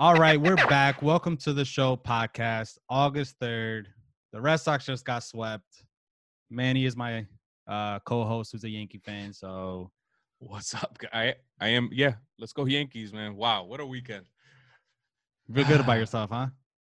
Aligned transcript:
All 0.00 0.14
right, 0.14 0.40
we're 0.40 0.56
back. 0.56 1.02
Welcome 1.02 1.36
to 1.36 1.52
the 1.52 1.62
show 1.62 1.94
podcast. 1.94 2.78
August 2.88 3.38
3rd. 3.38 3.84
The 4.32 4.40
Red 4.40 4.56
Sox 4.56 4.86
just 4.86 5.04
got 5.04 5.22
swept. 5.22 5.84
Manny 6.48 6.86
is 6.86 6.96
my 6.96 7.26
uh, 7.68 7.98
co-host 7.98 8.52
who's 8.52 8.64
a 8.64 8.70
Yankee 8.70 8.96
fan. 8.96 9.34
So 9.34 9.90
What's 10.38 10.74
up, 10.74 10.96
guy? 10.96 11.34
I 11.60 11.68
am. 11.68 11.90
Yeah, 11.92 12.14
let's 12.38 12.54
go 12.54 12.64
Yankees, 12.64 13.12
man. 13.12 13.36
Wow, 13.36 13.64
what 13.64 13.78
a 13.78 13.84
weekend. 13.84 14.24
feel 15.54 15.66
good 15.66 15.80
about 15.80 15.98
yourself, 15.98 16.30
huh? 16.30 16.46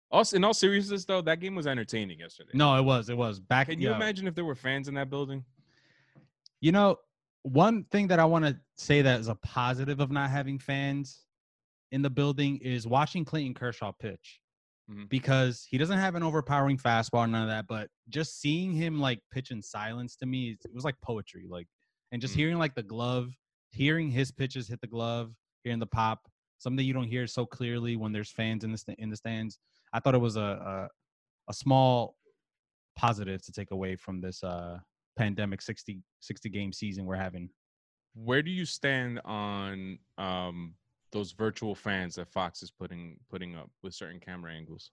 Also, 0.09 0.37
in 0.37 0.45
all 0.45 0.53
seriousness, 0.53 1.03
though, 1.03 1.19
that 1.19 1.41
game 1.41 1.53
was 1.53 1.67
entertaining 1.67 2.19
yesterday. 2.19 2.51
No, 2.53 2.77
it 2.77 2.81
was. 2.81 3.09
It 3.09 3.17
was 3.17 3.41
back. 3.41 3.67
Can 3.67 3.81
you 3.81 3.89
yeah. 3.89 3.97
imagine 3.97 4.25
if 4.25 4.35
there 4.35 4.45
were 4.45 4.55
fans 4.55 4.87
in 4.87 4.93
that 4.93 5.09
building? 5.09 5.43
You 6.61 6.71
know, 6.71 6.95
one 7.41 7.83
thing 7.91 8.07
that 8.07 8.19
I 8.19 8.25
want 8.25 8.45
to 8.45 8.57
say 8.77 9.01
that 9.01 9.19
is 9.19 9.27
a 9.27 9.35
positive 9.35 9.99
of 9.99 10.11
not 10.11 10.29
having 10.29 10.59
fans 10.59 11.25
in 11.91 12.01
the 12.01 12.09
building 12.09 12.57
is 12.59 12.87
watching 12.87 13.25
Clayton 13.25 13.53
Kershaw 13.53 13.91
pitch 13.91 14.39
Mhm. 14.89 15.09
because 15.09 15.65
he 15.69 15.77
doesn't 15.77 15.97
have 15.99 16.15
an 16.15 16.23
overpowering 16.23 16.77
fastball, 16.77 17.29
none 17.29 17.43
of 17.43 17.49
that. 17.49 17.67
But 17.67 17.89
just 18.09 18.39
seeing 18.39 18.73
him 18.73 18.99
like 18.99 19.21
pitch 19.31 19.51
in 19.51 19.61
silence 19.61 20.15
to 20.17 20.25
me, 20.25 20.57
it 20.63 20.73
was 20.73 20.83
like 20.85 20.99
poetry. 21.01 21.45
Like, 21.47 21.67
and 22.11 22.21
just 22.21 22.33
Mhm. 22.33 22.37
hearing 22.37 22.57
like 22.57 22.75
the 22.75 22.83
glove, 22.83 23.37
hearing 23.71 24.09
his 24.11 24.31
pitches 24.31 24.67
hit 24.67 24.81
the 24.81 24.87
glove, 24.87 25.33
hearing 25.63 25.79
the 25.79 25.87
pop, 25.87 26.27
something 26.57 26.85
you 26.85 26.93
don't 26.93 27.07
hear 27.07 27.27
so 27.27 27.45
clearly 27.45 27.95
when 27.95 28.11
there's 28.11 28.31
fans 28.31 28.63
in 28.63 28.71
the 28.71 28.77
sta- 28.77 28.95
in 28.97 29.09
the 29.09 29.15
stands. 29.17 29.59
I 29.93 29.99
thought 29.99 30.15
it 30.15 30.19
was 30.19 30.35
a 30.37 30.41
a, 30.41 30.89
a 31.49 31.53
small 31.53 32.17
positive 32.95 33.41
to 33.43 33.51
take 33.51 33.71
away 33.71 33.95
from 33.95 34.21
this 34.21 34.43
uh 34.43 34.79
pandemic 35.17 35.61
60 35.61 36.03
60 36.19 36.49
game 36.49 36.71
season 36.73 37.05
we're 37.05 37.15
having. 37.15 37.49
Where 38.13 38.41
do 38.41 38.51
you 38.51 38.65
stand 38.65 39.19
on 39.23 39.99
um, 40.17 40.75
those 41.11 41.31
virtual 41.33 41.75
fans 41.75 42.15
that 42.15 42.27
Fox 42.31 42.63
is 42.63 42.71
putting 42.71 43.17
putting 43.29 43.55
up 43.55 43.69
with 43.83 43.93
certain 43.93 44.19
camera 44.19 44.53
angles? 44.53 44.91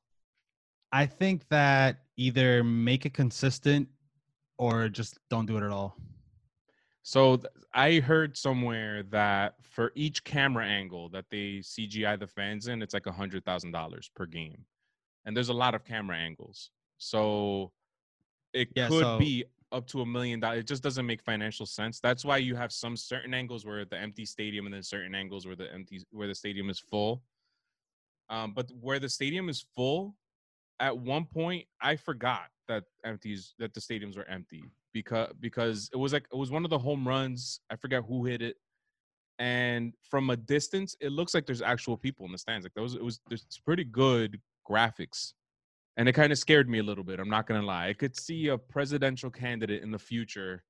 I 0.93 1.07
think 1.07 1.49
that 1.49 2.05
either 2.17 2.65
make 2.65 3.05
it 3.07 3.15
consistent 3.15 3.89
or 4.59 4.89
just 4.89 5.19
don't 5.31 5.47
do 5.47 5.57
it 5.57 5.63
at 5.63 5.71
all. 5.71 5.97
So 7.03 7.37
th- 7.37 7.53
I 7.75 8.01
heard 8.01 8.37
somewhere 8.37 9.03
that 9.05 9.55
for 9.63 9.93
each 9.95 10.25
camera 10.25 10.65
angle 10.67 11.09
that 11.11 11.27
they 11.31 11.59
CGI 11.63 12.19
the 12.19 12.27
fans 12.27 12.69
in, 12.69 12.83
it's 12.83 12.95
like 12.95 13.07
a 13.07 13.13
hundred 13.13 13.45
thousand 13.45 13.73
dollars 13.73 14.11
per 14.15 14.27
game, 14.27 14.65
and 15.25 15.37
there's 15.37 15.49
a 15.49 15.55
lot 15.55 15.75
of 15.75 15.85
camera 15.85 16.17
angles. 16.17 16.71
So 16.99 17.73
it 18.53 18.69
Yeah, 18.75 18.89
could 18.89 19.03
so- 19.03 19.19
be 19.19 19.45
up 19.73 19.87
to 19.89 20.01
a 20.01 20.07
million 20.07 20.41
dollars. 20.41 20.61
It 20.61 20.67
just 20.67 20.83
doesn't 20.83 21.07
make 21.07 21.23
financial 21.23 21.67
sense. 21.67 22.01
That's 22.01 22.25
why 22.25 22.39
you 22.39 22.55
have 22.57 22.73
some 22.73 22.97
certain 22.97 23.35
angles 23.35 23.67
where 23.67 23.85
the 23.85 23.99
empty 23.99 24.25
stadium, 24.25 24.67
and 24.67 24.75
then 24.75 24.83
certain 24.83 25.15
angles 25.15 25.47
where 25.47 25.57
the 25.57 25.73
empty 25.73 26.01
where 26.11 26.29
the 26.29 26.35
stadium 26.35 26.71
is 26.71 26.79
full. 26.79 27.23
Um, 28.31 28.53
but 28.55 28.71
where 28.81 28.99
the 28.99 29.09
stadium 29.09 29.49
is 29.49 29.65
full, 29.75 30.15
at 30.81 30.97
one 30.97 31.25
point 31.25 31.67
I 31.81 31.97
forgot 31.97 32.49
that 32.69 32.85
empties 33.05 33.55
that 33.59 33.75
the 33.75 33.81
stadiums 33.81 34.17
were 34.17 34.29
empty 34.29 34.65
because 34.93 35.33
because 35.41 35.91
it 35.93 35.97
was 35.97 36.13
like 36.13 36.27
it 36.33 36.37
was 36.37 36.51
one 36.51 36.65
of 36.65 36.71
the 36.71 36.79
home 36.79 37.07
runs. 37.07 37.61
I 37.71 37.77
forget 37.77 38.03
who 38.07 38.25
hit 38.25 38.43
it, 38.43 38.57
and 39.39 39.95
from 40.03 40.31
a 40.31 40.37
distance, 40.37 40.97
it 41.01 41.13
looks 41.13 41.35
like 41.35 41.47
there's 41.47 41.63
actual 41.63 41.97
people 41.97 42.27
in 42.27 42.33
the 42.33 42.39
stands. 42.39 42.65
Like 42.65 42.75
those, 42.75 42.95
it 42.95 43.05
was 43.05 43.21
there's 43.29 43.47
pretty 43.65 43.85
good 43.85 44.41
graphics, 44.69 45.33
and 45.99 46.09
it 46.09 46.13
kind 46.15 46.33
of 46.33 46.39
scared 46.39 46.69
me 46.71 46.79
a 46.79 46.83
little 46.83 47.05
bit. 47.05 47.21
I'm 47.21 47.29
not 47.29 47.47
gonna 47.47 47.61
lie. 47.63 47.89
I 47.89 47.93
could 47.93 48.17
see 48.19 48.49
a 48.49 48.57
presidential 48.57 49.31
candidate 49.31 49.83
in 49.83 49.91
the 49.91 49.99
future 49.99 50.63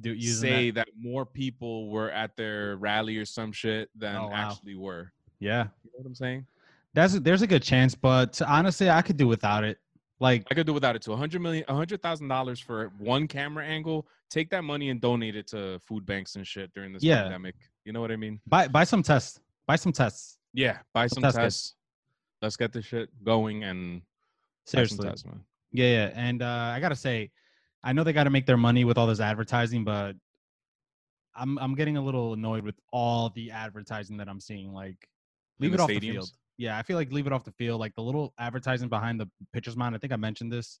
Do 0.00 0.18
say 0.20 0.70
that. 0.70 0.86
that. 0.86 0.94
more 0.98 1.26
people 1.26 1.90
were 1.90 2.10
at 2.10 2.34
their 2.36 2.76
rally 2.78 3.18
or 3.18 3.24
some 3.26 3.52
shit 3.52 3.90
than 3.94 4.16
Oh, 4.16 4.28
wow. 4.28 4.32
actually 4.50 4.74
were. 4.76 5.12
Yeah. 5.40 5.64
You 5.84 5.90
know 5.92 5.98
what 5.98 6.06
I'm 6.06 6.14
saying? 6.14 6.46
That's 6.94 7.14
there's 7.20 7.42
a 7.42 7.46
good 7.46 7.62
chance, 7.62 7.94
but 7.94 8.40
honestly, 8.46 8.88
I 8.88 9.02
could 9.02 9.16
do 9.16 9.26
without 9.28 9.64
it. 9.64 9.78
Like 10.20 10.46
I 10.50 10.54
could 10.54 10.66
do 10.66 10.72
without 10.72 10.94
it 10.94 11.02
too. 11.02 11.12
A 11.12 11.16
hundred 11.16 11.42
million, 11.42 11.64
a 11.68 11.74
hundred 11.74 12.00
thousand 12.00 12.28
dollars 12.28 12.60
for 12.60 12.92
one 12.98 13.26
camera 13.26 13.64
angle. 13.66 14.06
Take 14.30 14.48
that 14.50 14.62
money 14.62 14.90
and 14.90 15.00
donate 15.00 15.34
it 15.36 15.48
to 15.48 15.80
food 15.80 16.06
banks 16.06 16.36
and 16.36 16.46
shit 16.46 16.72
during 16.72 16.92
this 16.92 17.02
Yeah. 17.02 17.22
pandemic. 17.22 17.56
You 17.84 17.92
know 17.92 18.00
what 18.00 18.12
I 18.12 18.16
mean? 18.16 18.40
buy 18.46 18.68
buy 18.68 18.84
some 18.84 19.02
tests. 19.02 19.40
Buy 19.66 19.74
some 19.76 19.92
tests. 19.92 20.38
Yeah. 20.52 20.78
Buy 20.94 21.08
some 21.08 21.22
test 21.22 21.36
tests. 21.36 21.62
kits. 21.70 21.74
Let's 22.42 22.56
get 22.56 22.72
this 22.72 22.84
shit 22.84 23.08
going 23.24 23.64
and 23.64 24.00
some 24.00 24.02
Seriously. 24.66 25.10
Yeah, 25.72 25.86
yeah. 25.86 26.10
And 26.14 26.42
uh, 26.42 26.72
I 26.74 26.80
gotta 26.80 26.96
say, 26.96 27.30
I 27.82 27.92
know 27.92 28.04
they 28.04 28.12
got 28.12 28.24
to 28.24 28.30
make 28.30 28.46
their 28.46 28.56
money 28.56 28.84
with 28.84 28.96
all 28.96 29.06
this 29.06 29.20
advertising, 29.20 29.84
but 29.84 30.16
I'm 31.34 31.58
I'm 31.58 31.74
getting 31.74 31.96
a 31.96 32.02
little 32.02 32.32
annoyed 32.32 32.64
with 32.64 32.76
all 32.92 33.30
the 33.30 33.50
advertising 33.50 34.16
that 34.18 34.28
I'm 34.28 34.40
seeing. 34.40 34.72
Like, 34.72 35.08
In 35.60 35.64
leave 35.64 35.72
the 35.72 35.78
it 35.78 35.80
off 35.80 35.88
the 35.88 36.00
field. 36.00 36.30
Yeah, 36.56 36.78
I 36.78 36.82
feel 36.82 36.96
like 36.96 37.12
leave 37.12 37.26
it 37.26 37.32
off 37.32 37.44
the 37.44 37.52
field. 37.52 37.80
Like 37.80 37.94
the 37.94 38.02
little 38.02 38.32
advertising 38.38 38.88
behind 38.88 39.20
the 39.20 39.28
pitcher's 39.52 39.76
mound. 39.76 39.94
I 39.94 39.98
think 39.98 40.12
I 40.12 40.16
mentioned 40.16 40.52
this 40.52 40.78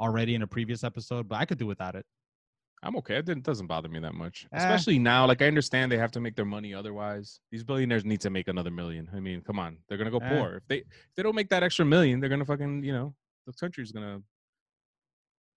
already 0.00 0.34
in 0.34 0.42
a 0.42 0.46
previous 0.46 0.84
episode, 0.84 1.28
but 1.28 1.36
I 1.36 1.44
could 1.44 1.58
do 1.58 1.66
without 1.66 1.94
it. 1.94 2.06
I'm 2.84 2.96
okay. 2.96 3.16
It 3.16 3.26
didn't- 3.26 3.44
doesn't 3.44 3.68
bother 3.68 3.88
me 3.88 4.00
that 4.00 4.14
much, 4.14 4.46
Eh. 4.52 4.56
especially 4.56 4.98
now. 4.98 5.24
Like 5.26 5.40
I 5.40 5.46
understand 5.46 5.92
they 5.92 5.98
have 5.98 6.10
to 6.12 6.20
make 6.20 6.34
their 6.34 6.44
money 6.44 6.74
otherwise. 6.74 7.40
These 7.50 7.62
billionaires 7.64 8.04
need 8.04 8.20
to 8.22 8.30
make 8.30 8.48
another 8.48 8.70
million. 8.72 9.08
I 9.14 9.20
mean, 9.20 9.40
come 9.42 9.58
on, 9.58 9.78
they're 9.88 9.98
gonna 9.98 10.10
go 10.10 10.18
Eh. 10.18 10.28
poor 10.28 10.56
if 10.56 10.66
they 10.66 10.78
if 10.78 11.14
they 11.16 11.22
don't 11.22 11.36
make 11.36 11.48
that 11.50 11.62
extra 11.62 11.84
million. 11.84 12.18
They're 12.20 12.30
gonna 12.30 12.44
fucking 12.44 12.82
you 12.84 12.92
know 12.92 13.14
the 13.46 13.52
country's 13.52 13.92
gonna 13.92 14.22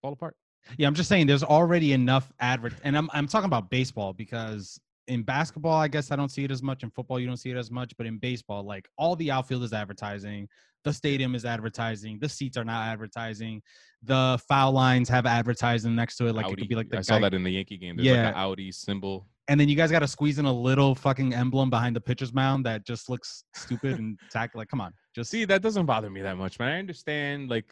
fall 0.02 0.14
apart. 0.14 0.36
Yeah, 0.78 0.88
I'm 0.88 0.96
just 0.96 1.10
saying 1.10 1.28
there's 1.28 1.44
already 1.44 1.94
enough 1.94 2.32
advert 2.40 2.74
and 2.84 2.98
I'm 2.98 3.10
I'm 3.14 3.28
talking 3.28 3.46
about 3.46 3.70
baseball 3.70 4.14
because 4.14 4.80
in 5.08 5.24
basketball, 5.24 5.74
I 5.80 5.88
guess 5.88 6.12
I 6.12 6.16
don't 6.16 6.30
see 6.30 6.44
it 6.44 6.52
as 6.52 6.64
much. 6.64 6.84
In 6.84 6.90
football, 6.90 7.20
you 7.20 7.28
don't 7.28 7.38
see 7.38 7.52
it 7.52 7.58
as 7.58 7.70
much, 7.72 7.96
but 7.98 8.06
in 8.08 8.18
baseball, 8.18 8.64
like 8.64 8.88
all 8.98 9.16
the 9.16 9.32
outfield 9.32 9.64
is 9.64 9.74
advertising, 9.74 10.48
the 10.84 10.94
stadium 10.94 11.36
is 11.36 11.46
advertising, 11.46 12.20
the 12.20 12.30
seats 12.30 12.58
are 12.58 12.64
not 12.64 12.88
advertising, 12.88 13.62
the 14.04 14.40
foul 14.48 14.72
lines 14.72 15.10
have 15.10 15.26
advertising 15.26 15.96
next 15.96 16.18
to 16.18 16.28
it, 16.28 16.34
like 16.34 16.50
it 16.52 16.58
could 16.58 16.68
be 16.68 16.76
like 16.76 16.90
the 16.90 16.98
I 16.98 17.02
saw 17.02 17.20
that 17.20 17.34
in 17.34 17.44
the 17.44 17.52
Yankee 17.52 17.78
game. 17.78 17.96
There's 17.98 18.08
like 18.08 18.16
Yeah. 18.18 18.30
an 18.30 18.36
Audi 18.36 18.72
symbol. 18.72 19.28
and 19.48 19.60
then 19.60 19.70
you 19.70 19.76
guys 19.76 19.92
got 19.92 20.00
to 20.00 20.08
squeeze 20.08 20.40
in 20.40 20.46
a 20.46 20.54
little 20.54 20.96
fucking 20.96 21.34
emblem 21.34 21.70
behind 21.70 21.96
the 21.96 22.02
pitcher's 22.02 22.34
mound 22.34 22.66
that 22.66 22.84
just 22.86 23.10
looks 23.10 23.44
stupid 23.54 24.00
and 24.00 24.18
tack. 24.32 24.56
Like, 24.56 24.70
come 24.70 24.82
on, 24.82 24.92
just 25.16 25.30
See, 25.30 25.46
that 25.46 25.62
doesn't 25.62 25.86
bother 25.86 26.10
me 26.10 26.22
that 26.24 26.36
much, 26.38 26.58
man. 26.60 26.72
I 26.74 26.80
understand, 26.80 27.50
like, 27.50 27.72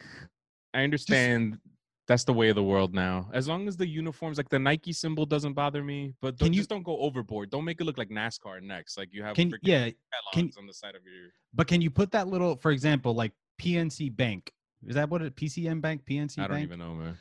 I 0.72 0.82
understand 0.84 1.58
that's 2.06 2.24
the 2.24 2.32
way 2.32 2.50
of 2.50 2.54
the 2.54 2.62
world 2.62 2.94
now. 2.94 3.30
As 3.32 3.48
long 3.48 3.66
as 3.66 3.76
the 3.76 3.86
uniforms, 3.86 4.36
like 4.36 4.48
the 4.50 4.58
Nike 4.58 4.92
symbol, 4.92 5.24
doesn't 5.24 5.54
bother 5.54 5.82
me, 5.82 6.14
but 6.20 6.36
don't, 6.36 6.52
you- 6.52 6.60
just 6.60 6.68
don't 6.68 6.82
go 6.82 6.98
overboard. 6.98 7.50
Don't 7.50 7.64
make 7.64 7.80
it 7.80 7.84
look 7.84 7.96
like 7.98 8.10
NASCAR 8.10 8.62
next. 8.62 8.98
Like 8.98 9.08
you 9.12 9.22
have 9.22 9.34
can 9.34 9.50
freaking 9.50 9.58
yeah, 9.62 9.90
can- 10.32 10.50
on 10.58 10.66
the 10.66 10.74
side 10.74 10.94
of 10.94 11.02
your. 11.04 11.30
but 11.54 11.66
can 11.66 11.80
you 11.80 11.90
put 11.90 12.10
that 12.12 12.28
little, 12.28 12.56
for 12.56 12.70
example, 12.72 13.14
like 13.14 13.32
PNC 13.60 14.14
Bank? 14.14 14.52
Is 14.86 14.94
that 14.96 15.08
what 15.08 15.22
it? 15.22 15.34
PCM 15.34 15.80
Bank, 15.80 16.02
PNC 16.04 16.38
I 16.38 16.42
don't 16.42 16.50
Bank? 16.50 16.64
even 16.64 16.78
know, 16.78 16.94
man. 16.94 17.16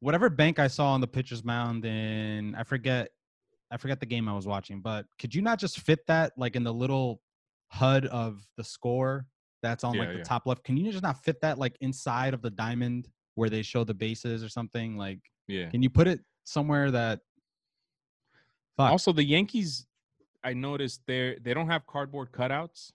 whatever 0.00 0.30
bank 0.30 0.58
I 0.58 0.66
saw 0.66 0.92
on 0.92 1.00
the 1.00 1.06
pitcher's 1.06 1.44
mound 1.44 1.84
in 1.84 2.54
I 2.54 2.62
forget 2.62 3.10
I 3.70 3.76
forget 3.76 4.00
the 4.00 4.06
game 4.06 4.28
I 4.28 4.34
was 4.34 4.46
watching, 4.46 4.80
but 4.80 5.06
could 5.18 5.34
you 5.34 5.42
not 5.42 5.58
just 5.58 5.80
fit 5.80 6.06
that 6.06 6.32
like 6.36 6.56
in 6.56 6.64
the 6.64 6.72
little 6.72 7.20
HUD 7.68 8.06
of 8.06 8.46
the 8.56 8.64
score 8.64 9.26
that's 9.62 9.84
on 9.84 9.96
like 9.96 10.08
the 10.08 10.16
yeah. 10.18 10.22
top 10.24 10.46
left? 10.46 10.64
Can 10.64 10.76
you 10.76 10.90
just 10.90 11.02
not 11.02 11.22
fit 11.22 11.40
that 11.42 11.58
like 11.58 11.76
inside 11.80 12.34
of 12.34 12.42
the 12.42 12.50
diamond 12.50 13.08
where 13.34 13.48
they 13.50 13.62
show 13.62 13.84
the 13.84 13.94
bases 13.94 14.42
or 14.44 14.48
something? 14.48 14.96
Like 14.96 15.20
Yeah. 15.48 15.68
can 15.70 15.82
you 15.82 15.90
put 15.90 16.06
it 16.08 16.20
somewhere 16.44 16.90
that 16.90 17.20
fuck 18.76 18.90
Also, 18.90 19.12
the 19.12 19.24
Yankees, 19.24 19.86
I 20.44 20.54
noticed 20.54 21.02
they 21.06 21.38
they 21.40 21.54
don't 21.54 21.68
have 21.68 21.86
cardboard 21.86 22.32
cutouts, 22.32 22.92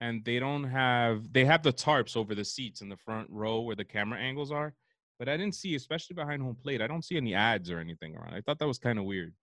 and 0.00 0.24
they 0.24 0.38
don't 0.38 0.64
have 0.64 1.32
they 1.32 1.44
have 1.44 1.62
the 1.62 1.72
tarps 1.72 2.16
over 2.16 2.34
the 2.34 2.44
seats 2.44 2.80
in 2.80 2.88
the 2.88 2.96
front 2.96 3.28
row 3.30 3.60
where 3.60 3.76
the 3.76 3.84
camera 3.84 4.18
angles 4.18 4.50
are. 4.50 4.74
But 5.18 5.28
I 5.28 5.36
didn't 5.36 5.54
see, 5.54 5.74
especially 5.76 6.14
behind 6.14 6.42
home 6.42 6.56
plate, 6.56 6.80
I 6.80 6.86
don't 6.86 7.04
see 7.04 7.16
any 7.16 7.34
ads 7.34 7.70
or 7.70 7.78
anything 7.78 8.16
around. 8.16 8.34
I 8.34 8.40
thought 8.40 8.58
that 8.58 8.66
was 8.66 8.78
kind 8.78 8.98
of 8.98 9.04
weird. 9.04 9.34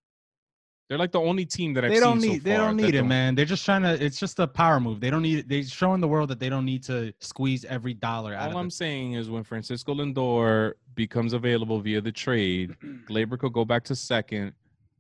They're 0.90 0.98
like 0.98 1.12
the 1.12 1.22
only 1.22 1.46
team 1.46 1.76
that 1.76 1.86
I've 1.86 1.92
they 1.92 2.00
don't 2.00 2.20
seen 2.20 2.32
need 2.32 2.38
so 2.42 2.50
they 2.50 2.58
don't 2.58 2.76
need 2.76 2.96
it, 2.96 3.04
man. 3.04 3.36
They're 3.36 3.46
just 3.46 3.64
trying 3.64 3.84
to 3.84 4.04
it's 4.04 4.20
just 4.20 4.40
a 4.40 4.48
power 4.48 4.80
move. 4.80 5.00
They 5.00 5.12
don't 5.12 5.22
need 5.22 5.48
they're 5.48 5.64
showing 5.64 6.02
the 6.02 6.08
world 6.08 6.30
that 6.30 6.40
they 6.40 6.50
don't 6.50 6.66
need 6.66 6.84
to 6.86 7.14
squeeze 7.20 7.64
every 7.66 7.94
dollar 7.94 8.34
out 8.34 8.52
All 8.52 8.58
I'm 8.58 8.68
it. 8.68 8.74
saying 8.74 9.14
is 9.14 9.30
when 9.30 9.44
Francisco 9.44 9.94
Lindor 9.94 10.74
becomes 10.96 11.34
available 11.34 11.80
via 11.80 12.02
the 12.02 12.12
trade, 12.12 12.76
Gleyber 13.08 13.38
could 13.38 13.54
go 13.54 13.64
back 13.64 13.84
to 13.84 13.96
second, 13.96 14.54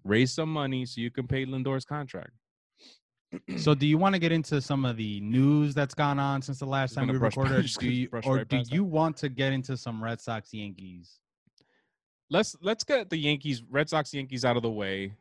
raise 0.04 0.31
some 0.31 0.54
money 0.54 0.86
so 0.86 1.02
you 1.02 1.10
can 1.10 1.25
pay 1.28 1.46
Lindor's 1.46 1.86
contract. 1.86 2.31
So, 3.58 3.75
do 3.75 3.86
you 3.86 4.00
want 4.00 4.16
to 4.16 4.19
get 4.19 4.31
into 4.31 4.60
some 4.60 4.86
of 4.86 4.98
the 4.98 5.19
news 5.22 5.75
that's 5.75 5.94
gone 5.94 6.18
on 6.18 6.42
since 6.42 6.58
the 6.58 6.66
last 6.66 6.96
time 6.96 7.08
we 7.08 7.18
recorded? 7.18 7.64
Do 7.80 7.88
you, 7.88 8.10
or 8.24 8.38
right 8.38 8.48
do 8.48 8.58
past 8.58 8.72
that. 8.72 8.75
you 8.75 8.84
want 8.84 9.18
to 9.18 9.30
get 9.30 9.54
into 9.54 9.78
some 9.78 10.04
Red 10.04 10.19
Sox 10.19 10.52
Yankees? 10.52 11.19
let's 12.30 12.56
let's 12.62 12.84
get 12.84 13.10
the 13.10 13.18
Yankees, 13.18 13.64
Red 13.69 13.90
Sox, 13.90 14.14
Yankees 14.14 14.46
out 14.46 14.58
of 14.58 14.64
the 14.64 14.69
way. 14.69 15.14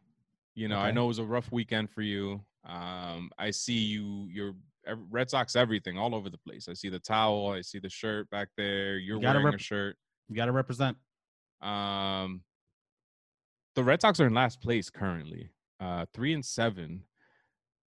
You 0.58 0.66
know, 0.66 0.78
I 0.78 0.90
know 0.90 1.04
it 1.04 1.08
was 1.08 1.20
a 1.20 1.24
rough 1.24 1.52
weekend 1.52 1.88
for 1.88 2.02
you. 2.02 2.40
Um, 2.66 3.30
I 3.38 3.52
see 3.52 3.78
you, 3.78 4.26
you're 4.28 4.54
Red 5.08 5.30
Sox 5.30 5.54
everything 5.54 5.96
all 5.96 6.16
over 6.16 6.28
the 6.28 6.38
place. 6.38 6.68
I 6.68 6.72
see 6.72 6.88
the 6.88 6.98
towel, 6.98 7.50
I 7.50 7.60
see 7.60 7.78
the 7.78 7.88
shirt 7.88 8.28
back 8.30 8.48
there. 8.56 8.98
You're 8.98 9.20
gotta 9.20 9.38
wearing 9.38 9.54
a 9.54 9.58
shirt. 9.58 9.96
You 10.28 10.34
got 10.34 10.46
to 10.46 10.52
represent. 10.52 10.96
Um, 11.62 12.42
the 13.76 13.84
Red 13.84 14.00
Sox 14.00 14.18
are 14.18 14.26
in 14.26 14.34
last 14.34 14.60
place 14.60 14.90
currently, 14.90 15.50
uh, 15.78 16.06
three 16.12 16.34
and 16.34 16.44
seven. 16.44 17.04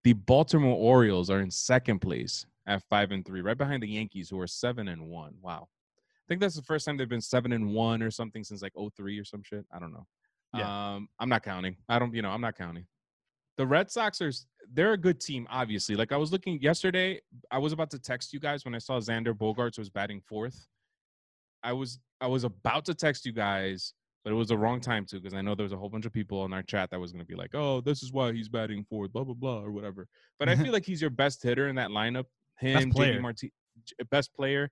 The 0.06 0.14
Baltimore 0.14 0.78
Orioles 0.78 1.30
are 1.30 1.42
in 1.42 1.52
second 1.52 2.00
place, 2.00 2.46
at 2.66 2.84
five 2.90 3.12
and 3.12 3.26
three, 3.26 3.42
right 3.42 3.58
behind 3.58 3.84
the 3.84 3.90
Yankees, 3.90 4.30
who 4.30 4.40
are 4.40 4.48
seven 4.48 4.88
and 4.88 5.10
one. 5.10 5.34
Wow. 5.42 5.68
I 6.00 6.26
think 6.30 6.40
that's 6.40 6.56
the 6.56 6.62
first 6.62 6.86
time 6.86 6.96
they've 6.96 7.10
been 7.10 7.20
seven 7.20 7.52
and 7.52 7.74
one 7.74 8.02
or 8.02 8.12
something 8.12 8.46
since 8.46 8.62
like 8.62 8.74
03 8.96 9.20
or 9.20 9.26
some 9.26 9.44
shit. 9.44 9.66
I 9.74 9.80
don't 9.80 9.92
know. 9.92 10.08
Yeah. 10.56 10.94
Um, 10.96 11.08
I'm 11.20 11.30
not 11.30 11.44
counting. 11.44 11.78
I 11.88 12.00
don't, 12.00 12.14
you 12.14 12.22
know, 12.22 12.30
I'm 12.30 12.42
not 12.42 12.58
counting. 12.58 12.86
The 13.58 13.66
Red 13.66 13.92
Sox 13.92 14.22
are 14.22 14.32
they're 14.74 14.94
a 14.94 14.98
good 14.98 15.20
team, 15.20 15.48
obviously. 15.50 15.96
Like 15.96 16.12
I 16.12 16.18
was 16.18 16.32
looking 16.32 16.60
yesterday, 16.62 17.20
I 17.52 17.58
was 17.58 17.74
about 17.74 17.90
to 17.92 18.00
text 18.00 18.34
you 18.34 18.40
guys 18.40 18.66
when 18.66 18.76
I 18.76 18.80
saw 18.80 19.00
Xander 19.00 19.34
Bogaerts 19.34 19.78
was 19.78 19.90
batting 19.90 20.22
fourth. 20.22 20.68
I 21.64 21.74
was 21.74 22.00
I 22.20 22.28
was 22.28 22.44
about 22.44 22.86
to 22.86 22.94
text 22.94 23.26
you 23.26 23.32
guys, 23.32 23.94
but 24.24 24.32
it 24.32 24.36
was 24.36 24.50
the 24.50 24.58
wrong 24.58 24.80
time 24.80 25.06
to 25.08 25.18
because 25.18 25.34
I 25.34 25.42
know 25.42 25.56
there 25.56 25.64
was 25.64 25.74
a 25.74 25.78
whole 25.78 25.90
bunch 25.90 26.06
of 26.06 26.14
people 26.14 26.46
in 26.46 26.54
our 26.54 26.64
chat 26.64 26.90
that 26.92 27.00
was 27.00 27.12
gonna 27.12 27.26
be 27.26 27.36
like, 27.36 27.54
"Oh, 27.54 27.82
this 27.82 28.04
is 28.04 28.12
why 28.12 28.32
he's 28.32 28.50
batting 28.50 28.86
fourth, 28.90 29.12
blah 29.14 29.24
blah 29.24 29.34
blah, 29.34 29.62
or 29.62 29.72
whatever. 29.72 30.08
But 30.40 30.50
I 30.50 30.56
feel 30.64 30.72
like 30.72 30.86
he's 30.86 31.02
your 31.02 31.10
best 31.10 31.44
hitter 31.44 31.68
in 31.68 31.76
that 31.76 31.90
lineup. 31.90 32.26
Him, 32.58 32.92
JD. 32.92 33.52
Best 34.10 34.34
player. 34.34 34.70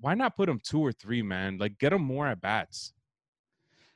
Why 0.00 0.14
not 0.14 0.36
put 0.36 0.48
him 0.48 0.60
two 0.62 0.80
or 0.80 0.92
three, 0.92 1.22
man? 1.22 1.58
Like 1.58 1.78
get 1.78 1.92
him 1.92 2.02
more 2.02 2.26
at 2.26 2.40
bats. 2.40 2.92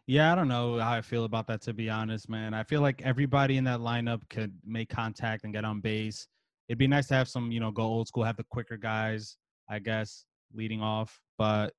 Yeah, 0.07 0.33
I 0.33 0.35
don't 0.35 0.49
know 0.49 0.79
how 0.79 0.93
I 0.93 1.01
feel 1.01 1.25
about 1.25 1.47
that 1.47 1.63
to 1.63 1.73
be 1.73 1.89
honest, 1.89 2.29
man. 2.29 2.53
I 2.53 2.63
feel 2.63 2.83
like 2.83 3.01
everybody 3.03 3.57
in 3.57 3.65
that 3.65 3.81
lineup 3.81 4.21
could 4.29 4.53
make 4.65 4.91
contact 4.91 5.45
and 5.45 5.53
get 5.53 5.65
on 5.65 5.81
base. 5.81 6.27
It'd 6.69 6.79
be 6.79 6.87
nice 6.87 7.09
to 7.09 7.15
have 7.15 7.29
some, 7.29 7.51
you 7.51 7.61
know, 7.61 7.71
go 7.71 7.83
old 7.83 8.09
school, 8.09 8.25
have 8.25 8.37
the 8.37 8.45
quicker 8.45 8.77
guys, 8.77 9.37
I 9.69 9.79
guess, 9.79 10.25
leading 10.53 10.83
off. 10.83 11.21
But 11.39 11.73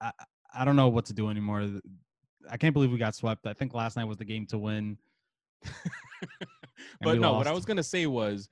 I 0.00 0.10
I 0.52 0.64
don't 0.64 0.76
know 0.76 0.88
what 0.88 1.04
to 1.06 1.12
do 1.12 1.28
anymore. 1.30 1.68
I 2.50 2.56
can't 2.56 2.72
believe 2.72 2.90
we 2.90 2.98
got 2.98 3.14
swept. 3.14 3.46
I 3.46 3.52
think 3.52 3.74
last 3.74 3.96
night 3.96 4.04
was 4.04 4.16
the 4.16 4.24
game 4.24 4.46
to 4.46 4.58
win. 4.58 4.98
but 7.00 7.18
no, 7.18 7.34
what 7.34 7.46
I 7.46 7.52
was 7.52 7.64
gonna 7.64 7.82
say 7.82 8.06
was 8.06 8.48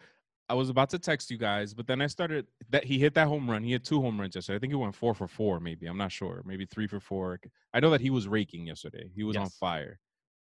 I 0.49 0.55
was 0.55 0.69
about 0.69 0.91
to 0.91 0.99
text 0.99 1.31
you 1.31 1.39
guys, 1.39 1.75
but 1.75 1.87
then 1.87 2.01
I 2.01 2.07
started 2.07 2.47
that 2.71 2.85
he 2.85 2.99
hit 2.99 3.15
that 3.15 3.27
home 3.27 3.51
run. 3.51 3.65
He 3.65 3.73
had 3.73 3.85
two 3.85 4.01
home 4.01 4.21
runs 4.21 4.35
yesterday. 4.35 4.57
I 4.57 4.61
think 4.61 4.73
he 4.73 4.77
went 4.77 4.95
four 4.95 5.13
for 5.13 5.27
four, 5.27 5.59
maybe. 5.59 5.87
I'm 5.87 5.99
not 5.99 6.13
sure. 6.13 6.43
Maybe 6.47 6.67
three 6.67 6.87
for 6.87 7.01
four. 7.01 7.41
I 7.75 7.81
know 7.81 7.91
that 7.91 8.01
he 8.01 8.11
was 8.11 8.29
raking 8.29 8.67
yesterday. 8.67 9.11
He 9.15 9.25
was 9.25 9.37
on 9.37 9.49
fire. 9.49 9.99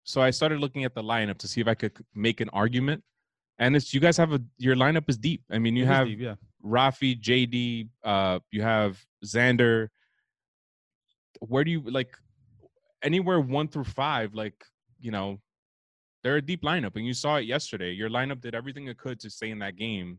So 0.04 0.22
I 0.22 0.30
started 0.30 0.58
looking 0.60 0.84
at 0.84 0.94
the 0.94 1.02
lineup 1.02 1.36
to 1.38 1.48
see 1.48 1.60
if 1.60 1.68
I 1.68 1.74
could 1.74 1.92
make 2.14 2.40
an 2.40 2.48
argument. 2.50 3.02
And 3.58 3.76
it's 3.76 3.92
you 3.92 4.00
guys 4.00 4.16
have 4.16 4.32
a 4.32 4.40
your 4.56 4.74
lineup 4.74 5.04
is 5.08 5.18
deep. 5.18 5.42
I 5.50 5.58
mean, 5.58 5.76
you 5.76 5.84
It 5.84 5.88
have 5.88 6.06
deep, 6.06 6.20
yeah. 6.20 6.36
Rafi, 6.64 7.20
JD, 7.20 7.88
uh, 8.02 8.38
you 8.50 8.62
have 8.62 9.04
Xander. 9.24 9.88
Where 11.40 11.62
do 11.62 11.70
you 11.70 11.82
like 11.82 12.16
anywhere 13.02 13.38
one 13.38 13.68
through 13.68 13.84
five? 13.84 14.34
Like, 14.34 14.64
you 14.98 15.10
know, 15.10 15.40
they're 16.22 16.36
a 16.36 16.42
deep 16.42 16.62
lineup, 16.62 16.96
and 16.96 17.06
you 17.06 17.14
saw 17.14 17.36
it 17.36 17.46
yesterday. 17.46 17.92
Your 17.92 18.10
lineup 18.10 18.40
did 18.40 18.54
everything 18.54 18.88
it 18.88 18.98
could 18.98 19.18
to 19.20 19.30
stay 19.30 19.50
in 19.50 19.58
that 19.60 19.76
game, 19.76 20.18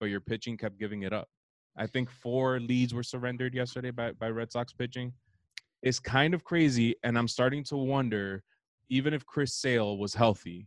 but 0.00 0.06
your 0.06 0.20
pitching 0.20 0.56
kept 0.56 0.78
giving 0.78 1.02
it 1.02 1.12
up. 1.12 1.28
I 1.76 1.86
think 1.86 2.10
four 2.10 2.58
leads 2.58 2.94
were 2.94 3.02
surrendered 3.02 3.54
yesterday 3.54 3.90
by, 3.90 4.12
by 4.12 4.30
Red 4.30 4.50
Sox 4.50 4.72
pitching. 4.72 5.12
It's 5.82 6.00
kind 6.00 6.34
of 6.34 6.42
crazy, 6.42 6.96
and 7.04 7.16
I'm 7.16 7.28
starting 7.28 7.62
to 7.64 7.76
wonder, 7.76 8.42
even 8.88 9.14
if 9.14 9.24
Chris 9.26 9.54
Sale 9.54 9.98
was 9.98 10.14
healthy, 10.14 10.66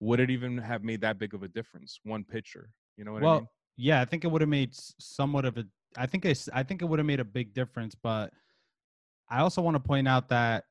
would 0.00 0.20
it 0.20 0.30
even 0.30 0.58
have 0.58 0.82
made 0.82 1.00
that 1.02 1.18
big 1.18 1.34
of 1.34 1.42
a 1.42 1.48
difference? 1.48 2.00
One 2.02 2.24
pitcher, 2.24 2.70
you 2.96 3.04
know 3.04 3.12
what 3.12 3.22
well, 3.22 3.32
I 3.32 3.38
mean? 3.38 3.48
yeah, 3.76 4.00
I 4.00 4.04
think 4.04 4.24
it 4.24 4.28
would 4.28 4.40
have 4.40 4.48
made 4.48 4.70
somewhat 4.72 5.44
of 5.44 5.58
a. 5.58 5.64
I 5.96 6.06
think 6.06 6.24
it's. 6.24 6.48
I 6.52 6.62
think 6.62 6.82
it 6.82 6.86
would 6.86 6.98
have 6.98 7.06
made 7.06 7.20
a 7.20 7.24
big 7.24 7.52
difference, 7.52 7.94
but 7.94 8.32
I 9.30 9.40
also 9.40 9.60
want 9.60 9.74
to 9.74 9.80
point 9.80 10.08
out 10.08 10.28
that 10.30 10.64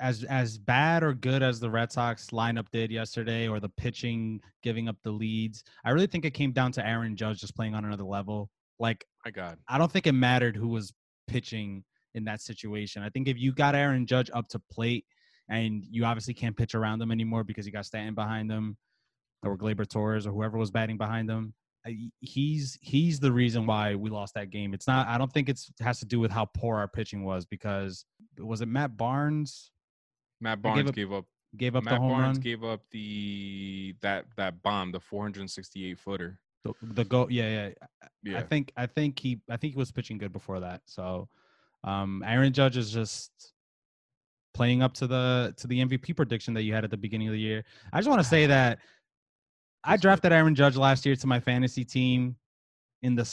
as 0.00 0.24
as 0.24 0.58
bad 0.58 1.02
or 1.02 1.14
good 1.14 1.42
as 1.42 1.60
the 1.60 1.70
Red 1.70 1.90
Sox 1.90 2.28
lineup 2.28 2.66
did 2.72 2.90
yesterday, 2.90 3.48
or 3.48 3.60
the 3.60 3.68
pitching 3.70 4.40
giving 4.62 4.88
up 4.88 4.96
the 5.02 5.10
leads, 5.10 5.64
I 5.84 5.90
really 5.90 6.06
think 6.06 6.24
it 6.24 6.32
came 6.32 6.52
down 6.52 6.72
to 6.72 6.86
Aaron 6.86 7.16
Judge 7.16 7.40
just 7.40 7.56
playing 7.56 7.74
on 7.74 7.84
another 7.84 8.04
level. 8.04 8.50
Like 8.78 9.06
My 9.24 9.30
God. 9.30 9.58
I 9.68 9.78
don't 9.78 9.90
think 9.90 10.06
it 10.06 10.12
mattered 10.12 10.56
who 10.56 10.68
was 10.68 10.92
pitching 11.26 11.84
in 12.14 12.24
that 12.24 12.40
situation. 12.40 13.02
I 13.02 13.10
think 13.10 13.28
if 13.28 13.38
you 13.38 13.52
got 13.52 13.74
Aaron 13.74 14.06
Judge 14.06 14.30
up 14.34 14.48
to 14.48 14.58
plate 14.70 15.04
and 15.48 15.84
you 15.90 16.04
obviously 16.04 16.34
can't 16.34 16.56
pitch 16.56 16.74
around 16.74 16.98
them 16.98 17.10
anymore 17.10 17.44
because 17.44 17.66
you 17.66 17.72
got 17.72 17.86
Stanton 17.86 18.14
behind 18.14 18.50
them 18.50 18.76
or 19.42 19.56
Gleyber 19.56 19.88
Torres 19.88 20.26
or 20.26 20.32
whoever 20.32 20.58
was 20.58 20.70
batting 20.70 20.96
behind 20.96 21.28
them, 21.28 21.54
uh, 21.86 21.90
he's 22.20 22.78
he's 22.82 23.20
the 23.20 23.30
reason 23.30 23.66
why 23.66 23.94
we 23.94 24.10
lost 24.10 24.34
that 24.34 24.50
game. 24.50 24.74
It's 24.74 24.86
not 24.86 25.06
I 25.08 25.18
don't 25.18 25.32
think 25.32 25.48
it's 25.48 25.70
has 25.80 26.00
to 26.00 26.06
do 26.06 26.18
with 26.18 26.30
how 26.30 26.46
poor 26.46 26.76
our 26.76 26.88
pitching 26.88 27.24
was 27.24 27.44
because 27.44 28.04
was 28.38 28.60
it 28.60 28.68
Matt 28.68 28.96
Barnes 28.96 29.70
Matt 30.40 30.62
Barnes 30.62 30.78
gave 30.78 30.88
up 30.88 30.94
gave 30.94 31.12
up. 31.12 31.24
gave 31.56 31.76
up 31.76 31.84
Matt 31.84 31.94
the 31.94 32.00
home 32.00 32.10
Barnes 32.10 32.36
run? 32.38 32.42
gave 32.42 32.64
up 32.64 32.80
the 32.90 33.94
that 34.02 34.26
that 34.36 34.62
bomb, 34.62 34.92
the 34.92 35.00
468 35.00 35.98
footer. 35.98 36.38
the, 36.64 36.72
the 36.82 37.04
go 37.04 37.28
yeah, 37.30 37.68
yeah. 37.68 37.86
Yeah, 38.22 38.38
I 38.38 38.42
think 38.42 38.72
I 38.76 38.86
think 38.86 39.18
he 39.18 39.40
I 39.50 39.56
think 39.56 39.74
he 39.74 39.78
was 39.78 39.92
pitching 39.92 40.18
good 40.18 40.32
before 40.32 40.60
that. 40.60 40.82
So 40.86 41.28
um 41.84 42.22
Aaron 42.26 42.52
Judge 42.52 42.76
is 42.76 42.90
just 42.90 43.30
playing 44.54 44.82
up 44.82 44.94
to 44.94 45.06
the 45.06 45.54
to 45.58 45.66
the 45.66 45.84
MVP 45.84 46.16
prediction 46.16 46.54
that 46.54 46.62
you 46.62 46.72
had 46.74 46.84
at 46.84 46.90
the 46.90 46.96
beginning 46.96 47.28
of 47.28 47.32
the 47.32 47.40
year. 47.40 47.64
I 47.92 47.98
just 47.98 48.08
want 48.08 48.20
to 48.20 48.28
say 48.28 48.46
that 48.56 48.78
I 49.84 49.96
drafted 49.96 50.32
Aaron 50.32 50.54
Judge 50.54 50.76
last 50.76 51.06
year 51.06 51.14
to 51.14 51.26
my 51.26 51.38
fantasy 51.38 51.84
team 51.84 52.36
in 53.02 53.14
the 53.14 53.24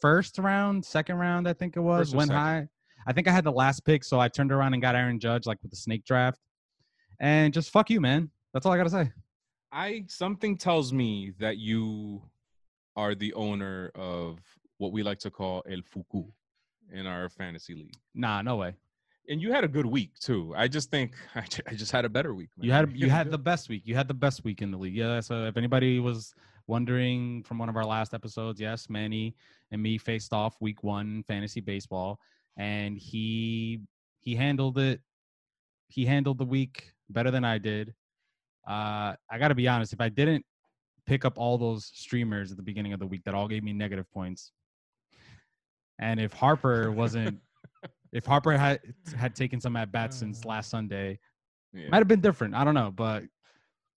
first 0.00 0.38
round, 0.38 0.84
second 0.84 1.16
round, 1.16 1.46
I 1.46 1.52
think 1.52 1.76
it 1.76 1.80
was. 1.80 2.14
Went 2.14 2.28
second. 2.28 2.40
high. 2.42 2.68
I 3.06 3.12
think 3.12 3.28
I 3.28 3.32
had 3.32 3.44
the 3.44 3.52
last 3.52 3.84
pick, 3.84 4.04
so 4.04 4.20
I 4.20 4.28
turned 4.28 4.52
around 4.52 4.74
and 4.74 4.82
got 4.82 4.94
Aaron 4.94 5.18
Judge 5.18 5.46
like 5.46 5.58
with 5.62 5.70
the 5.70 5.76
snake 5.76 6.04
draft. 6.04 6.40
And 7.20 7.52
just 7.52 7.70
fuck 7.70 7.90
you, 7.90 8.00
man. 8.00 8.30
That's 8.52 8.66
all 8.66 8.72
I 8.72 8.76
gotta 8.76 8.90
say. 8.90 9.12
I 9.72 10.04
something 10.08 10.56
tells 10.56 10.92
me 10.92 11.32
that 11.40 11.58
you 11.58 12.22
are 12.96 13.14
the 13.14 13.32
owner 13.34 13.90
of 13.94 14.38
what 14.78 14.92
we 14.92 15.02
like 15.02 15.18
to 15.20 15.30
call 15.30 15.62
El 15.68 15.82
Fuku 15.82 16.24
in 16.92 17.06
our 17.06 17.28
fantasy 17.28 17.74
league. 17.74 17.96
Nah, 18.14 18.42
no 18.42 18.56
way. 18.56 18.74
And 19.28 19.40
you 19.40 19.52
had 19.52 19.64
a 19.64 19.68
good 19.68 19.86
week 19.86 20.18
too. 20.20 20.52
I 20.56 20.68
just 20.68 20.90
think 20.90 21.14
I, 21.34 21.44
I 21.66 21.74
just 21.74 21.92
had 21.92 22.04
a 22.04 22.08
better 22.08 22.34
week. 22.34 22.50
You 22.60 22.72
had 22.72 22.92
you 22.94 23.10
had 23.18 23.30
the 23.30 23.38
best 23.38 23.68
week. 23.68 23.82
You 23.84 23.94
had 23.94 24.08
the 24.08 24.14
best 24.14 24.44
week 24.44 24.62
in 24.62 24.70
the 24.70 24.78
league. 24.78 24.94
Yeah. 24.94 25.20
So 25.20 25.44
if 25.44 25.56
anybody 25.56 25.98
was 25.98 26.34
wondering 26.66 27.42
from 27.42 27.58
one 27.58 27.68
of 27.68 27.76
our 27.76 27.84
last 27.84 28.14
episodes, 28.14 28.60
yes, 28.60 28.88
Manny 28.88 29.34
and 29.70 29.82
me 29.82 29.98
faced 29.98 30.32
off 30.32 30.56
week 30.60 30.82
one 30.82 31.24
fantasy 31.24 31.60
baseball, 31.60 32.20
and 32.56 32.98
he 32.98 33.80
he 34.20 34.34
handled 34.34 34.78
it. 34.78 35.00
He 35.88 36.04
handled 36.06 36.38
the 36.38 36.44
week 36.44 36.92
better 37.10 37.30
than 37.30 37.44
I 37.44 37.58
did. 37.58 37.94
Uh, 38.66 39.14
I 39.30 39.38
got 39.38 39.48
to 39.48 39.54
be 39.54 39.68
honest. 39.68 39.92
If 39.92 40.00
I 40.00 40.08
didn't 40.08 40.44
pick 41.06 41.24
up 41.24 41.34
all 41.38 41.58
those 41.58 41.90
streamers 41.94 42.50
at 42.50 42.56
the 42.56 42.62
beginning 42.62 42.92
of 42.94 43.00
the 43.00 43.06
week 43.06 43.22
that 43.24 43.34
all 43.34 43.46
gave 43.46 43.62
me 43.62 43.72
negative 43.72 44.10
points, 44.10 44.52
and 45.98 46.18
if 46.18 46.32
Harper 46.32 46.90
wasn't, 46.90 47.38
if 48.12 48.24
Harper 48.24 48.52
had 48.52 48.80
had 49.16 49.34
taken 49.34 49.60
some 49.60 49.76
at 49.76 49.92
bats 49.92 50.16
since 50.16 50.44
last 50.44 50.70
Sunday, 50.70 51.18
Yeah. 51.72 51.88
might 51.90 51.98
have 51.98 52.08
been 52.08 52.20
different. 52.20 52.54
I 52.54 52.64
don't 52.64 52.74
know, 52.74 52.90
but 52.90 53.24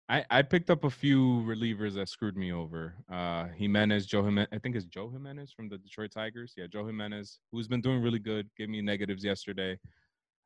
I, 0.09 0.25
I 0.31 0.43
picked 0.43 0.69
up 0.69 0.85
a 0.85 0.91
few 0.91 1.43
relievers 1.47 1.95
that 1.95 2.11
screwed 2.11 2.37
me 2.37 2.53
over. 2.53 2.95
Uh, 3.11 3.47
Jimenez, 3.57 4.07
Joe 4.07 4.23
Jimenez, 4.23 4.49
I 4.53 4.59
think 4.59 4.77
it's 4.77 4.85
Joe 4.85 5.09
Jimenez 5.09 5.53
from 5.53 5.69
the 5.71 5.79
Detroit 5.79 6.11
Tigers. 6.13 6.53
Yeah, 6.57 6.67
Joe 6.67 6.87
Jimenez, 6.87 7.39
who's 7.51 7.69
been 7.69 7.81
doing 7.81 8.03
really 8.03 8.19
good, 8.19 8.51
gave 8.57 8.69
me 8.69 8.83
negatives 8.83 9.25
yesterday. 9.25 9.79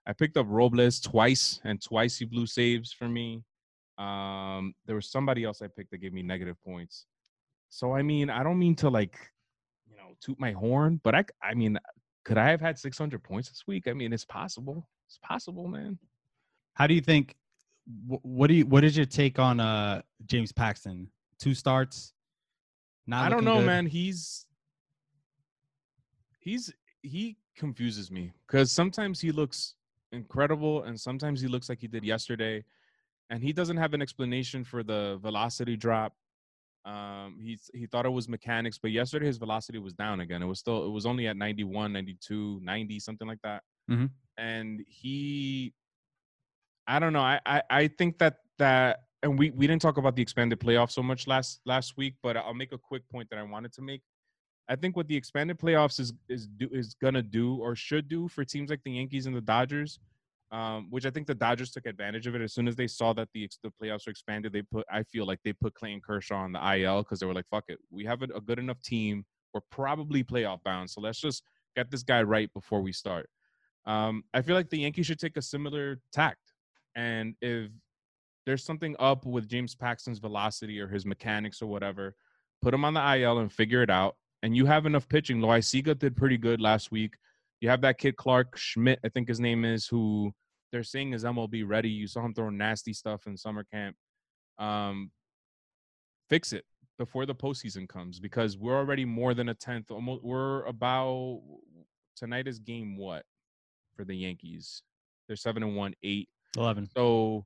I 0.07 0.13
picked 0.13 0.37
up 0.37 0.47
Robles 0.49 1.01
twice, 1.01 1.61
and 1.65 1.83
twice 1.83 2.19
he 2.19 2.25
blew 2.25 2.47
saves 2.47 2.93
for 2.93 3.09
me. 3.09 3.43
Um, 3.99 4.75
there 4.87 4.95
was 4.95 5.11
somebody 5.11 5.43
else 5.45 5.61
I 5.61 5.67
picked 5.67 5.91
that 5.91 5.99
gave 5.99 6.13
me 6.13 6.23
negative 6.23 6.57
points. 6.65 7.07
So 7.69 7.93
I 7.93 8.03
mean, 8.03 8.31
I 8.31 8.45
don't 8.45 8.59
mean 8.59 8.77
to 8.77 8.89
like, 8.89 9.19
you 9.91 9.97
know, 9.97 10.15
toot 10.23 10.39
my 10.39 10.53
horn, 10.53 11.01
but 11.03 11.17
I, 11.17 11.25
I 11.43 11.55
mean, 11.55 11.79
could 12.25 12.39
I 12.39 12.49
have 12.49 12.61
had 12.61 12.79
600 12.79 13.23
points 13.23 13.49
this 13.49 13.65
week? 13.67 13.89
I 13.89 13.93
mean, 13.93 14.13
it's 14.13 14.25
possible. 14.25 14.89
It's 15.09 15.19
possible, 15.23 15.67
man. 15.67 15.99
how 16.75 16.87
do 16.87 16.95
you 16.95 17.01
think? 17.01 17.35
Wh- 18.09 18.25
What 18.25 18.47
do 18.49 18.55
you? 18.55 18.67
What 18.67 18.85
is 18.85 18.97
your 18.97 19.07
take 19.07 19.39
on 19.39 19.61
uh 19.61 20.03
James 20.27 20.53
Paxton? 20.53 21.11
Two 21.39 21.55
starts. 21.55 22.13
Not 23.07 23.27
I 23.27 23.29
don't 23.31 23.45
know, 23.45 23.59
good? 23.59 23.67
man. 23.67 23.87
He's 23.87 24.47
he's 26.41 26.73
he 27.03 27.37
confuses 27.57 28.11
me 28.11 28.33
because 28.47 28.71
sometimes 28.71 29.21
he 29.21 29.33
looks 29.33 29.75
incredible 30.13 30.85
and 30.85 30.99
sometimes 30.99 31.41
he 31.41 31.49
looks 31.49 31.69
like 31.69 31.81
he 31.81 31.89
did 31.89 32.05
yesterday, 32.05 32.65
and 33.31 33.43
he 33.43 33.53
doesn't 33.53 33.77
have 33.77 33.95
an 33.95 34.03
explanation 34.03 34.65
for 34.65 34.83
the 34.83 35.19
velocity 35.23 35.77
drop. 35.77 36.15
Um, 36.85 37.39
he 37.41 37.59
he 37.75 37.87
thought 37.87 38.07
it 38.07 38.11
was 38.13 38.29
mechanics, 38.29 38.79
but 38.79 38.91
yesterday 38.91 39.27
his 39.27 39.37
velocity 39.39 39.79
was 39.79 39.93
down 39.95 40.21
again. 40.21 40.43
It 40.43 40.47
was 40.47 40.59
still 40.59 40.87
it 40.87 40.91
was 40.91 41.07
only 41.07 41.27
at 41.27 41.37
91, 41.37 41.93
92, 41.93 42.61
90, 42.63 43.01
something 43.01 43.29
like 43.29 43.41
that. 43.43 43.63
Mhm. 43.91 44.11
And 44.39 44.81
he, 44.87 45.73
I 46.89 47.01
don't 47.01 47.15
know. 47.15 47.21
I, 47.23 47.41
I 47.47 47.63
I 47.71 47.89
think 47.89 48.19
that 48.21 48.39
that 48.59 49.01
and 49.25 49.39
we 49.39 49.51
we 49.53 49.69
didn't 49.69 49.83
talk 49.83 49.99
about 49.99 50.17
the 50.17 50.23
expanded 50.23 50.61
playoffs 50.61 50.93
so 50.93 51.05
much 51.05 51.29
last 51.29 51.61
last 51.67 51.97
week, 51.99 52.17
but 52.23 52.37
I'll 52.37 52.55
make 52.55 52.73
a 52.73 52.79
quick 52.79 53.09
point 53.11 53.31
that 53.31 53.39
I 53.41 53.45
wanted 53.45 53.73
to 53.75 53.83
make. 53.83 54.03
I 54.69 54.77
think 54.77 54.97
what 54.97 55.09
the 55.09 55.17
expanded 55.17 55.59
playoffs 55.59 56.01
is 56.01 56.15
is 56.29 56.49
do 56.49 56.69
is 56.73 56.95
gonna 56.95 57.23
do 57.23 57.57
or 57.57 57.77
should 57.77 58.09
do 58.09 58.29
for 58.29 58.45
teams 58.45 58.71
like 58.71 58.83
the 58.85 58.93
Yankees 58.93 59.27
and 59.27 59.37
the 59.37 59.43
Dodgers. 59.43 60.01
um, 60.53 60.89
which 60.91 61.07
I 61.07 61.11
think 61.11 61.27
the 61.29 61.35
Dodgers 61.35 61.73
took 61.73 61.87
advantage 61.87 62.27
of 62.27 62.35
it. 62.35 62.43
As 62.43 62.55
soon 62.55 62.69
as 62.69 62.77
they 62.77 62.89
saw 62.89 63.13
that 63.15 63.29
the 63.35 63.49
the 63.65 63.71
playoffs 63.83 64.07
were 64.07 64.13
expanded, 64.13 64.53
they 64.53 64.63
put 64.63 64.87
I 64.91 65.05
feel 65.05 65.27
like 65.27 65.41
they 65.45 65.53
put 65.55 65.75
Clayton 65.75 66.03
Kershaw 66.03 66.37
on 66.39 66.53
the 66.53 66.75
IL 66.77 67.03
because 67.05 67.21
they 67.21 67.27
were 67.27 67.35
like, 67.35 67.49
"Fuck 67.49 67.67
it, 67.69 67.79
we 67.91 68.05
have 68.07 68.23
a, 68.23 68.27
a 68.37 68.41
good 68.43 68.59
enough 68.59 68.81
team. 68.83 69.25
We're 69.55 69.63
probably 69.71 70.25
playoff 70.25 70.63
bound, 70.65 70.91
so 70.91 71.01
let's 71.03 71.21
just 71.21 71.45
get 71.77 71.91
this 71.91 72.03
guy 72.05 72.23
right 72.23 72.53
before 72.55 72.81
we 72.83 72.93
start." 72.93 73.29
Um, 73.87 74.25
I 74.35 74.43
feel 74.43 74.55
like 74.57 74.71
the 74.71 74.81
Yankees 74.81 75.07
should 75.07 75.21
take 75.21 75.37
a 75.37 75.43
similar 75.43 76.01
tact, 76.13 76.48
and 76.99 77.37
if 77.41 77.71
there's 78.45 78.65
something 78.65 78.97
up 78.99 79.25
with 79.25 79.49
James 79.49 79.77
Paxton's 79.77 80.19
velocity 80.19 80.81
or 80.81 80.89
his 80.89 81.07
mechanics 81.07 81.63
or 81.63 81.67
whatever, 81.67 82.17
put 82.61 82.75
him 82.75 82.85
on 82.85 82.95
the 82.95 83.17
IL 83.19 83.39
and 83.39 83.53
figure 83.53 83.85
it 83.85 83.91
out. 83.91 84.17
And 84.43 84.57
you 84.57 84.67
have 84.67 84.85
enough 84.85 85.09
pitching. 85.09 85.39
Loaisiga 85.39 85.97
did 85.97 86.17
pretty 86.17 86.37
good 86.37 86.61
last 86.61 86.91
week. 86.91 87.15
You 87.61 87.69
have 87.69 87.83
that 87.83 87.99
kid 87.99 88.17
Clarke 88.17 88.57
Schmidt, 88.57 88.99
I 89.05 89.11
think 89.11 89.29
his 89.29 89.39
name 89.39 89.65
is, 89.65 89.87
who 89.87 90.33
they're 90.73 90.83
saying 90.83 91.13
is 91.13 91.23
MLB 91.23 91.63
ready. 91.69 91.89
You 91.89 92.09
saw 92.09 92.25
him 92.25 92.35
throwing 92.35 92.59
nasty 92.59 92.93
stuff 92.93 93.29
in 93.29 93.37
summer 93.37 93.63
camp. 93.63 93.95
Um, 94.59 95.13
fix 96.29 96.53
it 96.53 96.65
before 96.99 97.27
the 97.27 97.35
postseason 97.35 97.89
comes 97.89 98.19
because 98.19 98.59
we're 98.59 98.77
already 98.77 99.05
more 99.05 99.35
than 99.35 99.51
a 99.51 99.55
tenth. 99.55 99.93
Almost, 99.93 100.25
we're 100.25 100.65
about 100.65 101.43
tonight 102.17 102.49
is 102.49 102.59
game 102.59 102.97
what 102.97 103.23
for 103.95 104.05
the 104.05 104.17
Yankees? 104.17 104.83
They're 105.29 105.37
seven 105.37 105.63
and 105.63 105.77
one, 105.77 105.95
eight. 106.03 106.29
11. 106.57 106.89
So, 106.97 107.45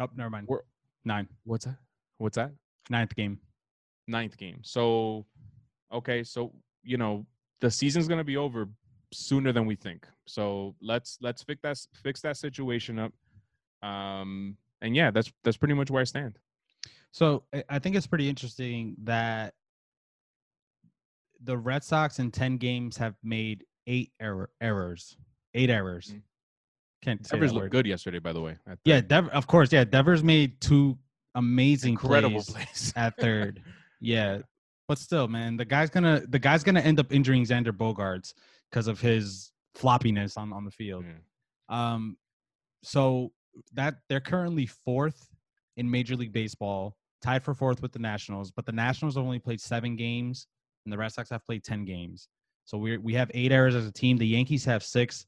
oh, 0.00 0.08
never 0.16 0.30
mind. 0.30 0.46
We're, 0.48 0.60
Nine. 1.04 1.28
What's 1.44 1.64
that? 1.64 1.76
What's 2.18 2.36
that? 2.36 2.52
Ninth 2.90 3.14
game. 3.16 3.38
Ninth 4.06 4.36
game. 4.36 4.58
So, 4.62 5.26
okay, 5.92 6.22
so 6.22 6.52
you 6.82 6.96
know 6.96 7.26
the 7.60 7.70
season's 7.70 8.08
gonna 8.08 8.24
be 8.24 8.36
over 8.36 8.68
sooner 9.12 9.52
than 9.52 9.66
we 9.66 9.74
think. 9.74 10.06
So 10.26 10.74
let's 10.80 11.18
let's 11.20 11.42
fix 11.42 11.60
that 11.62 11.78
fix 12.02 12.20
that 12.22 12.36
situation 12.36 12.98
up. 12.98 13.12
Um, 13.82 14.56
and 14.80 14.94
yeah, 14.94 15.10
that's 15.10 15.32
that's 15.44 15.56
pretty 15.56 15.74
much 15.74 15.90
where 15.90 16.00
I 16.00 16.04
stand. 16.04 16.38
So 17.10 17.44
I 17.68 17.78
think 17.78 17.96
it's 17.96 18.06
pretty 18.06 18.28
interesting 18.28 18.96
that 19.04 19.54
the 21.42 21.58
Red 21.58 21.84
Sox 21.84 22.18
in 22.18 22.30
ten 22.30 22.56
games 22.56 22.96
have 22.96 23.14
made 23.22 23.64
eight 23.86 24.12
error 24.20 24.50
errors, 24.60 25.16
eight 25.54 25.70
errors. 25.70 26.08
Mm-hmm. 26.08 26.18
Can't 27.02 27.26
say 27.26 27.36
Devers 27.36 27.52
looked 27.52 27.70
good 27.70 27.86
yesterday, 27.86 28.20
by 28.20 28.32
the 28.32 28.40
way. 28.40 28.56
Yeah, 28.84 29.00
Dev, 29.00 29.28
of 29.28 29.46
course. 29.46 29.72
Yeah, 29.72 29.84
Devers 29.84 30.22
made 30.22 30.60
two 30.60 30.96
amazing 31.34 31.92
incredible 31.92 32.42
plays, 32.42 32.50
plays. 32.50 32.92
at 32.94 33.16
third. 33.20 33.62
yeah, 34.00 34.38
but 34.88 34.98
still, 34.98 35.26
man, 35.26 35.56
the 35.56 35.64
guy's 35.64 35.90
gonna 35.90 36.22
the 36.28 36.38
guy's 36.38 36.62
gonna 36.62 36.80
end 36.80 37.00
up 37.00 37.12
injuring 37.12 37.44
Xander 37.44 37.72
Bogaerts 37.72 38.34
because 38.70 38.86
of 38.86 39.00
his 39.00 39.50
floppiness 39.76 40.36
on 40.36 40.52
on 40.52 40.64
the 40.64 40.70
field. 40.70 41.04
Mm. 41.04 41.74
Um, 41.74 42.16
so 42.84 43.32
that 43.72 43.96
they're 44.08 44.20
currently 44.20 44.66
fourth 44.66 45.28
in 45.76 45.90
Major 45.90 46.14
League 46.14 46.32
Baseball, 46.32 46.96
tied 47.22 47.42
for 47.42 47.54
fourth 47.54 47.82
with 47.82 47.92
the 47.92 47.98
Nationals. 47.98 48.50
But 48.50 48.66
the 48.66 48.72
Nationals 48.72 49.16
have 49.16 49.24
only 49.24 49.38
played 49.40 49.60
seven 49.60 49.96
games, 49.96 50.46
and 50.84 50.92
the 50.92 50.98
Red 50.98 51.12
Sox 51.12 51.30
have 51.30 51.44
played 51.44 51.64
ten 51.64 51.84
games. 51.84 52.28
So 52.64 52.78
we 52.78 52.96
we 52.98 53.14
have 53.14 53.30
eight 53.34 53.50
errors 53.50 53.74
as 53.74 53.86
a 53.86 53.92
team. 53.92 54.18
The 54.18 54.26
Yankees 54.26 54.64
have 54.66 54.84
six. 54.84 55.26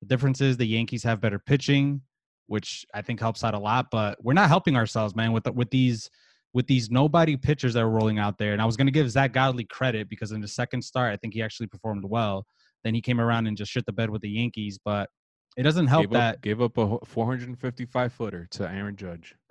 The 0.00 0.06
difference 0.06 0.40
is 0.40 0.56
the 0.56 0.66
Yankees 0.66 1.02
have 1.04 1.20
better 1.20 1.38
pitching, 1.38 2.00
which 2.46 2.84
I 2.94 3.02
think 3.02 3.20
helps 3.20 3.44
out 3.44 3.54
a 3.54 3.58
lot. 3.58 3.86
But 3.90 4.18
we're 4.22 4.32
not 4.32 4.48
helping 4.48 4.76
ourselves, 4.76 5.14
man, 5.14 5.32
with 5.32 5.44
the, 5.44 5.52
with 5.52 5.70
these 5.70 6.10
with 6.52 6.66
these 6.66 6.90
nobody 6.90 7.36
pitchers 7.36 7.74
that 7.74 7.80
are 7.80 7.90
rolling 7.90 8.18
out 8.18 8.38
there. 8.38 8.52
And 8.52 8.60
I 8.60 8.64
was 8.64 8.76
going 8.76 8.88
to 8.88 8.92
give 8.92 9.08
Zack 9.10 9.32
Godley 9.32 9.64
credit 9.64 10.08
because 10.08 10.32
in 10.32 10.40
the 10.40 10.48
second 10.48 10.82
start, 10.82 11.12
I 11.12 11.16
think 11.16 11.34
he 11.34 11.42
actually 11.42 11.68
performed 11.68 12.04
well. 12.04 12.44
Then 12.82 12.94
he 12.94 13.00
came 13.00 13.20
around 13.20 13.46
and 13.46 13.56
just 13.56 13.70
shit 13.70 13.86
the 13.86 13.92
bed 13.92 14.10
with 14.10 14.22
the 14.22 14.30
Yankees, 14.30 14.78
but 14.84 15.08
it 15.56 15.64
doesn't 15.64 15.88
help 15.88 16.04
gave 16.04 16.10
that 16.10 16.34
up, 16.36 16.42
gave 16.42 16.62
up 16.62 16.78
a 16.78 16.98
455 17.04 18.12
footer 18.12 18.46
to 18.52 18.68
Aaron 18.68 18.96
Judge. 18.96 19.34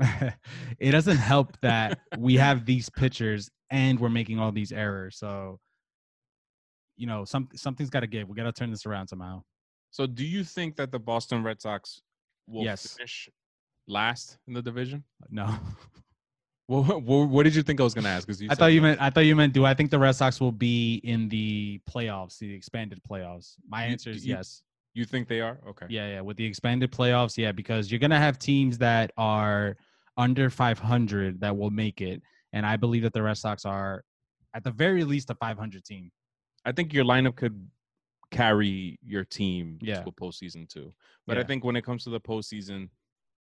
it 0.79 0.91
doesn't 0.91 1.17
help 1.17 1.57
that 1.61 1.99
we 2.17 2.35
have 2.35 2.65
these 2.65 2.89
pitchers 2.89 3.49
and 3.69 3.99
we're 3.99 4.09
making 4.09 4.39
all 4.39 4.51
these 4.51 4.71
errors. 4.71 5.17
So, 5.17 5.59
you 6.97 7.05
know, 7.05 7.25
some 7.25 7.49
something's 7.53 7.89
got 7.89 8.01
to 8.01 8.07
give. 8.07 8.27
We 8.27 8.35
got 8.35 8.43
to 8.43 8.51
turn 8.51 8.71
this 8.71 8.85
around 8.85 9.07
somehow. 9.07 9.43
So, 9.91 10.05
do 10.05 10.25
you 10.25 10.43
think 10.43 10.75
that 10.77 10.91
the 10.91 10.99
Boston 10.99 11.43
Red 11.43 11.61
Sox 11.61 12.01
will 12.47 12.63
yes. 12.63 12.95
finish 12.95 13.29
last 13.87 14.37
in 14.47 14.53
the 14.53 14.61
division? 14.61 15.03
Uh, 15.21 15.27
no. 15.31 15.55
Well, 16.69 16.83
what 16.83 17.43
did 17.43 17.55
you 17.55 17.63
think 17.63 17.79
I 17.79 17.83
was 17.83 17.95
going 17.95 18.03
to 18.03 18.11
ask? 18.11 18.27
Because 18.27 18.43
I 18.47 18.53
thought 18.53 18.67
you 18.67 18.81
meant 18.83 19.01
I 19.01 19.09
thought 19.09 19.21
you 19.21 19.35
meant 19.35 19.53
do 19.53 19.65
I 19.65 19.73
think 19.73 19.89
the 19.89 19.97
Red 19.97 20.11
Sox 20.11 20.39
will 20.39 20.51
be 20.51 21.01
in 21.03 21.27
the 21.27 21.81
playoffs, 21.89 22.37
the 22.37 22.53
expanded 22.53 23.01
playoffs? 23.09 23.55
My 23.67 23.87
you, 23.87 23.91
answer 23.93 24.11
is 24.11 24.23
you, 24.23 24.35
yes. 24.35 24.61
You 24.93 25.03
think 25.03 25.27
they 25.27 25.41
are? 25.41 25.57
Okay. 25.67 25.87
Yeah, 25.89 26.07
yeah. 26.09 26.21
With 26.21 26.37
the 26.37 26.45
expanded 26.45 26.91
playoffs, 26.91 27.37
yeah, 27.37 27.51
because 27.51 27.91
you're 27.91 27.99
gonna 27.99 28.19
have 28.19 28.37
teams 28.37 28.77
that 28.77 29.11
are 29.17 29.77
under 30.15 30.51
500 30.51 31.41
that 31.41 31.57
will 31.57 31.71
make 31.71 32.01
it, 32.01 32.21
and 32.53 32.67
I 32.67 32.77
believe 32.77 33.01
that 33.01 33.13
the 33.13 33.23
Red 33.23 33.37
Sox 33.37 33.65
are, 33.65 34.03
at 34.53 34.63
the 34.63 34.71
very 34.71 35.03
least, 35.03 35.31
a 35.31 35.35
500 35.35 35.83
team. 35.83 36.11
I 36.65 36.71
think 36.71 36.93
your 36.93 37.03
lineup 37.03 37.35
could 37.35 37.67
carry 38.31 38.99
your 39.03 39.23
team 39.23 39.79
yeah. 39.81 40.01
to 40.01 40.09
a 40.09 40.11
postseason 40.11 40.67
too. 40.69 40.93
But 41.25 41.37
yeah. 41.37 41.43
I 41.43 41.45
think 41.45 41.63
when 41.63 41.75
it 41.75 41.83
comes 41.83 42.03
to 42.03 42.09
the 42.09 42.19
postseason, 42.19 42.89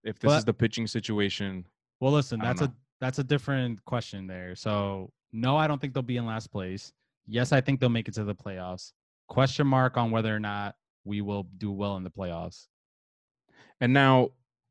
if 0.02 0.18
this 0.18 0.30
but, 0.30 0.38
is 0.38 0.44
the 0.44 0.54
pitching 0.54 0.86
situation, 0.86 1.64
well, 2.00 2.12
listen, 2.12 2.40
that's 2.40 2.60
a 2.60 2.72
that's 3.00 3.18
a 3.18 3.24
different 3.24 3.84
question 3.84 4.26
there. 4.26 4.54
So 4.54 5.12
no, 5.32 5.56
I 5.56 5.66
don't 5.66 5.80
think 5.80 5.94
they'll 5.94 6.02
be 6.02 6.16
in 6.16 6.26
last 6.26 6.50
place. 6.50 6.92
Yes, 7.26 7.52
I 7.52 7.60
think 7.60 7.80
they'll 7.80 7.88
make 7.88 8.08
it 8.08 8.14
to 8.14 8.24
the 8.24 8.34
playoffs. 8.34 8.92
Question 9.28 9.66
mark 9.66 9.96
on 9.96 10.10
whether 10.10 10.34
or 10.34 10.40
not 10.40 10.76
we 11.04 11.20
will 11.20 11.44
do 11.58 11.72
well 11.72 11.96
in 11.96 12.04
the 12.04 12.10
playoffs. 12.10 12.66
And 13.80 13.92
now, 13.92 14.30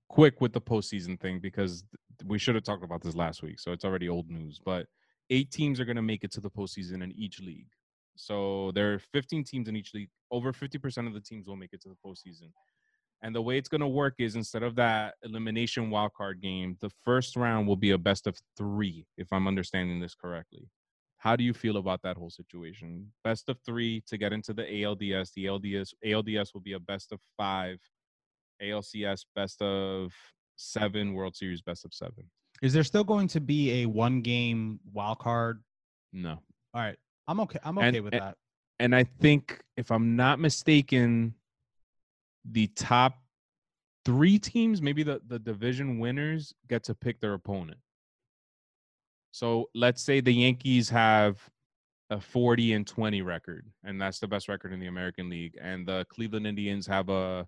quick 0.09 0.41
with 0.41 0.53
the 0.53 0.61
postseason 0.61 1.19
thing 1.19 1.39
because 1.39 1.83
we 2.25 2.37
should 2.37 2.55
have 2.55 2.63
talked 2.63 2.83
about 2.83 3.01
this 3.01 3.15
last 3.15 3.41
week, 3.41 3.59
so 3.59 3.71
it's 3.71 3.83
already 3.83 4.09
old 4.09 4.29
news. 4.29 4.59
But 4.63 4.87
eight 5.29 5.51
teams 5.51 5.79
are 5.79 5.85
going 5.85 5.95
to 5.95 6.01
make 6.01 6.23
it 6.23 6.31
to 6.33 6.41
the 6.41 6.49
postseason 6.49 7.03
in 7.03 7.11
each 7.13 7.39
league. 7.39 7.67
So 8.15 8.71
there 8.75 8.93
are 8.93 8.99
15 8.99 9.43
teams 9.43 9.67
in 9.67 9.75
each 9.75 9.93
league. 9.93 10.09
Over 10.31 10.53
50% 10.53 11.07
of 11.07 11.13
the 11.13 11.19
teams 11.19 11.47
will 11.47 11.55
make 11.55 11.73
it 11.73 11.81
to 11.81 11.89
the 11.89 11.95
postseason. 12.05 12.51
And 13.21 13.33
the 13.33 13.41
way 13.41 13.57
it's 13.57 13.69
going 13.69 13.81
to 13.81 13.87
work 13.87 14.15
is 14.19 14.35
instead 14.35 14.63
of 14.63 14.75
that 14.75 15.15
elimination 15.23 15.89
wildcard 15.89 16.41
game, 16.41 16.77
the 16.81 16.89
first 17.05 17.37
round 17.37 17.67
will 17.67 17.77
be 17.77 17.91
a 17.91 17.97
best 17.97 18.27
of 18.27 18.37
three, 18.57 19.05
if 19.17 19.31
I'm 19.31 19.47
understanding 19.47 19.99
this 20.01 20.13
correctly. 20.13 20.67
How 21.17 21.37
do 21.37 21.43
you 21.45 21.53
feel 21.53 21.77
about 21.77 22.01
that 22.03 22.17
whole 22.17 22.29
situation? 22.29 23.09
Best 23.23 23.47
of 23.47 23.57
three 23.65 24.03
to 24.07 24.17
get 24.17 24.33
into 24.33 24.53
the 24.53 24.63
ALDS. 24.63 25.31
The 25.33 25.45
ALDS 25.45 25.93
ALDS 26.05 26.53
will 26.53 26.59
be 26.59 26.73
a 26.73 26.79
best 26.79 27.13
of 27.13 27.21
five. 27.37 27.79
ALCS 28.61 29.25
best 29.33 29.61
of 29.61 30.11
seven. 30.57 31.13
World 31.13 31.37
Series 31.37 31.61
best 31.61 31.85
of 31.85 31.93
seven. 31.93 32.29
Is 32.61 32.73
there 32.73 32.83
still 32.83 33.05
going 33.05 33.29
to 33.29 33.39
be 33.39 33.83
a 33.83 33.85
one 33.85 34.21
game 34.21 34.81
wild 34.91 35.19
card? 35.19 35.63
No. 36.11 36.39
All 36.73 36.81
right. 36.81 36.97
I'm 37.27 37.39
okay. 37.41 37.59
I'm 37.63 37.77
okay 37.77 37.87
and, 37.87 38.03
with 38.03 38.13
and, 38.13 38.21
that. 38.21 38.37
And 38.79 38.95
I 38.95 39.03
think 39.03 39.61
if 39.77 39.91
I'm 39.91 40.15
not 40.15 40.39
mistaken, 40.39 41.35
the 42.43 42.67
top 42.67 43.15
three 44.05 44.37
teams, 44.37 44.81
maybe 44.81 45.03
the, 45.03 45.21
the 45.27 45.39
division 45.39 45.99
winners, 45.99 46.53
get 46.67 46.83
to 46.85 46.95
pick 46.95 47.19
their 47.19 47.33
opponent. 47.33 47.77
So 49.31 49.69
let's 49.73 50.01
say 50.01 50.21
the 50.21 50.31
Yankees 50.31 50.89
have 50.89 51.39
a 52.09 52.19
40 52.19 52.73
and 52.73 52.85
20 52.85 53.21
record, 53.21 53.65
and 53.83 53.99
that's 53.99 54.19
the 54.19 54.27
best 54.27 54.47
record 54.47 54.73
in 54.73 54.79
the 54.79 54.87
American 54.87 55.29
League, 55.29 55.57
and 55.59 55.87
the 55.87 56.05
Cleveland 56.09 56.45
Indians 56.45 56.85
have 56.85 57.09
a 57.09 57.47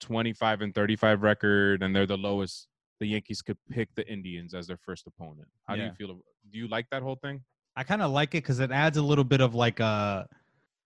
25 0.00 0.62
and 0.62 0.74
35 0.74 1.22
record, 1.22 1.82
and 1.82 1.94
they're 1.94 2.06
the 2.06 2.16
lowest. 2.16 2.68
The 3.00 3.06
Yankees 3.06 3.42
could 3.42 3.58
pick 3.68 3.88
the 3.94 4.08
Indians 4.10 4.54
as 4.54 4.66
their 4.68 4.76
first 4.76 5.06
opponent. 5.06 5.48
How 5.66 5.74
yeah. 5.74 5.82
do 5.82 5.86
you 5.88 5.92
feel? 5.94 6.20
Do 6.50 6.58
you 6.58 6.68
like 6.68 6.86
that 6.90 7.02
whole 7.02 7.16
thing? 7.16 7.42
I 7.76 7.84
kind 7.84 8.02
of 8.02 8.10
like 8.10 8.30
it 8.34 8.42
because 8.42 8.60
it 8.60 8.70
adds 8.70 8.96
a 8.96 9.02
little 9.02 9.24
bit 9.24 9.40
of 9.40 9.54
like 9.54 9.80
a, 9.80 10.28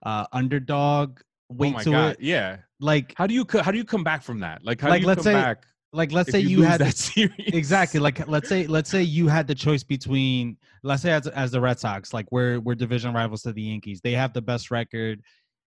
a 0.03 0.27
underdog 0.33 1.19
oh 1.21 1.55
weight 1.55 1.75
oh 1.79 1.83
to 1.83 1.91
God. 1.91 2.13
it. 2.13 2.21
Yeah. 2.21 2.59
Like 2.81 3.15
how 3.17 3.27
do 3.27 3.35
you 3.35 3.47
how 3.61 3.71
do 3.71 3.79
you 3.79 3.85
come 3.85 4.05
back 4.05 4.23
from 4.23 4.41
that? 4.41 4.65
Like 4.65 4.81
how 4.81 4.91
like, 4.91 5.01
do 5.01 5.03
you 5.03 5.09
let's 5.09 5.19
come 5.19 5.25
say, 5.25 5.33
back? 5.33 5.65
Like 5.93 6.13
let's 6.13 6.31
say 6.31 6.41
you, 6.41 6.59
you 6.59 6.63
had 6.63 6.81
that 6.81 6.97
series. 6.97 7.33
Exactly. 7.39 8.01
Like 8.01 8.27
let's 8.29 8.49
say 8.49 8.67
let's 8.67 8.91
say 8.91 9.03
you 9.03 9.29
had 9.29 9.47
the 9.47 9.55
choice 9.55 9.83
between 9.83 10.57
let's 10.83 11.03
say 11.03 11.13
as 11.13 11.27
as 11.29 11.51
the 11.51 11.61
Red 11.61 11.79
Sox, 11.79 12.13
like 12.13 12.27
we're 12.31 12.61
we're 12.61 12.75
division 12.75 13.15
rivals 13.15 13.43
to 13.43 13.53
the 13.53 13.63
Yankees. 13.63 14.01
They 14.03 14.13
have 14.13 14.33
the 14.33 14.43
best 14.43 14.71
record. 14.71 15.23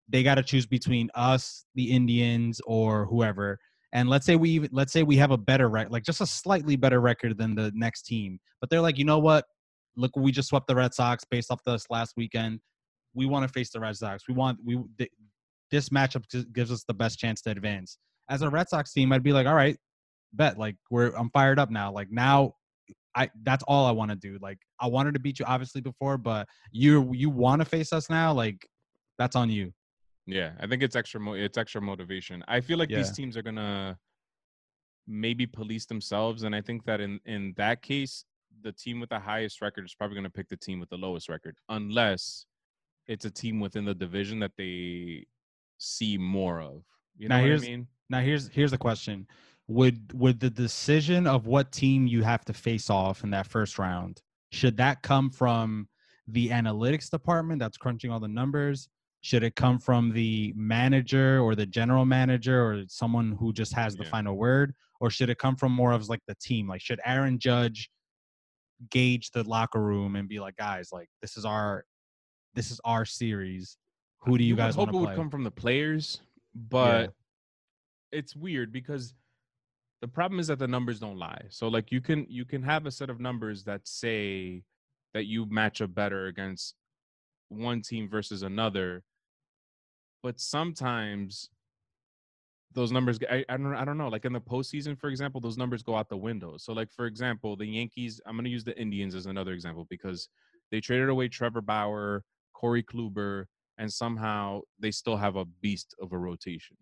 They 0.08 0.24
got 0.24 0.36
to 0.36 0.44
choose 0.44 0.66
between 0.66 1.10
us, 1.14 1.66
the 1.76 1.92
Indians, 1.92 2.62
or 2.66 3.06
whoever. 3.06 3.60
And 3.92 4.10
let's 4.10 4.26
say 4.26 4.36
we 4.36 4.52
even 4.52 4.70
let's 4.72 4.94
say 4.94 5.04
we 5.04 5.18
have 5.18 5.32
a 5.32 5.38
better 5.38 5.68
record, 5.68 5.92
like 5.92 6.04
just 6.04 6.22
a 6.22 6.26
slightly 6.26 6.76
better 6.76 7.02
record 7.02 7.38
than 7.38 7.56
the 7.56 7.72
next 7.74 8.04
team. 8.04 8.40
But 8.62 8.70
they're 8.70 8.82
like, 8.82 8.98
you 8.98 9.06
know 9.06 9.20
what? 9.20 9.46
Look, 9.96 10.16
we 10.16 10.32
just 10.32 10.50
swept 10.50 10.68
the 10.68 10.76
Red 10.76 10.94
Sox 10.94 11.24
based 11.30 11.52
off 11.52 11.62
this 11.66 11.86
last 11.90 12.14
weekend. 12.16 12.60
We 13.14 13.26
want 13.26 13.48
to 13.48 13.52
face 13.52 13.72
the 13.72 13.80
Red 13.80 13.96
Sox. 13.98 14.24
We 14.28 14.34
want 14.34 14.60
we 14.64 14.80
this 15.72 15.90
matchup 15.90 16.26
gives 16.54 16.72
us 16.72 16.84
the 16.88 16.94
best 16.94 17.20
chance 17.20 17.42
to 17.42 17.52
advance. 17.52 17.98
As 18.30 18.42
a 18.42 18.50
Red 18.50 18.70
Sox 18.70 18.94
team, 18.94 19.12
I'd 19.12 19.24
be 19.24 19.34
like, 19.34 19.48
all 19.48 19.56
right, 19.56 19.78
bet 20.34 20.58
like 20.58 20.76
we're 20.90 21.12
I'm 21.16 21.30
fired 21.32 21.60
up 21.60 21.70
now. 21.70 21.92
Like 21.92 22.12
now 22.12 22.54
I 23.16 23.30
that's 23.44 23.64
all 23.68 23.86
I 23.86 23.92
want 23.92 24.12
to 24.12 24.16
do. 24.16 24.38
Like 24.42 24.60
I 24.80 24.88
wanted 24.88 25.14
to 25.16 25.20
beat 25.20 25.40
you 25.40 25.46
obviously 25.46 25.82
before, 25.82 26.18
but 26.18 26.48
you 26.72 27.12
you 27.14 27.30
want 27.30 27.62
to 27.62 27.66
face 27.66 27.92
us 27.92 28.10
now, 28.10 28.34
like 28.34 28.68
that's 29.18 29.36
on 29.36 29.50
you. 29.50 29.72
Yeah, 30.26 30.52
I 30.60 30.68
think 30.68 30.84
it's 30.84 30.96
extra. 30.96 31.20
Mo- 31.20 31.34
it's 31.34 31.58
extra 31.58 31.82
motivation. 31.82 32.44
I 32.48 32.62
feel 32.62 32.78
like 32.78 32.90
these 32.90 33.12
teams 33.12 33.36
are 33.36 33.42
gonna 33.42 33.98
maybe 35.08 35.48
police 35.48 35.88
themselves, 35.88 36.44
and 36.44 36.56
I 36.56 36.62
think 36.62 36.86
that 36.86 37.02
in 37.02 37.20
in 37.26 37.54
that 37.58 37.82
case, 37.82 38.26
the 38.62 38.72
team 38.72 39.00
with 39.00 39.10
the 39.10 39.20
highest 39.20 39.62
record 39.62 39.86
is 39.86 39.94
probably 39.96 40.16
gonna 40.16 40.30
pick 40.30 40.48
the 40.50 40.58
team 40.58 40.80
with 40.80 40.90
the 40.90 40.98
lowest 40.98 41.30
record, 41.30 41.56
unless 41.70 42.46
it's 43.08 43.26
a 43.26 43.32
team 43.32 43.60
within 43.60 43.86
the 43.86 43.94
division 43.94 44.40
that 44.40 44.52
they 44.58 45.26
see 45.78 46.18
more 46.18 46.62
of. 46.62 46.84
You 47.18 47.28
know 47.30 47.36
Now 47.36 47.42
what 47.42 47.46
I 47.46 47.48
here's- 47.48 47.62
mean? 47.62 47.88
Now 48.10 48.22
here's 48.22 48.48
here's 48.50 48.72
the 48.72 48.78
question: 48.78 49.28
Would 49.68 50.14
would 50.14 50.40
the 50.40 50.50
decision 50.50 51.28
of 51.28 51.46
what 51.48 51.72
team 51.72 52.08
you 52.08 52.24
have 52.24 52.44
to 52.46 52.54
face 52.54 52.90
off 52.90 53.24
in 53.24 53.30
that 53.32 53.46
first 53.48 53.78
round 53.78 54.22
should 54.52 54.78
that 54.78 55.04
come 55.04 55.30
from 55.30 55.88
the 56.28 56.50
analytics 56.50 57.10
department 57.10 57.60
that's 57.60 57.78
crunching 57.78 58.12
all 58.12 58.20
the 58.20 58.28
numbers? 58.28 58.90
Should 59.22 59.44
it 59.44 59.56
come 59.56 59.80
from 59.80 60.12
the 60.12 60.54
manager 60.56 61.40
or 61.42 61.54
the 61.54 61.66
general 61.66 62.06
manager 62.06 62.64
or 62.66 62.84
someone 62.88 63.34
who 63.34 63.52
just 63.54 63.74
has 63.74 63.96
the 63.96 64.06
Yeah. 64.06 64.10
final 64.10 64.38
word? 64.38 64.74
Or 65.02 65.10
should 65.10 65.30
it 65.30 65.38
come 65.38 65.56
from 65.56 65.72
more 65.72 65.92
of 65.92 66.08
like 66.10 66.22
the 66.28 66.36
team? 66.36 66.68
Like 66.68 66.82
should 66.82 67.00
Aaron 67.06 67.38
Judge 67.38 67.90
gauge 68.90 69.32
the 69.32 69.44
locker 69.44 69.82
room 69.82 70.16
and 70.16 70.28
be 70.28 70.40
like, 70.40 70.56
guys, 70.58 70.90
like 70.92 71.10
this 71.22 71.38
is 71.38 71.46
our 71.46 71.86
this 72.56 72.72
is 72.72 72.80
our 72.86 73.06
series. 73.06 73.78
Uh, 74.22 74.32
Who 74.32 74.38
do 74.38 74.44
you, 74.44 74.56
guys 74.56 74.76
hope 74.76 74.88
want 74.88 74.90
it 74.90 75.00
to 75.00 75.06
would 75.08 75.16
come 75.16 75.30
from 75.30 75.44
the 75.44 75.52
players, 75.52 76.22
but 76.54 77.14
it's 78.12 78.36
weird 78.36 78.72
because 78.72 79.14
the 80.02 80.08
problem 80.08 80.40
is 80.40 80.48
that 80.48 80.60
the 80.60 80.68
numbers 80.68 81.00
don't 81.00 81.18
lie. 81.18 81.44
So 81.50 81.68
like 81.68 81.92
you 81.92 82.02
can 82.02 82.26
you 82.30 82.46
can 82.46 82.64
have 82.64 82.86
a 82.86 82.92
set 82.92 83.10
of 83.10 83.20
numbers 83.20 83.64
that 83.66 83.88
say 83.88 84.64
that 85.14 85.26
you 85.26 85.46
match 85.46 85.82
up 85.82 85.94
better 85.94 86.28
against 86.28 86.76
one 87.50 87.82
team 87.82 88.10
versus 88.10 88.44
another, 88.44 89.04
but 90.24 90.40
sometimes 90.40 91.50
those 92.74 92.92
numbers 92.92 93.18
I, 93.30 93.44
I 93.50 93.58
don't 93.58 93.74
I 93.74 93.84
don't 93.84 93.98
know 93.98 94.10
like 94.10 94.26
in 94.26 94.34
the 94.34 94.42
postseason 94.42 94.98
for 94.98 95.10
example 95.10 95.42
those 95.42 95.58
numbers 95.58 95.84
go 95.84 95.96
out 95.96 96.10
the 96.10 96.18
window. 96.18 96.56
So 96.58 96.74
like 96.74 96.92
for 96.92 97.06
example 97.06 97.56
the 97.56 97.66
Yankees 97.66 98.22
I'm 98.26 98.36
going 98.36 98.46
to 98.46 98.52
use 98.52 98.64
the 98.64 98.80
Indians 98.80 99.16
as 99.16 99.26
another 99.26 99.54
example 99.54 99.88
because 99.90 100.30
they 100.72 100.80
traded 100.80 101.10
away 101.10 101.28
Trevor 101.28 101.62
Bauer, 101.62 102.24
Corey 102.54 102.84
Kluber, 102.84 103.46
and 103.78 103.92
somehow 103.92 104.62
they 104.80 104.92
still 104.92 105.18
have 105.18 105.36
a 105.36 105.46
beast 105.46 105.96
of 106.00 106.14
a 106.14 106.18
rotation. 106.18 106.78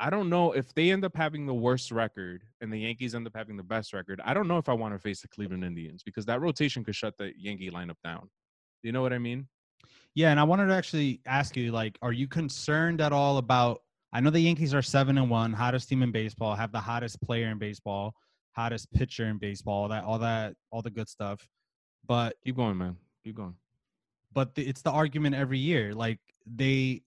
I 0.00 0.10
don't 0.10 0.28
know 0.28 0.52
if 0.52 0.74
they 0.74 0.90
end 0.90 1.04
up 1.04 1.16
having 1.16 1.46
the 1.46 1.54
worst 1.54 1.92
record 1.92 2.42
and 2.60 2.72
the 2.72 2.78
Yankees 2.78 3.14
end 3.14 3.26
up 3.26 3.34
having 3.34 3.56
the 3.56 3.62
best 3.62 3.92
record. 3.92 4.20
I 4.24 4.34
don't 4.34 4.48
know 4.48 4.58
if 4.58 4.68
I 4.68 4.72
want 4.72 4.92
to 4.92 4.98
face 4.98 5.22
the 5.22 5.28
Cleveland 5.28 5.64
Indians 5.64 6.02
because 6.02 6.26
that 6.26 6.40
rotation 6.40 6.84
could 6.84 6.96
shut 6.96 7.16
the 7.16 7.32
Yankee 7.38 7.70
lineup 7.70 7.96
down. 8.02 8.28
You 8.82 8.90
know 8.92 9.02
what 9.02 9.12
I 9.12 9.18
mean? 9.18 9.46
Yeah, 10.14 10.30
and 10.30 10.40
I 10.40 10.44
wanted 10.44 10.66
to 10.66 10.74
actually 10.74 11.20
ask 11.26 11.56
you, 11.56 11.70
like, 11.70 11.96
are 12.02 12.12
you 12.12 12.26
concerned 12.26 13.00
at 13.00 13.12
all 13.12 13.38
about? 13.38 13.82
I 14.14 14.20
know 14.20 14.30
the 14.30 14.40
Yankees 14.40 14.72
are 14.72 14.80
seven 14.82 15.18
and 15.18 15.28
one, 15.28 15.52
hottest 15.52 15.88
team 15.88 16.02
in 16.02 16.12
baseball, 16.12 16.54
have 16.54 16.70
the 16.72 16.78
hottest 16.80 17.20
player 17.20 17.48
in 17.48 17.58
baseball, 17.58 18.14
hottest 18.52 18.90
pitcher 18.92 19.26
in 19.26 19.38
baseball, 19.38 19.82
all 19.82 19.88
that, 19.88 20.04
all 20.04 20.18
that, 20.20 20.54
all 20.70 20.82
the 20.82 20.90
good 20.90 21.08
stuff. 21.08 21.46
But 22.06 22.36
Keep 22.44 22.56
going, 22.56 22.78
man. 22.78 22.96
Keep 23.24 23.34
going. 23.36 23.54
but 24.32 24.54
the, 24.54 24.62
it's 24.66 24.82
the 24.82 24.90
argument 24.92 25.34
every 25.34 25.58
year. 25.58 25.92
Like 25.94 26.20
they, 26.46 27.02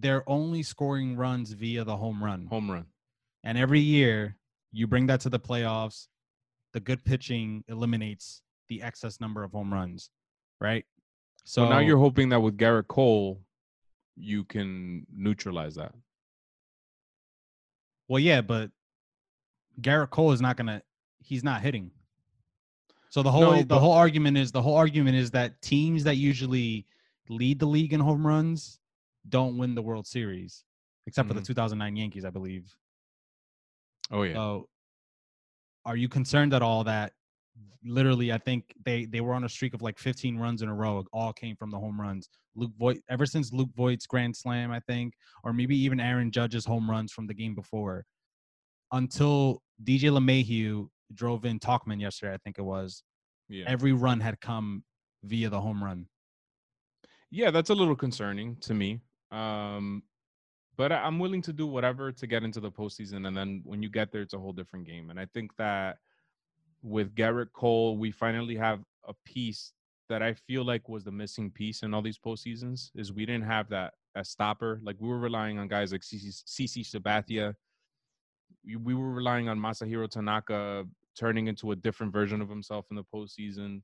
they're 0.00 0.28
only 0.28 0.62
scoring 0.62 1.14
runs 1.16 1.52
via 1.52 1.84
the 1.84 1.96
home 1.96 2.24
run, 2.24 2.46
Home 2.46 2.70
run. 2.70 2.86
and 3.44 3.58
every 3.58 3.80
year 3.80 4.36
you 4.72 4.86
bring 4.86 5.06
that 5.08 5.20
to 5.20 5.28
the 5.28 5.38
playoffs. 5.38 6.08
The 6.72 6.80
good 6.80 7.04
pitching 7.04 7.62
eliminates 7.68 8.40
the 8.68 8.80
excess 8.82 9.20
number 9.20 9.44
of 9.44 9.52
home 9.52 9.72
runs, 9.72 10.10
right? 10.60 10.84
So 11.44 11.68
now 11.68 11.78
you're 11.80 11.98
hoping 11.98 12.30
that 12.30 12.40
with 12.40 12.56
Gerrit 12.56 12.88
Cole, 12.88 13.40
you 14.16 14.42
can 14.44 15.06
neutralize 15.14 15.74
that. 15.76 15.92
Well, 18.08 18.20
yeah, 18.20 18.40
but 18.40 18.70
Gerrit 19.80 20.10
Cole 20.10 20.32
is 20.32 20.40
not 20.40 20.56
gonna. 20.56 20.82
He's 21.18 21.42
not 21.42 21.62
hitting. 21.62 21.90
So 23.08 23.22
the 23.22 23.30
whole 23.30 23.40
No, 23.42 23.62
the 23.62 23.78
whole 23.78 23.92
argument 23.92 24.36
is 24.36 24.52
the 24.52 24.60
whole 24.60 24.76
argument 24.76 25.16
is 25.16 25.30
that 25.30 25.60
teams 25.62 26.04
that 26.04 26.16
usually 26.16 26.86
lead 27.28 27.58
the 27.58 27.66
league 27.66 27.92
in 27.92 28.00
home 28.00 28.26
runs 28.26 28.80
don't 29.28 29.56
win 29.56 29.74
the 29.74 29.82
World 29.82 30.06
Series, 30.06 30.64
except 31.06 31.28
for 31.28 31.34
the 31.34 31.40
Mhm. 31.40 31.46
2009 31.46 31.96
Yankees, 31.96 32.24
I 32.24 32.30
believe. 32.30 32.76
Oh 34.10 34.22
yeah. 34.22 34.34
So, 34.34 34.68
are 35.86 35.96
you 35.96 36.08
concerned 36.08 36.52
at 36.52 36.60
all 36.62 36.84
that 36.84 37.14
literally? 37.84 38.32
I 38.32 38.38
think 38.38 38.74
they 38.84 39.04
they 39.04 39.20
were 39.20 39.34
on 39.34 39.44
a 39.44 39.48
streak 39.48 39.74
of 39.74 39.82
like 39.82 39.98
15 39.98 40.36
runs 40.38 40.62
in 40.62 40.68
a 40.68 40.74
row. 40.74 41.04
All 41.12 41.32
came 41.32 41.56
from 41.56 41.70
the 41.70 41.78
home 41.78 42.00
runs. 42.00 42.28
Luke 42.56 42.72
Voit, 42.78 42.98
ever 43.08 43.26
since 43.26 43.52
Luke 43.52 43.70
Voit's 43.74 44.06
grand 44.06 44.36
slam, 44.36 44.70
I 44.70 44.80
think, 44.80 45.14
or 45.42 45.52
maybe 45.52 45.76
even 45.76 46.00
Aaron 46.00 46.30
Judge's 46.30 46.64
home 46.64 46.88
runs 46.88 47.12
from 47.12 47.26
the 47.26 47.34
game 47.34 47.54
before, 47.54 48.04
until 48.92 49.62
DJ 49.82 50.10
LeMahieu 50.10 50.88
drove 51.14 51.44
in 51.44 51.58
Tauchman 51.58 52.00
yesterday. 52.00 52.34
I 52.34 52.38
think 52.38 52.58
it 52.58 52.62
was. 52.62 53.02
yeah. 53.48 53.64
Every 53.66 53.92
run 53.92 54.20
had 54.20 54.40
come 54.40 54.84
via 55.24 55.48
the 55.48 55.60
home 55.60 55.82
run. 55.82 56.06
Yeah, 57.30 57.50
that's 57.50 57.70
a 57.70 57.74
little 57.74 57.96
concerning 57.96 58.56
to 58.60 58.74
me. 58.74 59.00
Um, 59.32 60.04
but 60.76 60.92
I'm 60.92 61.18
willing 61.18 61.42
to 61.42 61.52
do 61.52 61.66
whatever 61.66 62.12
to 62.12 62.26
get 62.26 62.42
into 62.42 62.60
the 62.60 62.70
postseason, 62.70 63.26
and 63.26 63.36
then 63.36 63.62
when 63.64 63.82
you 63.82 63.88
get 63.88 64.12
there, 64.12 64.22
it's 64.22 64.34
a 64.34 64.38
whole 64.38 64.52
different 64.52 64.86
game. 64.86 65.10
And 65.10 65.18
I 65.18 65.26
think 65.26 65.54
that 65.56 65.98
with 66.84 67.14
Gerrit 67.14 67.52
Cole, 67.52 67.96
we 67.96 68.10
finally 68.10 68.56
have 68.56 68.80
a 69.08 69.14
piece 69.24 69.72
that 70.08 70.22
I 70.22 70.34
feel 70.34 70.64
like 70.64 70.88
was 70.88 71.02
the 71.02 71.10
missing 71.10 71.50
piece 71.50 71.82
in 71.82 71.94
all 71.94 72.02
these 72.02 72.18
postseasons. 72.18 72.90
Is 72.94 73.12
we 73.12 73.26
didn't 73.26 73.46
have 73.46 73.68
that 73.70 73.94
a 74.14 74.24
stopper. 74.24 74.80
Like 74.84 74.96
we 75.00 75.08
were 75.08 75.18
relying 75.18 75.58
on 75.58 75.66
guys 75.66 75.92
like 75.92 76.02
CC, 76.02 76.44
Sabathia. 76.46 77.54
We, 78.64 78.76
we 78.76 78.94
were 78.94 79.12
relying 79.12 79.48
on 79.48 79.58
Masahiro 79.58 80.08
Tanaka 80.08 80.84
turning 81.18 81.48
into 81.48 81.72
a 81.72 81.76
different 81.76 82.12
version 82.12 82.40
of 82.40 82.48
himself 82.48 82.86
in 82.90 82.96
the 82.96 83.04
postseason 83.04 83.80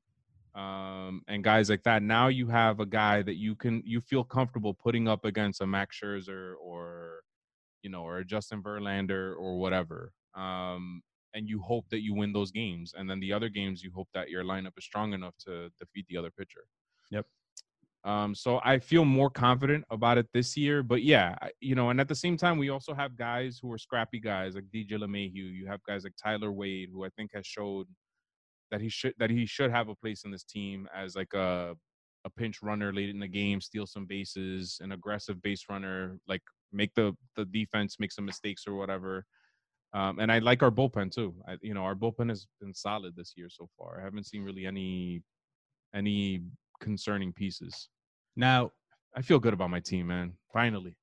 um, 0.55 1.21
and 1.27 1.43
guys 1.43 1.69
like 1.69 1.83
that. 1.83 2.03
Now 2.03 2.27
you 2.27 2.47
have 2.47 2.79
a 2.79 2.85
guy 2.85 3.21
that 3.21 3.35
you 3.35 3.55
can 3.55 3.81
you 3.85 4.01
feel 4.01 4.23
comfortable 4.23 4.73
putting 4.73 5.07
up 5.07 5.25
against 5.25 5.61
a 5.61 5.67
Max 5.67 5.99
Scherzer 6.01 6.53
or 6.61 7.21
you 7.83 7.89
know 7.89 8.03
or 8.03 8.19
a 8.19 8.25
Justin 8.25 8.61
Verlander 8.61 9.35
or 9.37 9.59
whatever. 9.59 10.11
Um, 10.35 11.01
and 11.33 11.47
you 11.47 11.61
hope 11.61 11.85
that 11.89 12.01
you 12.01 12.13
win 12.13 12.33
those 12.33 12.51
games, 12.51 12.93
and 12.97 13.09
then 13.09 13.19
the 13.19 13.33
other 13.33 13.49
games 13.49 13.83
you 13.83 13.91
hope 13.93 14.09
that 14.13 14.29
your 14.29 14.43
lineup 14.43 14.77
is 14.77 14.83
strong 14.85 15.13
enough 15.13 15.35
to 15.45 15.69
defeat 15.79 16.05
the 16.09 16.17
other 16.17 16.31
pitcher. 16.31 16.61
Yep. 17.11 17.25
Um, 18.03 18.33
so 18.33 18.59
I 18.63 18.79
feel 18.79 19.05
more 19.05 19.29
confident 19.29 19.85
about 19.91 20.17
it 20.17 20.27
this 20.33 20.57
year, 20.57 20.81
but 20.81 21.03
yeah, 21.03 21.35
I- 21.41 21.51
you 21.59 21.75
know, 21.75 21.91
and 21.91 22.01
at 22.01 22.07
the 22.07 22.15
same 22.15 22.35
time, 22.35 22.57
we 22.57 22.69
also 22.69 22.93
have 22.95 23.15
guys 23.15 23.59
who 23.61 23.71
are 23.71 23.77
scrappy 23.77 24.19
guys 24.19 24.55
like 24.55 24.65
DJ 24.73 24.93
LeMahieu. 24.93 25.53
You 25.53 25.67
have 25.67 25.83
guys 25.83 26.03
like 26.03 26.13
Tyler 26.21 26.51
Wade, 26.51 26.89
who 26.91 27.05
I 27.05 27.09
think 27.09 27.31
has 27.33 27.45
showed 27.45 27.87
that 28.71 28.81
he 28.81 28.89
should 28.89 29.13
that 29.19 29.29
he 29.29 29.45
should 29.45 29.69
have 29.69 29.89
a 29.89 29.95
place 29.95 30.23
in 30.23 30.31
this 30.31 30.43
team 30.43 30.87
as 30.95 31.15
like 31.15 31.33
a 31.33 31.75
a 32.23 32.29
pinch 32.29 32.61
runner 32.61 32.93
late 32.93 33.09
in 33.09 33.19
the 33.19 33.27
game, 33.27 33.59
steal 33.61 33.85
some 33.87 34.05
bases, 34.05 34.79
an 34.81 34.91
aggressive 34.91 35.41
base 35.41 35.65
runner, 35.69 36.17
like 36.27 36.41
make 36.71 36.93
the 36.95 37.15
the 37.35 37.45
defense 37.45 37.97
make 37.99 38.11
some 38.11 38.25
mistakes 38.25 38.65
or 38.67 38.75
whatever. 38.75 39.25
Um, 39.93 40.19
and 40.19 40.31
I 40.31 40.39
like 40.39 40.63
our 40.63 40.71
bullpen 40.71 41.11
too. 41.13 41.35
I, 41.47 41.57
you 41.61 41.73
know, 41.73 41.83
our 41.83 41.95
bullpen 41.95 42.29
has 42.29 42.47
been 42.61 42.73
solid 42.73 43.15
this 43.15 43.33
year 43.35 43.49
so 43.49 43.69
far. 43.77 43.99
I 43.99 44.03
haven't 44.03 44.25
seen 44.25 44.43
really 44.43 44.65
any 44.65 45.21
any 45.93 46.41
concerning 46.79 47.33
pieces. 47.33 47.89
Now, 48.35 48.71
I 49.15 49.21
feel 49.21 49.39
good 49.39 49.53
about 49.53 49.69
my 49.69 49.81
team, 49.81 50.07
man. 50.07 50.33
Finally. 50.53 50.95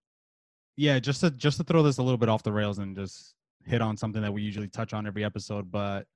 yeah, 0.76 0.98
just 0.98 1.20
to 1.20 1.30
just 1.30 1.58
to 1.58 1.64
throw 1.64 1.82
this 1.82 1.98
a 1.98 2.02
little 2.02 2.16
bit 2.18 2.28
off 2.30 2.42
the 2.42 2.52
rails 2.52 2.78
and 2.78 2.96
just 2.96 3.34
hit 3.64 3.82
on 3.82 3.96
something 3.96 4.22
that 4.22 4.32
we 4.32 4.40
usually 4.40 4.68
touch 4.68 4.94
on 4.94 5.06
every 5.06 5.24
episode, 5.24 5.70
but 5.70 6.06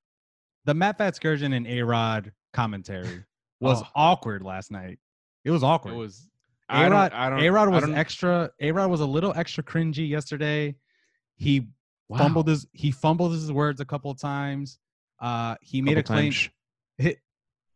the 0.65 0.73
Matt 0.73 0.97
Vasgersian 0.99 1.55
and 1.55 1.67
A 1.67 1.83
Rod 1.83 2.33
commentary 2.55 3.25
was 3.61 3.83
Oh. 3.83 3.87
awkward 3.95 4.43
last 4.43 4.71
night. 4.71 4.99
It 5.45 5.51
was 5.51 5.63
awkward. 5.63 5.93
It 5.93 5.97
was 5.99 6.29
I 6.71 6.87
A 6.87 6.91
Rod 6.91 7.13
I 7.13 7.29
don't- 7.29 7.41
A 7.45 7.51
Rod 7.51 7.69
was 7.69 7.85
extra 7.91 8.51
A 8.61 8.73
Rod 8.73 8.89
was 8.91 9.01
a 9.01 9.07
little 9.07 9.35
extra 9.37 9.63
cringy 9.63 10.09
yesterday. 10.09 10.75
He 11.37 11.67
Wow. 12.13 12.19
fumbled 12.19 12.49
his 12.49 12.67
he 12.73 12.91
fumbled 12.91 13.33
his 13.33 13.51
words 13.51 13.81
a 13.81 13.85
couple 13.85 14.11
of 14.11 14.19
times. 14.21 14.79
Uh 15.21 15.57
he 15.61 15.83
made 15.83 15.99
a 15.99 16.03
claim 16.03 16.33
times. 16.33 16.51
hit 16.99 17.19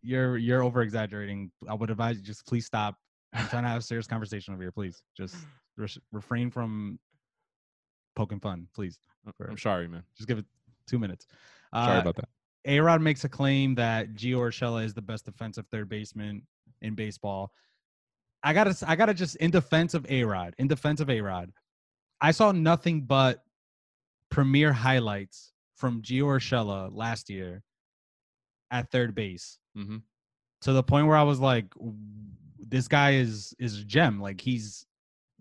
you're 0.02 0.36
you're 0.36 0.62
over 0.62 0.82
exaggerating. 0.82 1.50
I 1.68 1.74
would 1.74 1.90
advise 1.90 2.16
you 2.18 2.22
just 2.22 2.46
please 2.46 2.66
stop. 2.66 2.96
I'm 3.32 3.48
trying 3.48 3.64
to 3.64 3.68
have 3.68 3.80
a 3.80 3.84
serious 3.84 4.06
conversation 4.06 4.54
over 4.54 4.62
here. 4.62 4.72
Please 4.72 5.02
just 5.16 5.36
re- 5.76 5.88
refrain 6.12 6.50
from 6.50 6.98
poking 8.14 8.40
fun, 8.40 8.68
please. 8.74 8.98
I'm 9.48 9.58
sorry, 9.58 9.88
man. 9.88 10.04
Just 10.16 10.28
give 10.28 10.38
it 10.38 10.46
two 10.88 10.98
minutes. 10.98 11.26
Sorry 11.74 11.98
Uh, 11.98 12.00
about 12.00 12.16
that. 12.16 12.28
A 12.64 12.80
Rod 12.80 13.00
makes 13.00 13.24
a 13.24 13.28
claim 13.28 13.74
that 13.76 14.14
Gio 14.14 14.38
Urshela 14.38 14.84
is 14.84 14.94
the 14.94 15.02
best 15.02 15.24
defensive 15.24 15.66
third 15.70 15.88
baseman 15.88 16.42
in 16.82 16.94
baseball. 16.94 17.52
I 18.42 18.52
gotta, 18.52 18.76
I 18.86 18.96
gotta 18.96 19.14
just 19.14 19.36
in 19.36 19.50
defense 19.50 19.94
of 19.94 20.06
A 20.08 20.22
Rod, 20.24 20.54
in 20.58 20.68
defense 20.68 21.00
of 21.00 21.10
A 21.10 21.20
Rod, 21.20 21.52
I 22.20 22.30
saw 22.30 22.52
nothing 22.52 23.02
but 23.02 23.42
premier 24.30 24.72
highlights 24.72 25.52
from 25.76 26.02
Gio 26.02 26.24
Urshela 26.24 26.88
last 26.92 27.28
year 27.30 27.62
at 28.70 28.90
third 28.90 29.14
base 29.14 29.58
hmm 29.74 29.98
to 30.62 30.72
the 30.72 30.82
point 30.82 31.06
where 31.06 31.16
I 31.18 31.22
was 31.22 31.38
like, 31.38 31.66
this 32.58 32.88
guy 32.88 33.12
is 33.12 33.54
is 33.58 33.80
a 33.80 33.84
gem. 33.84 34.20
Like 34.20 34.40
he's 34.40 34.86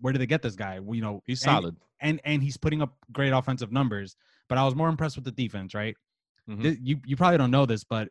where 0.02 0.12
did 0.12 0.20
they 0.20 0.26
get 0.28 0.42
this 0.42 0.56
guy? 0.56 0.80
Well, 0.82 0.94
you 0.94 1.02
know, 1.02 1.24
He's 1.26 1.42
and- 1.44 1.52
solid. 1.52 1.76
and 2.02 2.20
and 2.26 2.44
he's 2.44 2.58
putting 2.58 2.82
up 2.82 2.96
great 3.14 3.32
offensive 3.32 3.72
numbers. 3.72 4.16
But 4.50 4.58
I 4.58 4.66
was 4.66 4.76
more 4.76 4.90
impressed 4.90 5.16
with 5.16 5.24
the 5.26 5.32
defense, 5.32 5.74
right? 5.74 5.96
Mhm. 6.50 6.62
Th- 6.62 6.78
you 6.82 7.00
you 7.06 7.16
probably 7.16 7.38
don't 7.38 7.50
know 7.50 7.66
this, 7.66 7.84
but 7.86 8.10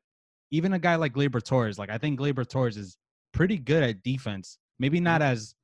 even 0.51 0.73
a 0.73 0.79
guy 0.79 0.97
like 0.97 1.13
Gleyber 1.13 1.43
Torres, 1.45 1.79
like 1.79 1.91
I 1.91 1.99
think 1.99 2.19
Gleyber 2.19 2.49
Torres 2.49 2.77
is 2.79 2.97
pretty 3.33 3.59
good 3.59 3.83
at 3.83 4.03
defense. 4.03 4.59
Maybe 4.79 4.99
not 4.99 5.21
as 5.23 5.55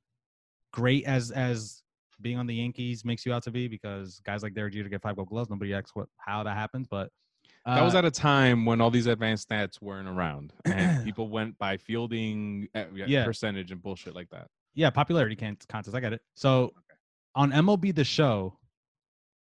great 0.71 1.05
as 1.05 1.31
as 1.31 1.81
being 2.21 2.37
on 2.37 2.47
the 2.47 2.55
Yankees 2.55 3.03
makes 3.03 3.25
you 3.25 3.33
out 3.33 3.43
to 3.43 3.51
be, 3.51 3.67
because 3.67 4.21
guys 4.25 4.43
like 4.43 4.53
Derek 4.53 4.73
Jeter 4.73 4.89
get 4.89 5.01
five 5.01 5.15
gold 5.15 5.29
gloves. 5.29 5.49
Nobody 5.49 5.73
asks 5.73 5.91
what 5.93 6.07
how 6.17 6.43
that 6.43 6.55
happens, 6.55 6.87
but 6.89 7.09
that 7.65 7.83
was 7.83 7.93
uh, 7.93 7.99
at 7.99 8.05
a 8.05 8.11
time 8.11 8.65
when 8.65 8.81
all 8.81 8.89
these 8.89 9.05
advanced 9.05 9.49
stats 9.49 9.81
weren't 9.81 10.07
around, 10.07 10.53
and 10.65 11.03
people 11.05 11.29
went 11.29 11.57
by 11.57 11.77
fielding 11.77 12.67
uh, 12.73 12.85
yeah, 12.93 13.23
percentage 13.23 13.71
and 13.71 13.81
bullshit 13.81 14.15
like 14.15 14.29
that. 14.31 14.47
yeah 14.73 14.89
popularity 14.89 15.35
can 15.35 15.57
contest. 15.69 15.95
I 15.95 15.99
get 15.99 16.13
it. 16.13 16.21
So 16.33 16.73
on 17.35 17.51
MLB 17.51 17.93
the 17.93 18.03
Show, 18.03 18.57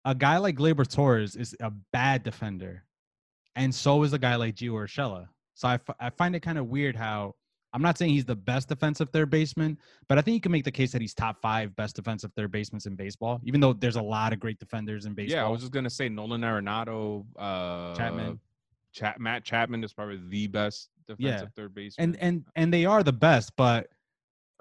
a 0.06 0.14
guy 0.14 0.38
like 0.38 0.56
Gleyber 0.58 0.88
Torres 0.88 1.36
is 1.36 1.56
a 1.62 1.72
bad 1.92 2.24
defender, 2.24 2.84
and 3.56 3.74
so 3.74 4.04
is 4.04 4.14
a 4.14 4.20
guy 4.20 4.36
like 4.36 4.56
Gio 4.56 4.72
Urshela. 4.72 5.28
So 5.56 5.68
I, 5.68 5.76
f- 5.76 5.96
I 6.00 6.10
find 6.10 6.36
it 6.36 6.42
kind 6.42 6.58
of 6.58 6.68
weird 6.68 6.96
how 6.96 7.36
I'm 7.74 7.82
not 7.82 7.98
saying 7.98 8.12
he's 8.12 8.26
the 8.26 8.36
best 8.36 8.70
defensive 8.70 9.10
third 9.10 9.30
baseman, 9.30 9.78
but 10.08 10.18
I 10.18 10.22
think 10.22 10.36
you 10.36 10.42
can 10.42 10.52
make 10.52 10.64
the 10.64 10.72
case 10.72 10.92
that 10.92 11.02
he's 11.02 11.14
top 11.14 11.42
five 11.42 11.76
best 11.76 11.96
defensive 11.96 12.32
third 12.36 12.52
basemen 12.52 12.82
in 12.86 12.96
baseball. 12.96 13.42
Even 13.44 13.60
though 13.60 13.74
there's 13.74 13.96
a 13.96 14.02
lot 14.02 14.32
of 14.32 14.40
great 14.40 14.60
defenders 14.60 15.06
in 15.06 15.14
baseball. 15.14 15.40
Yeah, 15.40 15.46
I 15.46 15.50
was 15.50 15.62
just 15.62 15.74
gonna 15.74 15.90
say 15.90 16.10
Nolan 16.10 16.42
Arenado, 16.42 17.26
uh, 17.38 17.96
Chapman. 17.96 18.40
Matt 19.18 19.44
Chapman 19.44 19.84
is 19.84 19.92
probably 19.92 20.20
the 20.30 20.48
best 20.48 20.90
defensive 21.08 21.52
third 21.56 21.74
baseman. 21.74 22.10
and 22.12 22.22
and 22.22 22.46
and 22.56 22.74
they 22.74 22.86
are 22.86 23.02
the 23.04 23.14
best, 23.14 23.56
but 23.56 23.88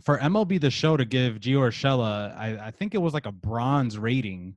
for 0.01 0.18
MLB 0.18 0.61
the 0.61 0.70
show 0.70 0.96
to 0.96 1.05
give 1.05 1.38
Gio 1.38 1.59
Urshela, 1.68 2.37
I, 2.37 2.59
I 2.66 2.70
think 2.70 2.94
it 2.94 2.98
was 2.98 3.14
like 3.14 3.27
a 3.27 3.33
bronze 3.33 3.98
rating. 3.98 4.57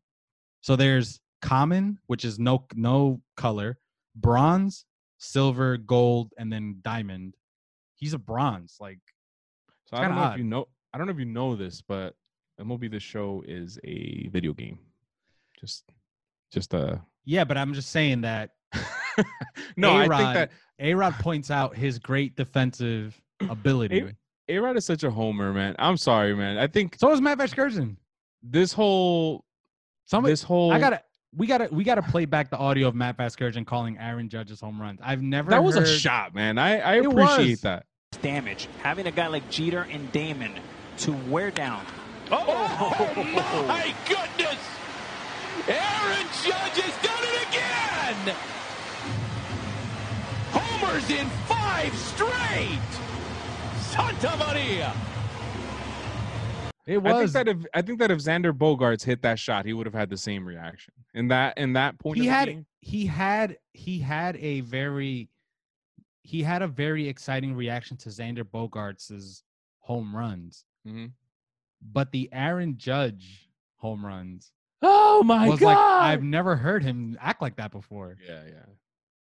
So 0.62 0.76
there's 0.76 1.20
common, 1.42 2.00
which 2.08 2.26
is 2.26 2.40
no 2.40 2.66
no 2.74 3.22
color, 3.36 3.78
bronze, 4.16 4.86
silver, 5.18 5.78
gold, 5.78 6.32
and 6.38 6.52
then 6.52 6.78
diamond. 6.82 7.36
He's 7.96 8.14
a 8.14 8.18
bronze. 8.20 8.78
Like 8.80 9.00
so 9.86 9.98
I 9.98 10.08
don't 10.08 10.16
know 10.16 10.32
if 10.32 10.38
you 10.38 10.44
know. 10.44 10.68
I 10.94 10.98
don't 10.98 11.08
know 11.08 11.14
if 11.14 11.20
you 11.20 11.26
know 11.26 11.56
this, 11.56 11.82
but 11.82 12.16
MLB 12.60 12.90
the 12.90 13.00
Show 13.00 13.44
is 13.48 13.78
a 13.84 14.28
video 14.32 14.54
game. 14.54 14.80
Just, 15.60 15.84
just 16.52 16.74
uh 16.74 16.98
yeah, 17.26 17.44
but 17.44 17.58
I'm 17.58 17.74
just 17.74 17.90
saying 17.90 18.22
that 18.22 18.52
no, 19.78 19.92
I 19.92 20.06
A-Rod- 20.06 20.18
think 20.20 20.34
that 20.36 20.52
A 20.80 20.94
Rod 20.94 21.14
points 21.16 21.50
out 21.52 21.76
his 21.76 22.00
great 22.00 22.36
defensive 22.36 23.20
ability. 23.50 24.06
A 24.48 24.60
Rod 24.60 24.78
is 24.78 24.86
such 24.86 25.04
a 25.04 25.10
homer, 25.12 25.52
man. 25.54 25.76
I'm 25.80 25.98
sorry, 25.98 26.36
man. 26.36 26.58
I 26.58 26.68
think 26.68 26.98
So 27.00 27.12
is 27.12 27.22
Matt 27.22 27.38
Vasgersian. 27.40 27.96
this 28.44 28.72
whole 28.74 29.44
Somebody 30.06 30.34
this 30.34 30.44
whole 30.44 30.72
I 30.72 30.80
gotta 30.80 31.02
we 31.38 31.48
gotta 31.48 31.68
we 31.72 31.84
gotta 31.84 32.02
play 32.02 32.26
back 32.26 32.50
the 32.50 32.58
audio 32.58 32.88
of 32.88 32.96
Matt 32.96 33.18
Vasgersian 33.18 33.66
calling 33.66 33.98
Aaron 33.98 34.30
Judge's 34.30 34.62
home 34.62 34.82
runs. 34.82 35.00
I've 35.04 35.22
never 35.22 35.52
that 35.52 35.64
was 35.64 35.76
a 35.76 35.86
shot, 35.86 36.34
man. 36.36 36.58
I 36.58 36.80
I 36.80 36.96
It 36.98 37.06
appreciate 37.06 37.50
was. 37.52 37.62
that. 37.62 37.86
damage. 38.22 38.68
Having 38.82 39.08
a 39.08 39.12
guy 39.12 39.28
like 39.28 39.50
Jeter 39.50 39.88
and 39.92 40.12
Damon 40.12 40.52
to 41.00 41.12
wear 41.30 41.52
down. 41.52 41.86
Oh, 42.32 43.66
my 43.68 43.94
goodness! 44.08 44.58
Aaron 45.68 46.28
Judge 46.44 46.82
has 46.82 46.96
done 47.06 47.24
it 47.24 47.48
again! 47.50 48.36
Homers 50.52 51.10
in 51.12 51.28
five 51.48 51.96
straight! 51.96 52.80
Santa 53.92 54.36
Maria! 54.38 54.94
It 56.86 57.02
was. 57.02 57.36
I 57.36 57.44
think 57.44 57.48
that 57.48 57.48
if 57.48 57.66
I 57.74 57.82
think 57.82 58.00
that 58.00 58.12
if 58.12 58.20
Xander 58.20 58.52
Bogaerts 58.52 59.04
hit 59.04 59.22
that 59.24 59.40
shot, 59.40 59.66
he 59.66 59.74
would 59.74 59.86
have 59.88 59.96
had 59.96 60.10
the 60.10 60.18
same 60.18 60.46
reaction. 60.48 60.94
In 61.14 61.28
that 61.30 61.58
in 61.58 61.74
that 61.74 61.98
point, 62.00 62.20
he 62.20 62.28
had 62.28 62.48
game, 62.48 62.66
he 62.82 63.06
had 63.08 63.58
he 63.74 64.00
had 64.00 64.36
a 64.38 64.62
very 64.62 65.30
he 66.22 66.44
had 66.44 66.62
a 66.62 66.68
very 66.68 67.08
exciting 67.08 67.56
reaction 67.56 67.98
to 67.98 68.10
Xander 68.10 68.44
Bogaerts' 68.44 69.42
home 69.80 70.16
runs, 70.16 70.66
Mhm. 70.88 71.12
but 71.82 72.12
the 72.12 72.30
Aaron 72.32 72.78
Judge 72.78 73.50
home 73.78 74.06
runs 74.06 74.52
Oh 74.82 75.24
my 75.24 75.48
was 75.50 75.62
like 75.62 75.78
I've 75.78 76.24
never 76.24 76.56
heard 76.56 76.84
him 76.84 77.18
act 77.20 77.42
like 77.42 77.56
that 77.58 77.72
before. 77.72 78.18
Yeah, 78.28 78.44
yeah. 78.48 78.66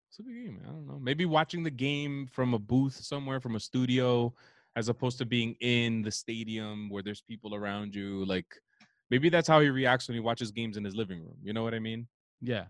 It's 0.10 0.20
a 0.20 0.24
good 0.24 0.34
game. 0.34 0.60
I 0.64 0.68
don't 0.68 0.88
know. 0.88 1.00
Maybe 1.00 1.26
watching 1.26 1.64
the 1.64 1.72
game 1.72 2.28
from 2.28 2.54
a 2.54 2.60
booth 2.60 2.96
somewhere, 2.96 3.40
from 3.42 3.56
a 3.56 3.60
studio, 3.60 4.34
as 4.76 4.90
opposed 4.90 5.18
to 5.20 5.26
being 5.26 5.56
in 5.62 6.02
the 6.02 6.12
stadium 6.12 6.90
where 6.90 7.04
there's 7.04 7.22
people 7.22 7.56
around 7.56 7.96
you. 7.96 8.26
Like 8.26 8.48
maybe 9.10 9.30
that's 9.30 9.48
how 9.48 9.62
he 9.62 9.70
reacts 9.70 10.08
when 10.08 10.16
he 10.16 10.22
watches 10.22 10.52
games 10.52 10.78
in 10.78 10.84
his 10.84 10.96
living 10.96 11.22
room. 11.24 11.38
You 11.42 11.54
know 11.54 11.64
what 11.64 11.74
I 11.74 11.80
mean? 11.80 12.08
Yeah, 12.42 12.68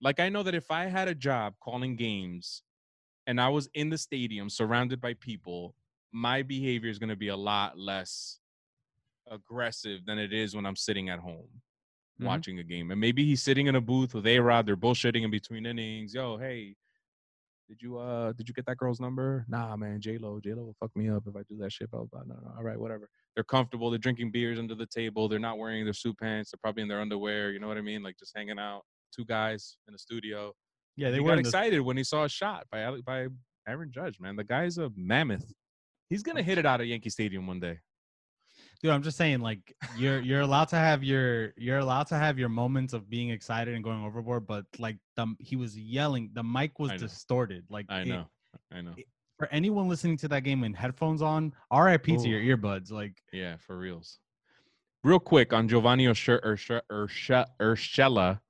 Like 0.00 0.20
I 0.20 0.28
know 0.28 0.42
that 0.42 0.54
if 0.54 0.70
I 0.70 0.86
had 0.86 1.08
a 1.08 1.14
job 1.14 1.54
calling 1.60 1.96
games 1.96 2.62
and 3.26 3.40
I 3.40 3.48
was 3.48 3.68
in 3.74 3.90
the 3.90 3.98
stadium 3.98 4.50
surrounded 4.50 5.00
by 5.00 5.14
people, 5.14 5.74
my 6.12 6.42
behavior 6.42 6.90
is 6.90 6.98
going 6.98 7.08
to 7.10 7.16
be 7.16 7.28
a 7.28 7.36
lot 7.36 7.78
less 7.78 8.40
aggressive 9.30 10.04
than 10.06 10.18
it 10.18 10.32
is 10.32 10.54
when 10.54 10.66
I'm 10.66 10.76
sitting 10.76 11.08
at 11.08 11.20
home 11.20 11.62
Mhm. 12.20 12.26
watching 12.26 12.58
a 12.58 12.64
game. 12.64 12.90
And 12.90 13.00
maybe 13.00 13.24
he's 13.24 13.42
sitting 13.42 13.66
in 13.66 13.76
a 13.76 13.80
booth 13.80 14.14
with 14.14 14.26
A 14.26 14.38
Rod, 14.40 14.66
they're 14.66 14.76
bullshitting 14.76 15.22
in 15.22 15.30
between 15.30 15.66
innings. 15.66 16.14
Yo, 16.14 16.36
hey, 16.36 16.76
did 17.72 17.80
you 17.80 17.96
uh 17.96 18.32
did 18.34 18.46
you 18.46 18.52
get 18.52 18.66
that 18.66 18.76
girl's 18.76 19.00
number? 19.00 19.46
Nah, 19.48 19.74
man, 19.76 19.98
J 19.98 20.18
Lo, 20.18 20.38
J 20.44 20.52
Lo 20.52 20.64
will 20.64 20.76
fuck 20.78 20.94
me 20.94 21.08
up 21.08 21.22
if 21.26 21.34
I 21.34 21.40
do 21.48 21.56
that 21.56 21.72
shit. 21.72 21.90
Blah, 21.90 22.00
blah, 22.00 22.22
blah. 22.22 22.34
No, 22.34 22.40
no, 22.42 22.52
all 22.58 22.62
right, 22.62 22.78
whatever. 22.78 23.08
They're 23.34 23.44
comfortable, 23.44 23.88
they're 23.88 23.98
drinking 23.98 24.30
beers 24.30 24.58
under 24.58 24.74
the 24.74 24.84
table, 24.84 25.26
they're 25.26 25.38
not 25.38 25.56
wearing 25.56 25.84
their 25.84 25.94
suit 25.94 26.18
pants, 26.18 26.50
they're 26.50 26.58
probably 26.62 26.82
in 26.82 26.88
their 26.88 27.00
underwear, 27.00 27.50
you 27.50 27.60
know 27.60 27.68
what 27.68 27.78
I 27.78 27.80
mean? 27.80 28.02
Like 28.02 28.18
just 28.18 28.32
hanging 28.36 28.58
out, 28.58 28.82
two 29.16 29.24
guys 29.24 29.78
in 29.88 29.94
a 29.94 29.98
studio. 29.98 30.52
yeah, 30.96 31.10
they 31.10 31.20
were 31.20 31.32
the- 31.32 31.40
excited 31.40 31.80
when 31.80 31.96
he 31.96 32.04
saw 32.04 32.24
a 32.24 32.28
shot 32.28 32.66
by 32.70 33.00
by 33.06 33.28
Aaron 33.66 33.90
Judge, 33.90 34.20
man. 34.20 34.36
The 34.36 34.44
guy's 34.44 34.76
a 34.76 34.90
mammoth. 34.94 35.50
He's 36.10 36.22
gonna 36.22 36.42
hit 36.42 36.58
it 36.58 36.66
out 36.66 36.82
of 36.82 36.86
Yankee 36.86 37.08
Stadium 37.08 37.46
one 37.46 37.58
day. 37.60 37.78
Dude, 38.82 38.90
I'm 38.90 39.02
just 39.02 39.16
saying, 39.16 39.40
like 39.40 39.76
you're 39.96 40.20
you're 40.20 40.40
allowed 40.40 40.68
to 40.68 40.76
have 40.76 41.04
your 41.04 41.52
you're 41.56 41.78
allowed 41.78 42.08
to 42.08 42.16
have 42.16 42.36
your 42.36 42.48
moments 42.48 42.92
of 42.92 43.08
being 43.08 43.30
excited 43.30 43.74
and 43.74 43.84
going 43.84 44.04
overboard, 44.04 44.46
but 44.46 44.64
like 44.78 44.96
the 45.14 45.26
he 45.38 45.54
was 45.54 45.78
yelling, 45.78 46.30
the 46.32 46.42
mic 46.42 46.78
was 46.80 46.90
distorted. 46.98 47.64
Like 47.70 47.86
I 47.88 48.00
it- 48.00 48.08
know. 48.08 48.26
I 48.70 48.80
know. 48.80 48.94
for 49.38 49.48
anyone 49.50 49.88
listening 49.88 50.16
to 50.18 50.28
that 50.28 50.40
game 50.40 50.60
with 50.60 50.74
headphones 50.74 51.22
on, 51.22 51.54
RIP 51.72 52.04
to 52.04 52.28
your 52.28 52.40
earbuds. 52.56 52.90
Like 52.90 53.14
Yeah, 53.32 53.56
for 53.56 53.78
reals. 53.78 54.18
Real 55.04 55.18
quick 55.18 55.52
on 55.52 55.68
Giovanni 55.68 56.06
Ursher- 56.06 56.40
Ursher- 56.42 56.82
Urshe- 56.90 57.46
Urshela, 57.60 58.40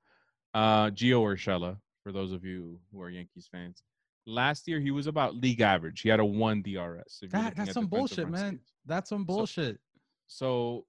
uh, 0.53 0.89
Gio 0.91 1.21
Urshela, 1.21 1.77
for 2.03 2.11
those 2.11 2.31
of 2.31 2.43
you 2.43 2.79
who 2.91 3.01
are 3.01 3.09
Yankees 3.09 3.47
fans. 3.51 3.81
Last 4.27 4.67
year, 4.67 4.79
he 4.79 4.91
was 4.91 5.07
about 5.07 5.35
league 5.35 5.61
average. 5.61 6.01
He 6.01 6.09
had 6.09 6.19
a 6.19 6.25
one 6.25 6.61
DRS. 6.61 7.23
that 7.31 7.55
that's 7.55 7.73
some 7.73 7.87
bullshit, 7.87 8.29
man. 8.29 8.59
That's 8.85 9.09
some 9.09 9.25
bullshit. 9.25 9.79
So, 10.27 10.85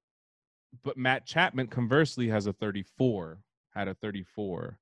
but 0.83 0.97
Matt 0.97 1.27
Chapman 1.27 1.69
conversely 1.69 2.29
has 2.29 2.47
a 2.47 2.53
34, 2.53 3.39
had 3.75 3.89
a 3.89 3.95
34 3.95 4.79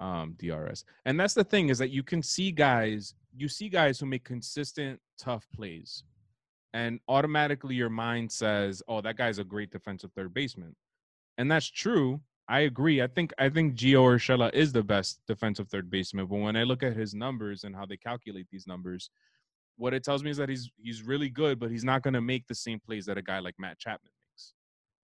um, 0.00 0.36
DRS. 0.38 0.84
And 1.04 1.18
that's 1.18 1.34
the 1.34 1.44
thing 1.44 1.68
is 1.68 1.78
that 1.78 1.90
you 1.90 2.02
can 2.02 2.22
see 2.22 2.52
guys, 2.52 3.14
you 3.36 3.48
see 3.48 3.68
guys 3.68 3.98
who 3.98 4.06
make 4.06 4.24
consistent, 4.24 5.00
tough 5.18 5.46
plays. 5.54 6.04
And 6.72 6.98
automatically 7.08 7.76
your 7.76 7.90
mind 7.90 8.30
says, 8.32 8.82
oh, 8.88 9.00
that 9.00 9.16
guy's 9.16 9.38
a 9.38 9.44
great 9.44 9.70
defensive 9.70 10.10
third 10.12 10.34
baseman. 10.34 10.74
And 11.38 11.50
that's 11.50 11.70
true. 11.70 12.20
I 12.48 12.60
agree. 12.60 13.00
I 13.00 13.06
think 13.06 13.32
I 13.38 13.48
think 13.48 13.74
Gio 13.74 14.02
Urshela 14.02 14.52
is 14.52 14.72
the 14.72 14.82
best 14.82 15.20
defensive 15.26 15.68
third 15.68 15.88
baseman. 15.88 16.26
But 16.26 16.36
when 16.36 16.56
I 16.56 16.64
look 16.64 16.82
at 16.82 16.94
his 16.94 17.14
numbers 17.14 17.64
and 17.64 17.74
how 17.74 17.86
they 17.86 17.96
calculate 17.96 18.48
these 18.50 18.66
numbers, 18.66 19.08
what 19.76 19.92
it 19.94 20.04
tells 20.04 20.22
me 20.22 20.30
is 20.30 20.36
that 20.36 20.48
he's 20.48 20.70
he's 20.76 21.02
really 21.02 21.28
good, 21.28 21.58
but 21.58 21.70
he's 21.70 21.84
not 21.84 22.02
going 22.02 22.14
to 22.14 22.20
make 22.20 22.46
the 22.46 22.54
same 22.54 22.80
plays 22.80 23.06
that 23.06 23.18
a 23.18 23.22
guy 23.22 23.38
like 23.40 23.54
Matt 23.58 23.78
Chapman 23.78 24.10
makes. 24.32 24.52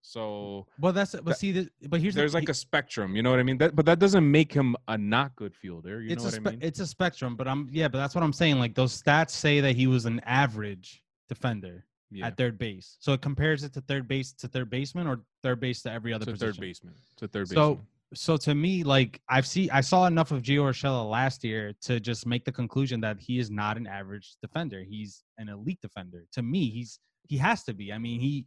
So 0.03 0.67
Well, 0.81 0.93
that's 0.93 1.13
but 1.13 1.25
that- 1.25 1.39
see, 1.39 1.53
the, 1.53 1.69
but 1.89 2.01
here's 2.01 2.15
there's 2.15 2.33
the, 2.33 2.39
like 2.39 2.49
a 2.49 2.55
spectrum, 2.55 3.15
you 3.15 3.23
know 3.23 3.31
what 3.31 3.39
I 3.39 3.43
mean? 3.43 3.59
That, 3.59 3.77
but 3.77 3.85
that 3.87 3.99
doesn't 3.99 4.29
make 4.31 4.53
him 4.53 4.75
a 4.89 4.97
not 4.97 5.37
good 5.37 5.55
fielder. 5.55 6.01
You 6.01 6.11
it's 6.13 6.23
know 6.23 6.29
a 6.29 6.33
what 6.33 6.35
spe- 6.43 6.47
I 6.47 6.51
mean? 6.53 6.59
it's 6.63 6.81
a 6.81 6.87
spectrum. 6.87 7.37
But 7.37 7.47
I'm 7.49 7.69
yeah, 7.71 7.89
but 7.89 7.99
that's 7.99 8.15
what 8.15 8.25
I'm 8.25 8.33
saying. 8.33 8.59
Like 8.59 8.75
those 8.75 9.01
stats 9.01 9.31
say 9.31 9.61
that 9.61 9.77
he 9.77 9.87
was 9.87 10.07
an 10.07 10.21
average 10.25 11.03
defender 11.29 11.85
Yeah, 12.11 12.27
at 12.29 12.37
third 12.37 12.59
base. 12.59 12.97
So 13.01 13.13
it 13.13 13.21
compares 13.21 13.63
it 13.63 13.73
to 13.75 13.81
third 13.83 14.09
base 14.09 14.33
to 14.35 14.49
third 14.49 14.71
baseman 14.71 15.07
or 15.07 15.21
third 15.43 15.61
base 15.61 15.83
to 15.83 15.93
every 15.93 16.13
other 16.15 16.25
to 16.25 16.33
position. 16.33 16.55
third 16.55 16.61
baseman. 16.61 16.95
To 17.19 17.29
third 17.29 17.49
baseman. 17.51 17.77
so 17.77 17.81
to 18.15 18.55
me, 18.55 18.83
like 18.83 19.21
I've 19.29 19.47
seen, 19.47 19.71
I 19.71 19.81
saw 19.81 20.07
enough 20.07 20.33
of 20.33 20.43
Gio 20.43 20.63
Urshela 20.63 21.09
last 21.09 21.45
year 21.45 21.73
to 21.83 22.01
just 22.01 22.27
make 22.27 22.45
the 22.45 22.53
conclusion 22.53 23.01
that 23.03 23.21
he 23.21 23.39
is 23.39 23.51
not 23.51 23.77
an 23.77 23.87
average 23.87 24.35
defender. 24.43 24.83
He's 24.83 25.23
an 25.39 25.49
elite 25.49 25.81
defender. 25.81 26.25
To 26.33 26.43
me, 26.43 26.71
he's 26.71 26.99
he 27.29 27.37
has 27.37 27.63
to 27.65 27.75
be. 27.75 27.93
I 27.93 27.99
mean, 27.99 28.21
he 28.21 28.47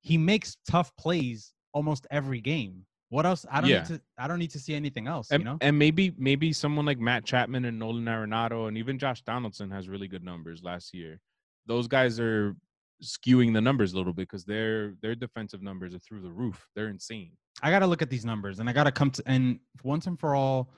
he 0.00 0.18
makes 0.18 0.56
tough 0.68 0.94
plays 0.96 1.52
almost 1.72 2.06
every 2.10 2.40
game. 2.40 2.84
What 3.08 3.24
else? 3.24 3.46
I 3.50 3.60
don't 3.60 3.70
Yeah. 3.70 3.78
need 3.78 3.86
to. 3.86 4.00
I 4.18 4.26
don't 4.26 4.40
need 4.40 4.50
to 4.50 4.58
see 4.58 4.74
anything 4.74 5.06
else. 5.06 5.30
And, 5.30 5.40
you 5.40 5.44
know? 5.44 5.58
and 5.60 5.78
maybe 5.78 6.12
maybe 6.18 6.52
someone 6.52 6.86
like 6.86 6.98
Matt 6.98 7.24
Chapman 7.24 7.64
and 7.66 7.78
Nolan 7.78 8.04
Arenado 8.06 8.66
and 8.66 8.76
even 8.76 8.98
Josh 8.98 9.22
Donaldson 9.22 9.70
has 9.70 9.88
really 9.88 10.08
good 10.08 10.24
numbers 10.24 10.62
last 10.64 10.92
year. 10.92 11.20
Those 11.66 11.86
guys 11.86 12.18
are 12.18 12.56
skewing 13.02 13.52
the 13.52 13.60
numbers 13.60 13.92
a 13.92 13.96
little 13.96 14.12
bit 14.12 14.22
because 14.28 14.44
their 14.44 14.94
their 15.02 15.14
defensive 15.14 15.62
numbers 15.62 15.94
are 15.94 16.00
through 16.00 16.22
the 16.22 16.32
roof. 16.32 16.68
They're 16.74 16.88
insane. 16.88 17.32
I 17.62 17.70
got 17.70 17.80
to 17.80 17.86
look 17.86 18.02
at 18.02 18.10
these 18.10 18.24
numbers 18.24 18.58
and 18.58 18.68
I 18.68 18.72
got 18.72 18.84
to 18.84 18.92
come 18.92 19.10
to 19.12 19.22
and 19.26 19.58
once 19.82 20.06
and 20.06 20.18
for 20.18 20.34
all, 20.34 20.70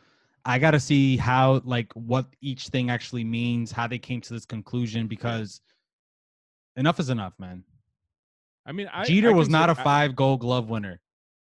I 0.45 0.59
got 0.59 0.71
to 0.73 0.81
see 0.81 1.17
how 1.17 1.61
like 1.64 1.93
what 1.95 2.27
each 2.41 2.69
thing 2.69 2.91
actually 2.91 3.25
means, 3.25 3.73
how 3.73 3.87
they 3.87 3.99
came 3.99 4.21
to 4.23 4.33
this 4.33 4.47
conclusion 4.47 5.07
because 5.07 5.61
enough 6.77 7.01
is 7.01 7.11
enough, 7.11 7.35
man. 7.38 7.64
I 8.64 8.73
mean, 8.73 8.88
I, 8.93 9.05
Jeter 9.05 9.31
I 9.31 9.35
was 9.35 9.49
not 9.49 9.71
a 9.71 9.75
five 9.75 10.14
gold 10.14 10.41
glove 10.41 10.69
winner. 10.69 11.01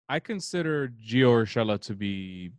I 0.08 0.20
consider 0.20 0.92
Gio 1.02 1.42
Urshela 1.42 1.80
to 1.82 1.94
be 1.94 2.50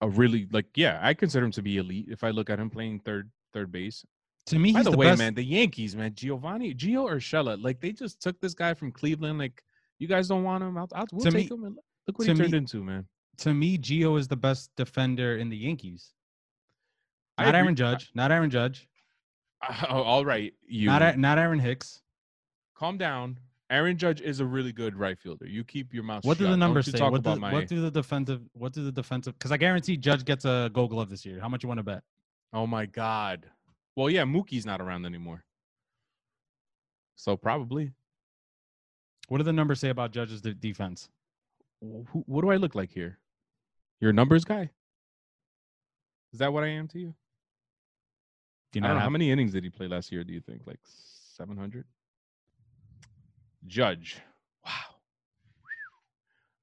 a 0.00 0.08
really 0.08 0.46
like 0.52 0.66
yeah, 0.74 1.00
I 1.02 1.14
consider 1.14 1.46
him 1.46 1.52
to 1.52 1.62
be 1.62 1.78
elite 1.78 2.06
if 2.10 2.22
I 2.22 2.30
look 2.30 2.50
at 2.50 2.58
him 2.58 2.70
playing 2.70 3.00
third 3.00 3.30
third 3.52 3.72
base. 3.72 4.04
To 4.46 4.58
me, 4.58 4.72
By 4.72 4.80
he's 4.80 4.84
the, 4.84 4.90
the, 4.90 4.96
way, 4.98 5.06
best. 5.06 5.18
man, 5.18 5.34
the 5.34 5.42
Yankees, 5.42 5.96
man, 5.96 6.14
Giovanni, 6.14 6.74
Gio 6.74 7.08
Urshela, 7.10 7.62
like 7.62 7.80
they 7.80 7.92
just 7.92 8.20
took 8.20 8.38
this 8.40 8.52
guy 8.52 8.74
from 8.74 8.92
Cleveland. 8.92 9.38
Like 9.38 9.62
you 9.98 10.08
guys 10.08 10.28
don't 10.28 10.42
want 10.44 10.62
him, 10.64 10.76
I'll, 10.76 10.88
I'll 10.94 11.06
we'll 11.12 11.24
To 11.24 11.30
take 11.30 11.50
me- 11.50 11.56
him. 11.56 11.64
And 11.64 11.76
look 12.06 12.18
what 12.18 12.26
he 12.28 12.34
turned 12.34 12.52
me- 12.52 12.58
into, 12.58 12.82
man. 12.82 13.06
To 13.38 13.52
me, 13.54 13.78
Gio 13.78 14.18
is 14.18 14.28
the 14.28 14.36
best 14.36 14.70
defender 14.76 15.38
in 15.38 15.48
the 15.48 15.56
Yankees. 15.56 16.12
I 17.36 17.44
Not 17.44 17.48
agree. 17.50 17.58
Aaron 17.60 17.74
Judge. 17.76 18.10
Not 18.14 18.30
Aaron 18.32 18.50
Judge. 18.50 18.88
Oh, 19.88 20.02
all 20.02 20.24
right, 20.26 20.52
you 20.68 20.86
Not 20.88 21.16
not 21.18 21.38
Aaron 21.38 21.58
Hicks. 21.58 22.02
calm 22.76 22.98
down. 22.98 23.38
Aaron 23.70 23.96
Judge 23.96 24.20
is 24.20 24.40
a 24.40 24.44
really 24.44 24.72
good 24.72 24.94
right 24.94 25.18
fielder. 25.18 25.46
You 25.46 25.64
keep 25.64 25.94
your 25.94 26.02
mouth 26.02 26.18
shut. 26.18 26.26
What 26.26 26.36
shut. 26.36 26.46
do 26.46 26.50
the 26.50 26.56
numbers 26.58 26.84
say? 26.84 26.98
Talk 26.98 27.12
What 27.12 27.20
about 27.20 27.36
do, 27.36 27.40
my, 27.40 27.52
what 27.52 27.66
do 27.66 27.80
the 27.80 27.90
defensive? 27.90 28.42
What 28.52 28.74
do 28.74 28.84
the 28.84 28.92
defensive? 28.92 29.32
Because 29.38 29.52
I 29.52 29.56
guarantee 29.56 29.96
Judge 29.96 30.24
gets 30.26 30.44
a 30.44 30.70
Gold 30.74 30.90
Glove 30.90 31.08
this 31.08 31.24
year. 31.24 31.40
How 31.40 31.48
much 31.48 31.62
you 31.62 31.68
want 31.68 31.78
to 31.78 31.82
bet? 31.82 32.02
oh 32.52 32.66
my 32.66 32.84
God. 32.84 33.46
Well, 33.96 34.10
yeah, 34.10 34.24
Mookie's 34.24 34.66
not 34.66 34.82
around 34.82 35.06
anymore. 35.06 35.44
So 37.16 37.36
probably. 37.36 37.92
What 39.28 39.38
do 39.38 39.44
the 39.44 39.52
numbers 39.52 39.80
say 39.80 39.88
about 39.88 40.12
Judge's 40.12 40.40
de- 40.40 40.54
defense? 40.54 41.08
Wh- 41.80 42.28
what 42.28 42.42
do 42.42 42.50
I 42.50 42.56
look 42.56 42.74
like 42.74 42.90
here? 42.92 43.18
You're 44.00 44.10
a 44.10 44.14
numbers 44.14 44.44
guy. 44.44 44.70
Is 46.32 46.40
that 46.40 46.52
what 46.52 46.64
I 46.64 46.68
am 46.68 46.88
to 46.88 46.98
you? 46.98 47.14
Do 48.72 48.80
you 48.80 48.84
I 48.84 48.88
don't 48.88 48.96
know. 48.96 49.02
How 49.02 49.10
many 49.10 49.30
innings 49.30 49.52
did 49.52 49.62
he 49.64 49.70
play 49.70 49.86
last 49.86 50.10
year? 50.10 50.24
Do 50.24 50.32
you 50.32 50.40
think 50.40 50.62
like 50.66 50.80
700? 50.84 51.84
Judge. 53.66 54.18
Wow. 54.66 54.72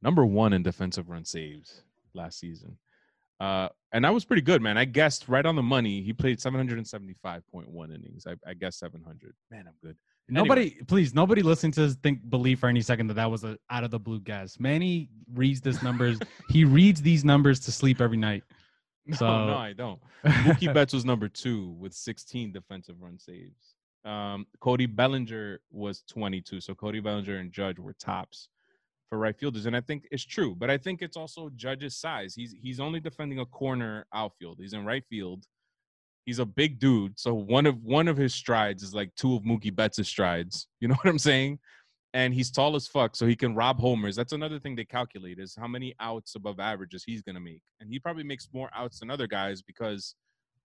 Number 0.02 0.26
one 0.26 0.54
in 0.54 0.62
defensive 0.62 1.10
run 1.10 1.26
saves 1.26 1.84
last 2.14 2.40
season. 2.40 2.78
Uh, 3.40 3.70
and 3.92 4.06
that 4.06 4.14
was 4.14 4.24
pretty 4.24 4.42
good, 4.42 4.62
man. 4.62 4.78
I 4.78 4.86
guessed 4.86 5.28
right 5.28 5.46
on 5.46 5.56
the 5.56 5.64
money. 5.64 6.04
He 6.04 6.14
played 6.14 6.38
775.1 6.40 7.96
innings. 7.96 8.28
I, 8.28 8.36
I 8.48 8.54
guessed 8.54 8.80
700. 8.80 9.34
Man, 9.50 9.66
I'm 9.68 9.74
good. 9.84 9.96
Anyway. 10.30 10.44
Nobody, 10.48 10.70
please, 10.88 11.14
nobody 11.14 11.42
listening 11.42 11.74
to 11.74 11.82
this 11.88 11.96
think 12.04 12.30
believe 12.30 12.60
for 12.60 12.70
any 12.70 12.82
second 12.82 13.08
that 13.08 13.16
that 13.16 13.30
was 13.30 13.44
a 13.44 13.58
out 13.70 13.84
of 13.84 13.92
the 13.92 14.00
blue 14.00 14.20
guess. 14.22 14.60
Manny 14.60 15.10
reads 15.34 15.60
this 15.62 15.82
numbers. 15.84 16.20
he 16.50 16.64
reads 16.80 17.02
these 17.02 17.26
numbers 17.26 17.60
to 17.62 17.72
sleep 17.72 18.00
every 18.02 18.18
night. 18.18 18.44
No, 19.06 19.18
So- 19.18 19.46
no, 19.48 19.56
I 19.58 19.74
don't. 19.74 20.00
Mookie 20.26 20.74
Betts 20.74 20.94
was 20.94 21.04
number 21.06 21.28
two 21.28 21.72
with 21.80 21.94
16 21.94 22.52
defensive 22.54 22.96
run 23.02 23.18
saves. 23.20 23.76
Um, 24.06 24.46
Cody 24.62 24.86
Bellinger 24.86 25.60
was 25.72 26.04
22. 26.10 26.62
So 26.62 26.74
Cody 26.76 27.00
Bellinger 27.00 27.38
and 27.38 27.52
Judge 27.52 27.78
were 27.80 27.94
tops 27.94 28.48
for 29.10 29.18
right 29.18 29.38
fielders, 29.38 29.66
and 29.66 29.76
I 29.76 29.82
think 29.82 30.08
it's 30.12 30.24
true. 30.24 30.56
But 30.56 30.70
I 30.70 30.78
think 30.78 31.02
it's 31.02 31.18
also 31.18 31.50
Judge's 31.56 31.98
size. 31.98 32.34
He's 32.34 32.56
he's 32.60 32.80
only 32.80 33.00
defending 33.00 33.40
a 33.40 33.46
corner 33.46 34.06
outfield. 34.14 34.58
He's 34.60 34.74
in 34.74 34.86
right 34.86 35.04
field. 35.10 35.46
He's 36.26 36.40
a 36.40 36.46
big 36.46 36.80
dude. 36.80 37.20
So 37.20 37.34
one 37.34 37.66
of 37.66 37.82
one 37.84 38.08
of 38.08 38.16
his 38.18 38.34
strides 38.34 38.84
is 38.84 38.94
like 38.94 39.14
two 39.16 39.36
of 39.36 39.44
Mookie 39.44 39.76
Betts' 39.76 40.08
strides. 40.08 40.68
You 40.80 40.88
know 40.88 40.96
what 40.96 41.08
I'm 41.10 41.20
saying? 41.20 41.60
And 42.14 42.34
he's 42.34 42.52
tall 42.52 42.76
as 42.76 42.88
fuck, 42.88 43.16
so 43.16 43.26
he 43.26 43.36
can 43.38 43.56
rob 43.56 43.80
homers. 43.80 44.16
That's 44.18 44.34
another 44.34 44.60
thing 44.60 44.76
they 44.76 44.84
calculate 44.84 45.40
is 45.40 45.56
how 45.58 45.68
many 45.68 45.96
outs 46.00 46.36
above 46.36 46.60
averages 46.60 47.04
he's 47.06 47.22
gonna 47.22 47.40
make. 47.40 47.62
And 47.80 47.90
he 47.90 48.00
probably 48.00 48.24
makes 48.24 48.50
more 48.54 48.70
outs 48.76 49.00
than 49.00 49.10
other 49.10 49.28
guys 49.28 49.62
because 49.62 50.16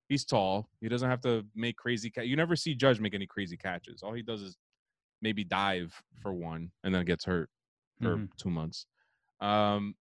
he's 0.09 0.25
tall. 0.25 0.69
He 0.81 0.89
doesn't 0.89 1.09
have 1.09 1.21
to 1.23 1.45
make 1.55 1.77
crazy. 1.77 2.11
Ca- 2.11 2.23
you 2.23 2.35
never 2.37 2.57
see 2.57 2.75
Judge 2.75 2.99
make 3.01 3.15
any 3.15 3.27
crazy 3.27 3.57
catches. 3.57 4.03
All 4.03 4.13
he 4.13 4.23
does 4.23 4.43
is 4.43 4.57
maybe 5.23 5.45
dive 5.45 5.95
for 6.21 6.33
one 6.33 6.71
and 6.85 6.95
then 6.95 7.05
gets 7.05 7.25
hurt 7.25 7.49
for 8.03 8.17
Mhm. 8.17 8.29
two 8.37 8.51
months. 8.51 8.87
Um, 9.41 9.95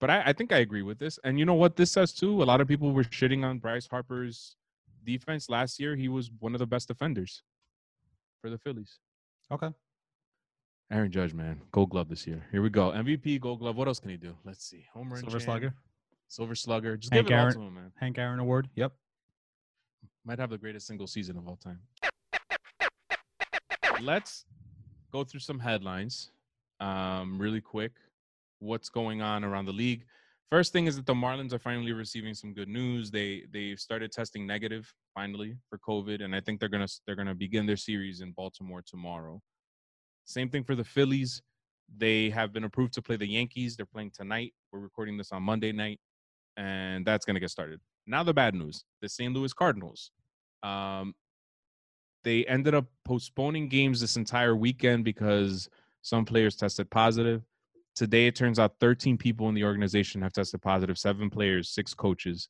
but 0.00 0.10
I, 0.10 0.22
I 0.26 0.32
think 0.32 0.52
I 0.52 0.58
agree 0.58 0.82
with 0.82 0.98
this. 0.98 1.18
And 1.24 1.38
you 1.38 1.44
know 1.44 1.54
what 1.54 1.76
this 1.76 1.90
says 1.92 2.12
too? 2.12 2.42
A 2.42 2.44
lot 2.44 2.60
of 2.60 2.68
people 2.68 2.92
were 2.92 3.04
shitting 3.04 3.44
on 3.44 3.58
Bryce 3.58 3.86
Harper's 3.86 4.56
defense 5.04 5.48
last 5.48 5.78
year. 5.78 5.96
He 5.96 6.08
was 6.08 6.30
one 6.38 6.54
of 6.54 6.58
the 6.58 6.66
best 6.66 6.88
defenders 6.88 7.42
for 8.40 8.50
the 8.50 8.58
Phillies. 8.58 8.98
Okay. 9.50 9.70
Aaron 10.90 11.10
Judge, 11.10 11.32
man, 11.32 11.60
Gold 11.72 11.90
Glove 11.90 12.08
this 12.08 12.26
year. 12.26 12.44
Here 12.52 12.62
we 12.62 12.70
go. 12.70 12.90
MVP, 12.92 13.40
Gold 13.40 13.60
Glove. 13.60 13.76
What 13.76 13.88
else 13.88 14.00
can 14.00 14.10
he 14.10 14.16
do? 14.16 14.36
Let's 14.44 14.64
see. 14.64 14.86
Homer, 14.92 15.16
Silver 15.16 15.38
Chan, 15.38 15.40
Slugger. 15.40 15.74
Silver 16.28 16.54
Slugger. 16.54 16.96
Just 16.96 17.12
Hank 17.12 17.26
give 17.26 17.32
it 17.34 17.38
all 17.38 17.44
Aaron- 17.44 17.54
to 17.54 17.60
him, 17.62 17.74
man. 17.74 17.92
Hank 17.96 18.18
Aaron 18.18 18.38
Award. 18.38 18.68
Yep. 18.74 18.92
Might 20.24 20.38
have 20.38 20.50
the 20.50 20.58
greatest 20.58 20.86
single 20.86 21.06
season 21.06 21.36
of 21.36 21.48
all 21.48 21.56
time. 21.56 21.80
Let's 24.00 24.44
go 25.12 25.24
through 25.24 25.40
some 25.40 25.58
headlines 25.58 26.30
um, 26.80 27.38
really 27.38 27.60
quick. 27.60 27.92
What's 28.58 28.88
going 28.88 29.22
on 29.22 29.44
around 29.44 29.66
the 29.66 29.72
league? 29.72 30.04
First 30.50 30.72
thing 30.72 30.86
is 30.86 30.96
that 30.96 31.06
the 31.06 31.14
Marlins 31.14 31.52
are 31.52 31.58
finally 31.58 31.92
receiving 31.92 32.34
some 32.34 32.52
good 32.52 32.68
news. 32.68 33.10
They 33.10 33.44
they've 33.52 33.78
started 33.78 34.12
testing 34.12 34.46
negative 34.46 34.92
finally 35.14 35.56
for 35.68 35.78
COVID, 35.78 36.22
and 36.22 36.34
I 36.34 36.40
think 36.40 36.60
they're 36.60 36.68
gonna 36.68 36.88
they're 37.06 37.16
gonna 37.16 37.34
begin 37.34 37.66
their 37.66 37.76
series 37.76 38.20
in 38.20 38.32
Baltimore 38.32 38.82
tomorrow. 38.86 39.40
Same 40.24 40.48
thing 40.48 40.64
for 40.64 40.74
the 40.74 40.84
Phillies. 40.84 41.42
They 41.96 42.30
have 42.30 42.52
been 42.52 42.64
approved 42.64 42.94
to 42.94 43.02
play 43.02 43.16
the 43.16 43.26
Yankees. 43.26 43.76
They're 43.76 43.86
playing 43.86 44.12
tonight. 44.12 44.54
We're 44.72 44.80
recording 44.80 45.16
this 45.16 45.32
on 45.32 45.42
Monday 45.42 45.72
night, 45.72 45.98
and 46.56 47.04
that's 47.04 47.24
gonna 47.24 47.40
get 47.40 47.50
started. 47.50 47.80
Now 48.06 48.22
the 48.22 48.34
bad 48.34 48.54
news: 48.54 48.84
the 49.00 49.08
St. 49.08 49.34
Louis 49.34 49.52
Cardinals. 49.52 50.10
Um, 50.62 51.14
they 52.22 52.44
ended 52.46 52.74
up 52.74 52.86
postponing 53.04 53.68
games 53.68 54.00
this 54.00 54.16
entire 54.16 54.56
weekend 54.56 55.04
because 55.04 55.68
some 56.02 56.24
players 56.24 56.56
tested 56.56 56.90
positive. 56.90 57.42
Today, 57.94 58.26
it 58.26 58.34
turns 58.34 58.58
out 58.58 58.74
13 58.80 59.16
people 59.16 59.48
in 59.48 59.54
the 59.54 59.62
organization 59.62 60.20
have 60.22 60.32
tested 60.32 60.60
positive, 60.60 60.98
seven 60.98 61.30
players, 61.30 61.70
six 61.70 61.94
coaches, 61.94 62.48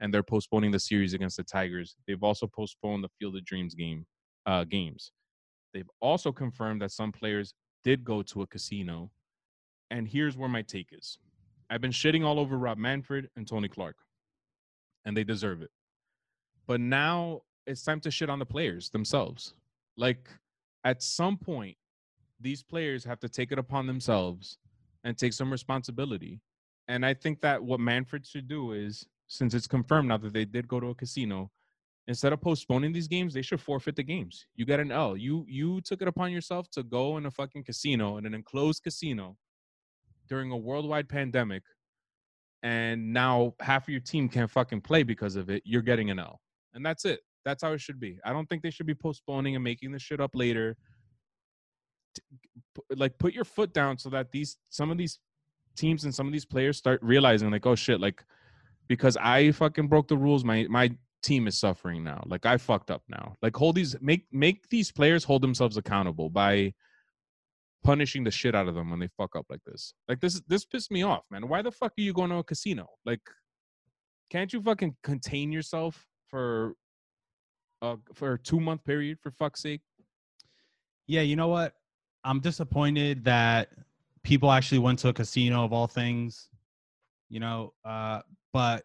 and 0.00 0.12
they're 0.12 0.22
postponing 0.22 0.70
the 0.70 0.80
series 0.80 1.12
against 1.12 1.36
the 1.36 1.42
Tigers. 1.42 1.96
They've 2.06 2.22
also 2.22 2.46
postponed 2.46 3.04
the 3.04 3.10
Field 3.18 3.36
of 3.36 3.44
Dreams 3.44 3.74
game 3.74 4.06
uh, 4.46 4.64
games. 4.64 5.12
They've 5.74 5.90
also 6.00 6.32
confirmed 6.32 6.80
that 6.80 6.92
some 6.92 7.12
players 7.12 7.52
did 7.84 8.02
go 8.02 8.22
to 8.22 8.42
a 8.42 8.46
casino. 8.46 9.10
And 9.90 10.08
here's 10.08 10.38
where 10.38 10.48
my 10.48 10.62
take 10.62 10.88
is 10.92 11.18
I've 11.68 11.82
been 11.82 11.90
shitting 11.90 12.24
all 12.24 12.38
over 12.40 12.56
Rob 12.56 12.78
Manfred 12.78 13.28
and 13.36 13.46
Tony 13.46 13.68
Clark, 13.68 13.96
and 15.04 15.14
they 15.14 15.24
deserve 15.24 15.60
it. 15.60 15.70
But 16.66 16.80
now 16.80 17.42
it's 17.66 17.82
time 17.82 18.00
to 18.00 18.10
shit 18.10 18.30
on 18.30 18.38
the 18.38 18.46
players 18.46 18.88
themselves. 18.88 19.52
Like, 19.98 20.30
at 20.84 21.02
some 21.02 21.36
point, 21.36 21.76
these 22.40 22.62
players 22.62 23.04
have 23.04 23.20
to 23.20 23.28
take 23.28 23.52
it 23.52 23.58
upon 23.58 23.86
themselves 23.86 24.56
and 25.08 25.16
take 25.16 25.32
some 25.32 25.50
responsibility. 25.50 26.38
And 26.86 27.04
I 27.04 27.14
think 27.14 27.40
that 27.40 27.64
what 27.64 27.80
Manfred 27.80 28.26
should 28.26 28.46
do 28.46 28.72
is, 28.72 29.06
since 29.26 29.54
it's 29.54 29.66
confirmed 29.66 30.08
now 30.08 30.18
that 30.18 30.34
they 30.34 30.44
did 30.44 30.68
go 30.68 30.80
to 30.80 30.88
a 30.88 30.94
casino, 30.94 31.50
instead 32.08 32.34
of 32.34 32.42
postponing 32.42 32.92
these 32.92 33.08
games, 33.08 33.32
they 33.32 33.40
should 33.40 33.60
forfeit 33.60 33.96
the 33.96 34.02
games. 34.02 34.46
You 34.54 34.66
got 34.66 34.80
an 34.80 34.92
L. 34.92 35.16
You 35.16 35.46
you 35.48 35.80
took 35.80 36.02
it 36.02 36.08
upon 36.08 36.30
yourself 36.30 36.70
to 36.72 36.82
go 36.82 37.16
in 37.16 37.24
a 37.24 37.30
fucking 37.30 37.64
casino, 37.64 38.18
in 38.18 38.26
an 38.26 38.34
enclosed 38.34 38.82
casino, 38.82 39.38
during 40.28 40.52
a 40.52 40.56
worldwide 40.56 41.08
pandemic, 41.08 41.62
and 42.62 43.10
now 43.10 43.54
half 43.60 43.84
of 43.84 43.88
your 43.88 44.00
team 44.00 44.28
can't 44.28 44.50
fucking 44.50 44.82
play 44.82 45.04
because 45.04 45.36
of 45.36 45.48
it. 45.48 45.62
You're 45.64 45.80
getting 45.80 46.10
an 46.10 46.18
L, 46.18 46.38
and 46.74 46.84
that's 46.84 47.06
it. 47.06 47.20
That's 47.46 47.62
how 47.62 47.72
it 47.72 47.80
should 47.80 47.98
be. 47.98 48.18
I 48.26 48.34
don't 48.34 48.46
think 48.46 48.62
they 48.62 48.70
should 48.70 48.86
be 48.86 48.94
postponing 48.94 49.54
and 49.54 49.64
making 49.64 49.90
this 49.92 50.02
shit 50.02 50.20
up 50.20 50.32
later. 50.34 50.76
Like, 52.96 53.18
put 53.18 53.34
your 53.34 53.44
foot 53.44 53.72
down 53.72 53.98
so 53.98 54.08
that 54.10 54.30
these 54.32 54.56
some 54.68 54.90
of 54.90 54.98
these 54.98 55.18
teams 55.76 56.04
and 56.04 56.14
some 56.14 56.26
of 56.26 56.32
these 56.32 56.44
players 56.44 56.76
start 56.76 57.00
realizing, 57.02 57.50
like, 57.50 57.66
oh 57.66 57.74
shit, 57.74 58.00
like 58.00 58.24
because 58.88 59.16
I 59.20 59.52
fucking 59.52 59.88
broke 59.88 60.08
the 60.08 60.16
rules, 60.16 60.44
my 60.44 60.66
my 60.68 60.90
team 61.22 61.46
is 61.46 61.58
suffering 61.58 62.02
now. 62.02 62.22
Like 62.26 62.46
I 62.46 62.56
fucked 62.56 62.90
up 62.90 63.02
now. 63.08 63.36
Like 63.42 63.54
hold 63.56 63.76
these 63.76 63.96
make 64.00 64.26
make 64.32 64.68
these 64.68 64.90
players 64.90 65.24
hold 65.24 65.42
themselves 65.42 65.76
accountable 65.76 66.30
by 66.30 66.74
punishing 67.84 68.24
the 68.24 68.30
shit 68.30 68.54
out 68.54 68.68
of 68.68 68.74
them 68.74 68.90
when 68.90 68.98
they 68.98 69.08
fuck 69.16 69.36
up 69.36 69.46
like 69.50 69.62
this. 69.66 69.94
Like 70.08 70.20
this 70.20 70.40
this 70.48 70.64
pissed 70.64 70.90
me 70.90 71.02
off, 71.02 71.24
man. 71.30 71.48
Why 71.48 71.62
the 71.62 71.70
fuck 71.70 71.92
are 71.98 72.02
you 72.02 72.12
going 72.12 72.30
to 72.30 72.36
a 72.36 72.44
casino? 72.44 72.88
Like 73.04 73.20
can't 74.30 74.52
you 74.52 74.62
fucking 74.62 74.96
contain 75.02 75.52
yourself 75.52 76.06
for 76.28 76.74
uh 77.82 77.96
for 78.14 78.34
a 78.34 78.38
2 78.38 78.60
month 78.60 78.84
period 78.84 79.18
for 79.20 79.30
fuck's 79.30 79.62
sake? 79.62 79.82
Yeah, 81.06 81.22
you 81.22 81.36
know 81.36 81.48
what? 81.48 81.72
I'm 82.24 82.40
disappointed 82.40 83.24
that 83.24 83.70
people 84.22 84.50
actually 84.50 84.78
went 84.78 84.98
to 85.00 85.08
a 85.08 85.12
casino 85.12 85.64
of 85.64 85.72
all 85.72 85.86
things. 85.86 86.48
You 87.30 87.40
know, 87.40 87.74
uh, 87.84 88.22
but 88.52 88.84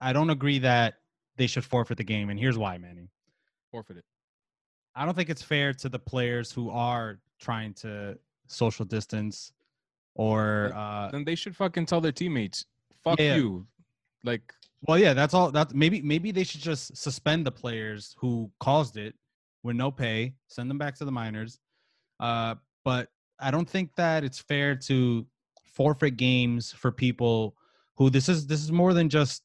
I 0.00 0.12
don't 0.12 0.30
agree 0.30 0.58
that 0.60 0.94
they 1.36 1.46
should 1.46 1.64
forfeit 1.64 1.98
the 1.98 2.04
game, 2.04 2.30
and 2.30 2.38
here's 2.38 2.56
why, 2.58 2.78
Manny. 2.78 3.08
Forfeit 3.70 3.98
it. 3.98 4.04
I 4.94 5.04
don't 5.04 5.14
think 5.14 5.28
it's 5.28 5.42
fair 5.42 5.72
to 5.74 5.88
the 5.88 5.98
players 5.98 6.52
who 6.52 6.70
are 6.70 7.18
trying 7.40 7.74
to 7.74 8.18
social 8.46 8.84
distance 8.84 9.52
or 10.14 10.72
uh 10.74 11.10
Then 11.10 11.24
they 11.24 11.34
should 11.34 11.56
fucking 11.56 11.86
tell 11.86 12.00
their 12.00 12.12
teammates, 12.12 12.64
"Fuck 13.02 13.18
Yeah. 13.18 13.36
you." 13.36 13.66
Like, 14.22 14.54
well 14.86 14.98
yeah, 14.98 15.12
that's 15.12 15.34
all 15.34 15.50
that 15.50 15.74
maybe 15.74 16.00
maybe 16.00 16.30
they 16.30 16.44
should 16.44 16.60
just 16.60 16.96
suspend 16.96 17.44
the 17.44 17.50
players 17.52 18.14
who 18.18 18.50
caused 18.60 18.96
it 18.96 19.14
with 19.64 19.74
no 19.76 19.90
pay, 19.90 20.34
send 20.46 20.70
them 20.70 20.78
back 20.78 20.94
to 20.96 21.04
the 21.04 21.12
minors. 21.12 21.58
Uh 22.20 22.54
but 22.84 23.08
I 23.40 23.50
don't 23.50 23.68
think 23.68 23.94
that 23.96 24.24
it's 24.24 24.38
fair 24.38 24.76
to 24.76 25.26
forfeit 25.74 26.16
games 26.16 26.72
for 26.72 26.92
people 26.92 27.56
who 27.96 28.10
this 28.10 28.28
is 28.28 28.46
this 28.46 28.62
is 28.62 28.70
more 28.70 28.94
than 28.94 29.08
just 29.08 29.42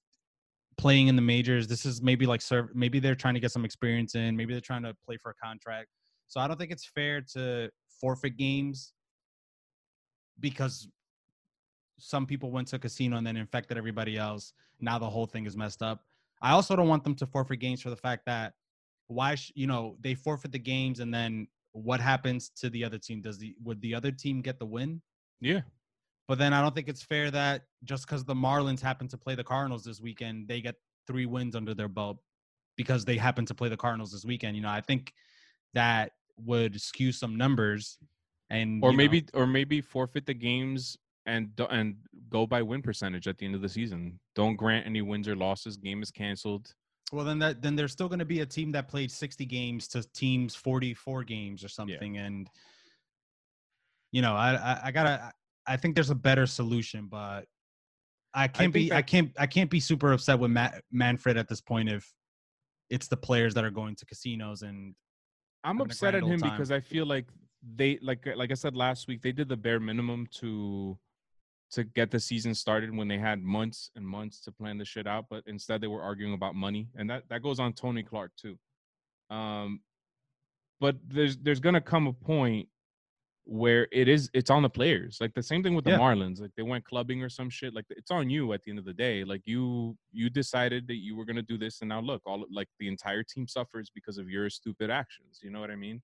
playing 0.78 1.08
in 1.08 1.16
the 1.16 1.22
majors. 1.22 1.68
This 1.68 1.86
is 1.86 2.02
maybe 2.02 2.26
like 2.26 2.42
serve 2.42 2.70
maybe 2.74 3.00
they're 3.00 3.16
trying 3.16 3.34
to 3.34 3.40
get 3.40 3.52
some 3.52 3.66
experience 3.66 4.16
in, 4.16 4.36
maybe 4.36 4.54
they're 4.54 4.62
trying 4.62 4.84
to 4.84 4.96
play 5.06 5.18
for 5.18 5.32
a 5.32 5.36
contract. 5.36 5.88
So 6.28 6.40
I 6.40 6.48
don't 6.48 6.58
think 6.58 6.72
it's 6.72 6.86
fair 6.86 7.22
to 7.34 7.70
forfeit 8.00 8.38
games 8.38 8.94
because 10.40 10.88
some 11.98 12.26
people 12.26 12.52
went 12.52 12.68
to 12.70 12.78
a 12.78 12.80
casino 12.80 13.18
and 13.18 13.28
then 13.28 13.36
infected 13.36 13.78
everybody 13.78 14.18
else. 14.18 14.54
Now 14.80 15.00
the 15.00 15.10
whole 15.10 15.26
thing 15.26 15.46
is 15.46 15.58
messed 15.58 15.82
up. 15.82 16.04
I 16.42 16.52
also 16.52 16.76
don't 16.76 16.88
want 16.88 17.04
them 17.04 17.16
to 17.16 17.26
forfeit 17.26 17.60
games 17.60 17.82
for 17.82 17.90
the 17.90 17.98
fact 17.98 18.26
that 18.26 18.54
why 19.08 19.36
sh- 19.36 19.52
you 19.56 19.68
know 19.68 19.98
they 20.00 20.14
forfeit 20.14 20.52
the 20.52 20.60
games 20.60 21.00
and 21.00 21.14
then 21.14 21.48
what 21.74 22.00
happens 22.00 22.50
to 22.58 22.70
the 22.70 22.84
other 22.84 22.98
team? 22.98 23.22
Does 23.22 23.38
the 23.38 23.56
would 23.64 23.82
the 23.82 23.94
other 23.96 24.12
team 24.12 24.42
get 24.42 24.60
the 24.60 24.66
win? 24.66 25.02
yeah, 25.42 25.62
But 26.28 26.38
then 26.38 26.54
I 26.54 26.62
don't 26.62 26.76
think 26.76 26.88
it's 26.90 27.02
fair 27.04 27.32
that 27.32 27.64
just 27.84 28.06
because 28.06 28.24
the 28.26 28.36
Marlins 28.36 28.82
happen 28.82 29.08
to 29.10 29.18
play 29.18 29.36
the 29.36 29.44
Cardinals 29.44 29.84
this 29.84 30.02
weekend, 30.02 30.48
they 30.48 30.62
get 30.62 30.76
three 31.08 31.26
wins 31.26 31.56
under 31.56 31.74
their 31.74 31.88
belt 31.88 32.18
because 32.76 33.06
they 33.06 33.18
happen 33.18 33.46
to 33.46 33.56
play 33.56 33.70
the 33.70 33.78
Cardinals 33.78 34.12
this 34.12 34.26
weekend. 34.26 34.56
You 34.56 34.64
know, 34.64 34.70
I 34.70 34.82
think 34.82 35.14
that 35.74 36.12
would 36.38 36.80
skew 36.80 37.12
some 37.12 37.38
numbers, 37.38 37.98
and 38.50 38.84
or 38.84 38.92
you 38.92 38.98
know, 38.98 38.98
maybe 38.98 39.26
or 39.34 39.48
maybe 39.48 39.82
forfeit 39.82 40.26
the 40.26 40.34
games 40.34 40.98
and 41.26 41.50
and 41.70 41.96
go 42.30 42.48
by 42.48 42.62
win 42.62 42.82
percentage 42.82 43.28
at 43.28 43.38
the 43.38 43.46
end 43.46 43.56
of 43.56 43.62
the 43.62 43.70
season. 43.70 44.20
Don't 44.36 44.56
grant 44.56 44.86
any 44.86 45.02
wins 45.02 45.28
or 45.28 45.36
losses. 45.36 45.78
Game 45.78 46.02
is 46.02 46.12
canceled. 46.12 46.74
Well 47.12 47.26
then 47.26 47.40
that 47.40 47.62
then 47.62 47.76
there's 47.76 47.92
still 47.92 48.08
going 48.08 48.20
to 48.20 48.26
be 48.26 48.42
a 48.42 48.46
team 48.46 48.72
that 48.74 48.88
played 48.88 49.12
60 49.12 49.46
games 49.46 49.88
to 49.90 50.04
teams 50.14 50.56
44 50.56 51.24
games 51.24 51.64
or 51.64 51.70
something, 51.70 52.18
and 52.18 52.50
you 54.12 54.22
know, 54.22 54.36
I 54.36 54.54
I, 54.56 54.82
I 54.86 54.92
gotta 54.92 55.32
I 55.68 55.78
think 55.78 55.96
there's 55.96 56.10
a 56.10 56.16
better 56.16 56.46
solution, 56.46 57.08
but. 57.10 57.46
I 58.32 58.48
can't 58.48 58.72
think 58.72 58.74
be. 58.74 58.94
I 58.94 59.02
can't. 59.02 59.32
I 59.40 59.48
can't 59.48 59.72
be 59.72 59.80
super 59.80 60.14
upset 60.14 60.38
with 60.38 60.52
Matt 60.52 60.84
Manfred 60.92 61.36
at 61.36 61.48
this 61.48 61.62
point 61.62 61.90
if 61.90 62.14
it's 62.92 63.08
the 63.08 63.18
players 63.18 63.54
that 63.56 63.64
are 63.64 63.72
going 63.72 63.96
to 63.96 64.06
casinos 64.06 64.62
and 64.62 64.96
I'm 65.64 65.82
upset 65.82 66.16
at 66.16 66.24
him 66.24 66.40
time. 66.40 66.52
because 66.52 66.72
I 66.72 66.80
feel 66.80 67.06
like 67.06 67.26
they 67.76 68.00
like 68.02 68.26
like 68.36 68.52
I 68.52 68.56
said 68.56 68.76
last 68.76 69.08
week 69.08 69.22
they 69.22 69.32
did 69.32 69.50
the 69.50 69.58
bare 69.58 69.80
minimum 69.80 70.28
to 70.40 70.98
to 71.72 71.84
get 71.84 72.10
the 72.12 72.20
season 72.20 72.56
started 72.56 72.96
when 72.96 73.08
they 73.08 73.18
had 73.18 73.42
months 73.44 73.92
and 73.96 74.06
months 74.08 74.42
to 74.42 74.52
plan 74.52 74.78
the 74.78 74.86
shit 74.86 75.06
out, 75.08 75.26
but 75.30 75.44
instead 75.46 75.82
they 75.82 75.88
were 75.88 76.02
arguing 76.02 76.34
about 76.34 76.56
money, 76.56 76.88
and 76.96 77.10
that 77.10 77.24
that 77.30 77.42
goes 77.44 77.60
on 77.60 77.74
Tony 77.74 78.04
Clark 78.04 78.32
too. 78.36 78.58
Um, 79.30 79.82
but 80.80 80.98
there's 81.08 81.38
there's 81.38 81.60
gonna 81.60 81.82
come 81.82 82.08
a 82.08 82.14
point 82.14 82.68
where 83.46 83.88
it 83.92 84.08
is 84.08 84.30
it's 84.36 84.52
on 84.52 84.62
the 84.62 84.70
players 84.70 85.18
like 85.20 85.34
the 85.34 85.42
same 85.42 85.64
thing 85.64 85.74
with 85.74 85.84
the 85.84 85.90
Yeah. 85.90 85.98
marlins 85.98 86.40
like 86.40 86.52
they 86.56 86.62
went 86.62 86.86
clubbing 86.86 87.24
or 87.24 87.30
some 87.30 87.50
shit 87.50 87.74
like 87.74 87.86
it's 87.90 88.12
on 88.12 88.30
you 88.30 88.54
at 88.54 88.62
the 88.64 88.70
end 88.70 88.78
of 88.78 88.86
the 88.86 88.94
day 88.94 89.24
like 89.24 89.42
you 89.46 89.98
you 90.12 90.30
decided 90.30 90.86
that 90.88 90.98
you 90.98 91.16
were 91.16 91.26
going 91.26 91.36
to 91.36 91.42
do 91.42 91.58
this 91.58 91.82
and 91.82 91.90
now 91.90 92.00
look 92.00 92.22
all 92.28 92.46
like 92.52 92.68
the 92.80 92.88
entire 92.88 93.24
team 93.24 93.48
suffers 93.48 93.90
because 93.90 94.20
of 94.20 94.30
your 94.30 94.52
stupid 94.52 94.92
actions 94.92 95.40
you 95.42 95.50
know 95.50 95.60
what 95.60 95.72
i 95.72 95.76
mean 95.76 96.00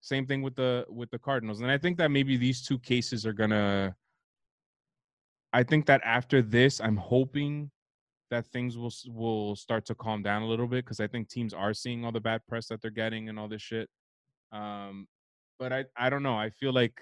same 0.00 0.24
thing 0.26 0.40
with 0.40 0.54
the 0.54 0.86
with 0.88 1.10
the 1.10 1.18
cardinals 1.18 1.60
and 1.60 1.70
i 1.70 1.76
think 1.76 1.98
that 1.98 2.10
maybe 2.10 2.38
these 2.38 2.62
two 2.66 2.78
cases 2.78 3.26
are 3.26 3.34
gonna 3.34 3.94
i 5.60 5.62
think 5.70 5.86
that 5.86 6.00
after 6.04 6.38
this 6.42 6.80
i'm 6.86 6.96
hoping 6.96 7.70
that 8.30 8.44
things 8.54 8.76
will 8.76 8.92
will 9.22 9.56
start 9.56 9.84
to 9.86 9.94
calm 9.94 10.20
down 10.22 10.42
a 10.42 10.46
little 10.52 10.66
bit 10.66 10.84
because 10.84 11.00
i 11.00 11.06
think 11.12 11.28
teams 11.28 11.52
are 11.54 11.74
seeing 11.82 12.04
all 12.04 12.12
the 12.12 12.26
bad 12.30 12.40
press 12.48 12.66
that 12.68 12.78
they're 12.82 12.90
getting 13.02 13.28
and 13.28 13.38
all 13.38 13.48
this 13.48 13.62
shit 13.70 13.88
um 14.52 15.06
but 15.58 15.72
I 15.72 15.84
I 15.96 16.10
don't 16.10 16.22
know. 16.22 16.36
I 16.36 16.50
feel 16.50 16.72
like 16.72 17.00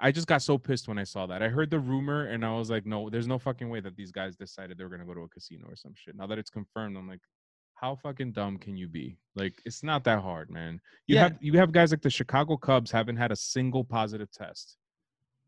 I 0.00 0.10
just 0.10 0.26
got 0.26 0.42
so 0.42 0.58
pissed 0.58 0.88
when 0.88 0.98
I 0.98 1.04
saw 1.04 1.26
that. 1.26 1.42
I 1.42 1.48
heard 1.48 1.70
the 1.70 1.78
rumor 1.78 2.26
and 2.26 2.44
I 2.44 2.52
was 2.56 2.70
like, 2.70 2.86
no, 2.86 3.10
there's 3.10 3.26
no 3.26 3.38
fucking 3.38 3.68
way 3.68 3.80
that 3.80 3.96
these 3.96 4.10
guys 4.10 4.36
decided 4.36 4.78
they 4.78 4.84
were 4.84 4.90
gonna 4.90 5.04
go 5.04 5.14
to 5.14 5.22
a 5.22 5.28
casino 5.28 5.66
or 5.68 5.76
some 5.76 5.94
shit. 5.96 6.16
Now 6.16 6.26
that 6.28 6.38
it's 6.38 6.50
confirmed, 6.50 6.96
I'm 6.96 7.08
like, 7.08 7.20
how 7.74 7.96
fucking 7.96 8.32
dumb 8.32 8.58
can 8.58 8.76
you 8.76 8.88
be? 8.88 9.18
Like, 9.34 9.54
it's 9.64 9.82
not 9.82 10.04
that 10.04 10.20
hard, 10.20 10.50
man. 10.50 10.80
You 11.06 11.16
Yeah. 11.16 11.22
have 11.22 11.36
you 11.40 11.52
have 11.58 11.72
guys 11.72 11.90
like 11.90 12.02
the 12.02 12.10
Chicago 12.10 12.56
Cubs 12.56 12.90
haven't 12.90 13.16
had 13.16 13.32
a 13.32 13.36
single 13.36 13.84
positive 13.84 14.30
test, 14.30 14.76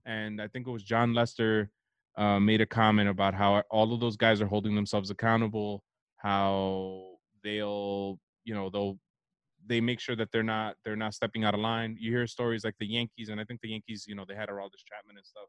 and 0.06 0.40
I 0.40 0.48
think 0.48 0.66
it 0.66 0.70
was 0.70 0.82
Jon 0.82 1.14
Lester 1.14 1.70
uh, 2.16 2.38
made 2.38 2.60
a 2.60 2.66
comment 2.66 3.08
about 3.08 3.34
how 3.34 3.62
all 3.70 3.92
of 3.92 4.00
those 4.00 4.16
guys 4.16 4.40
are 4.40 4.46
holding 4.46 4.74
themselves 4.74 5.10
accountable, 5.10 5.82
how 6.16 7.16
they'll 7.42 8.18
you 8.44 8.54
know 8.54 8.70
they'll 8.70 8.98
they 9.66 9.80
make 9.80 10.00
sure 10.00 10.16
that 10.16 10.30
they're 10.32 10.42
not 10.42 10.76
they're 10.84 10.96
not 10.96 11.14
stepping 11.14 11.44
out 11.44 11.54
of 11.54 11.60
line. 11.60 11.96
You 11.98 12.10
hear 12.12 12.26
stories 12.26 12.64
like 12.64 12.76
the 12.78 12.86
Yankees, 12.86 13.28
and 13.28 13.40
I 13.40 13.44
think 13.44 13.60
the 13.60 13.70
Yankees, 13.70 14.04
you 14.06 14.14
know, 14.14 14.24
they 14.26 14.34
had 14.34 14.48
Aroldis 14.48 14.84
Chapman 14.86 15.16
and 15.16 15.26
stuff. 15.26 15.48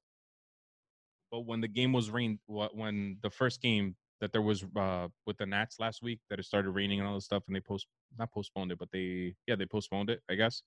But 1.32 1.42
when 1.42 1.62
the 1.62 1.68
game 1.68 1.92
was 1.92 2.10
rained, 2.10 2.40
wh- 2.48 2.74
when 2.74 3.18
the 3.22 3.30
first 3.30 3.62
game 3.62 3.96
that 4.22 4.32
there 4.32 4.42
was 4.42 4.64
uh, 4.78 5.08
with 5.26 5.38
the 5.38 5.46
Nats 5.46 5.78
last 5.80 6.02
week, 6.02 6.20
that 6.30 6.40
it 6.40 6.46
started 6.46 6.72
raining 6.72 7.00
and 7.00 7.08
all 7.08 7.16
this 7.16 7.26
stuff, 7.26 7.44
and 7.48 7.56
they 7.56 7.60
post 7.60 7.88
not 8.18 8.32
postponed 8.32 8.72
it, 8.72 8.80
but 8.80 8.90
they 8.92 9.36
yeah 9.48 9.56
they 9.56 9.66
postponed 9.66 10.10
it, 10.10 10.22
I 10.30 10.36
guess. 10.36 10.62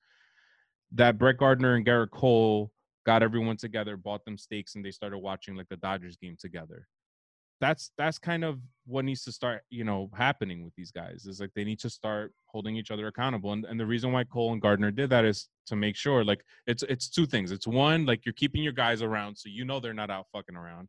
That 0.93 1.19
Brett 1.19 1.39
Gardner 1.39 1.75
and 1.75 1.87
Gerrit 1.87 2.11
Cole 2.11 2.71
got 3.05 3.23
everyone 3.23 3.57
together, 3.57 3.97
bought 3.97 4.25
them 4.25 4.39
steaks, 4.39 4.75
and 4.75 4.85
they 4.85 4.91
started 4.91 5.19
watching 5.19 5.57
like 5.57 5.69
the 5.69 5.77
Dodgers 5.77 6.17
game 6.17 6.37
together. 6.39 6.87
That's 7.61 7.91
that's 7.99 8.19
kind 8.19 8.45
of 8.45 8.61
what 8.87 9.05
needs 9.05 9.25
to 9.25 9.33
start 9.33 9.63
you 9.69 9.83
know 9.83 10.11
happening 10.15 10.65
with 10.65 10.75
these 10.77 10.93
guys 10.93 11.27
is 11.27 11.41
like 11.41 11.51
they 11.57 11.65
need 11.65 11.81
to 11.81 11.91
start 11.91 12.33
holding 12.47 12.77
each 12.77 12.93
other 12.93 13.09
accountable 13.09 13.53
and, 13.53 13.65
and 13.65 13.81
the 13.81 13.85
reason 13.85 14.13
why 14.13 14.23
cole 14.23 14.53
and 14.53 14.63
gardner 14.63 14.93
did 14.93 15.11
that 15.11 15.25
is 15.25 15.49
to 15.67 15.75
make 15.75 15.97
sure 15.97 16.25
like 16.25 16.45
it's 16.69 16.85
it's 16.85 17.09
two 17.09 17.27
things. 17.27 17.51
It's 17.51 17.67
one 17.67 18.07
like 18.07 18.25
you're 18.25 18.33
keeping 18.35 18.63
your 18.63 18.73
guys 18.73 19.03
around 19.03 19.37
so 19.37 19.49
you 19.49 19.65
know 19.65 19.81
they're 19.81 19.93
not 19.93 20.09
out 20.09 20.27
fucking 20.33 20.55
around 20.55 20.89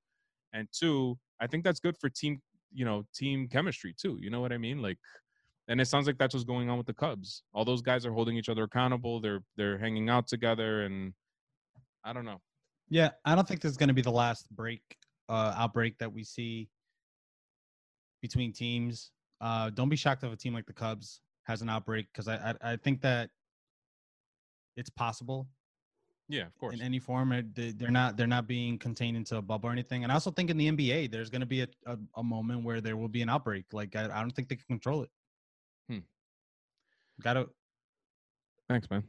and 0.53 0.67
two 0.71 1.17
i 1.39 1.47
think 1.47 1.63
that's 1.63 1.79
good 1.79 1.95
for 1.97 2.09
team 2.09 2.39
you 2.71 2.85
know 2.85 3.05
team 3.15 3.47
chemistry 3.47 3.93
too 3.99 4.17
you 4.21 4.29
know 4.29 4.41
what 4.41 4.51
i 4.51 4.57
mean? 4.57 4.81
Like 4.81 4.97
and 5.67 5.79
it 5.79 5.85
sounds 5.85 6.07
like 6.07 6.17
that's 6.17 6.33
what's 6.33 6.43
going 6.43 6.67
on 6.69 6.77
with 6.77 6.87
the 6.87 6.95
cubs. 6.95 7.43
All 7.53 7.63
those 7.63 7.83
guys 7.83 8.03
are 8.03 8.11
holding 8.11 8.35
each 8.35 8.49
other 8.49 8.63
accountable 8.63 9.19
they're 9.21 9.41
they're 9.55 9.77
hanging 9.77 10.09
out 10.09 10.27
together 10.27 10.83
and 10.83 11.13
i 12.03 12.13
don't 12.13 12.25
know 12.25 12.41
Yeah, 12.89 13.11
I 13.23 13.35
don't 13.35 13.47
think 13.47 13.61
this 13.61 13.71
is 13.71 13.77
going 13.77 13.89
to 13.89 13.93
be 13.93 14.01
the 14.01 14.11
last 14.11 14.49
break 14.55 14.81
uh, 15.29 15.53
outbreak 15.55 15.97
that 15.99 16.11
we 16.11 16.23
see 16.23 16.69
between 18.21 18.51
teams. 18.51 19.11
Uh, 19.41 19.69
don't 19.69 19.89
be 19.89 19.95
shocked 19.95 20.23
if 20.23 20.33
a 20.33 20.35
team 20.35 20.53
like 20.53 20.65
the 20.65 20.73
Cubs 20.73 21.21
has 21.43 21.61
an 21.61 21.69
outbreak 21.69 22.07
because 22.11 22.27
I, 22.27 22.35
I 22.61 22.71
I 22.73 22.75
think 22.77 23.01
that 23.01 23.29
it's 24.75 24.89
possible 24.89 25.47
yeah 26.27 26.45
of 26.47 26.57
course 26.57 26.73
in 26.75 26.81
any 26.81 26.99
form. 26.99 27.29
They- 27.53 27.71
They're 27.71 27.91
not 27.91 28.17
they're 28.17 28.27
not 28.37 28.47
being 28.47 28.77
contained 28.79 29.15
into 29.17 29.37
a 29.37 29.41
bubble 29.41 29.69
or 29.69 29.71
anything. 29.71 30.03
And 30.03 30.11
I 30.11 30.15
also 30.15 30.31
think 30.31 30.49
in 30.49 30.57
the 30.57 30.67
NBA 30.71 31.11
there's 31.11 31.29
going 31.29 31.41
to 31.41 31.47
be 31.57 31.61
a, 31.61 31.67
a, 31.85 31.97
a 32.15 32.23
moment 32.23 32.63
where 32.63 32.81
there 32.81 32.97
will 32.97 33.07
be 33.07 33.21
an 33.21 33.29
outbreak. 33.29 33.65
Like 33.71 33.95
I, 33.95 34.05
I 34.05 34.19
don't 34.21 34.31
think 34.35 34.49
they 34.49 34.55
can 34.55 34.65
control 34.67 35.03
it. 35.03 35.09
Hmm. 35.89 35.99
Got 37.21 37.33
to 37.33 37.49
thanks 38.67 38.89
man 38.89 39.03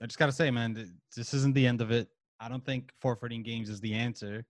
I 0.00 0.06
just 0.06 0.18
gotta 0.18 0.32
say, 0.32 0.50
man, 0.50 0.74
this 1.16 1.32
isn't 1.32 1.54
the 1.54 1.66
end 1.66 1.80
of 1.80 1.90
it. 1.90 2.08
I 2.40 2.48
don't 2.48 2.64
think 2.64 2.92
forfeiting 3.00 3.42
games 3.42 3.68
is 3.68 3.80
the 3.80 3.94
answer. 3.94 4.44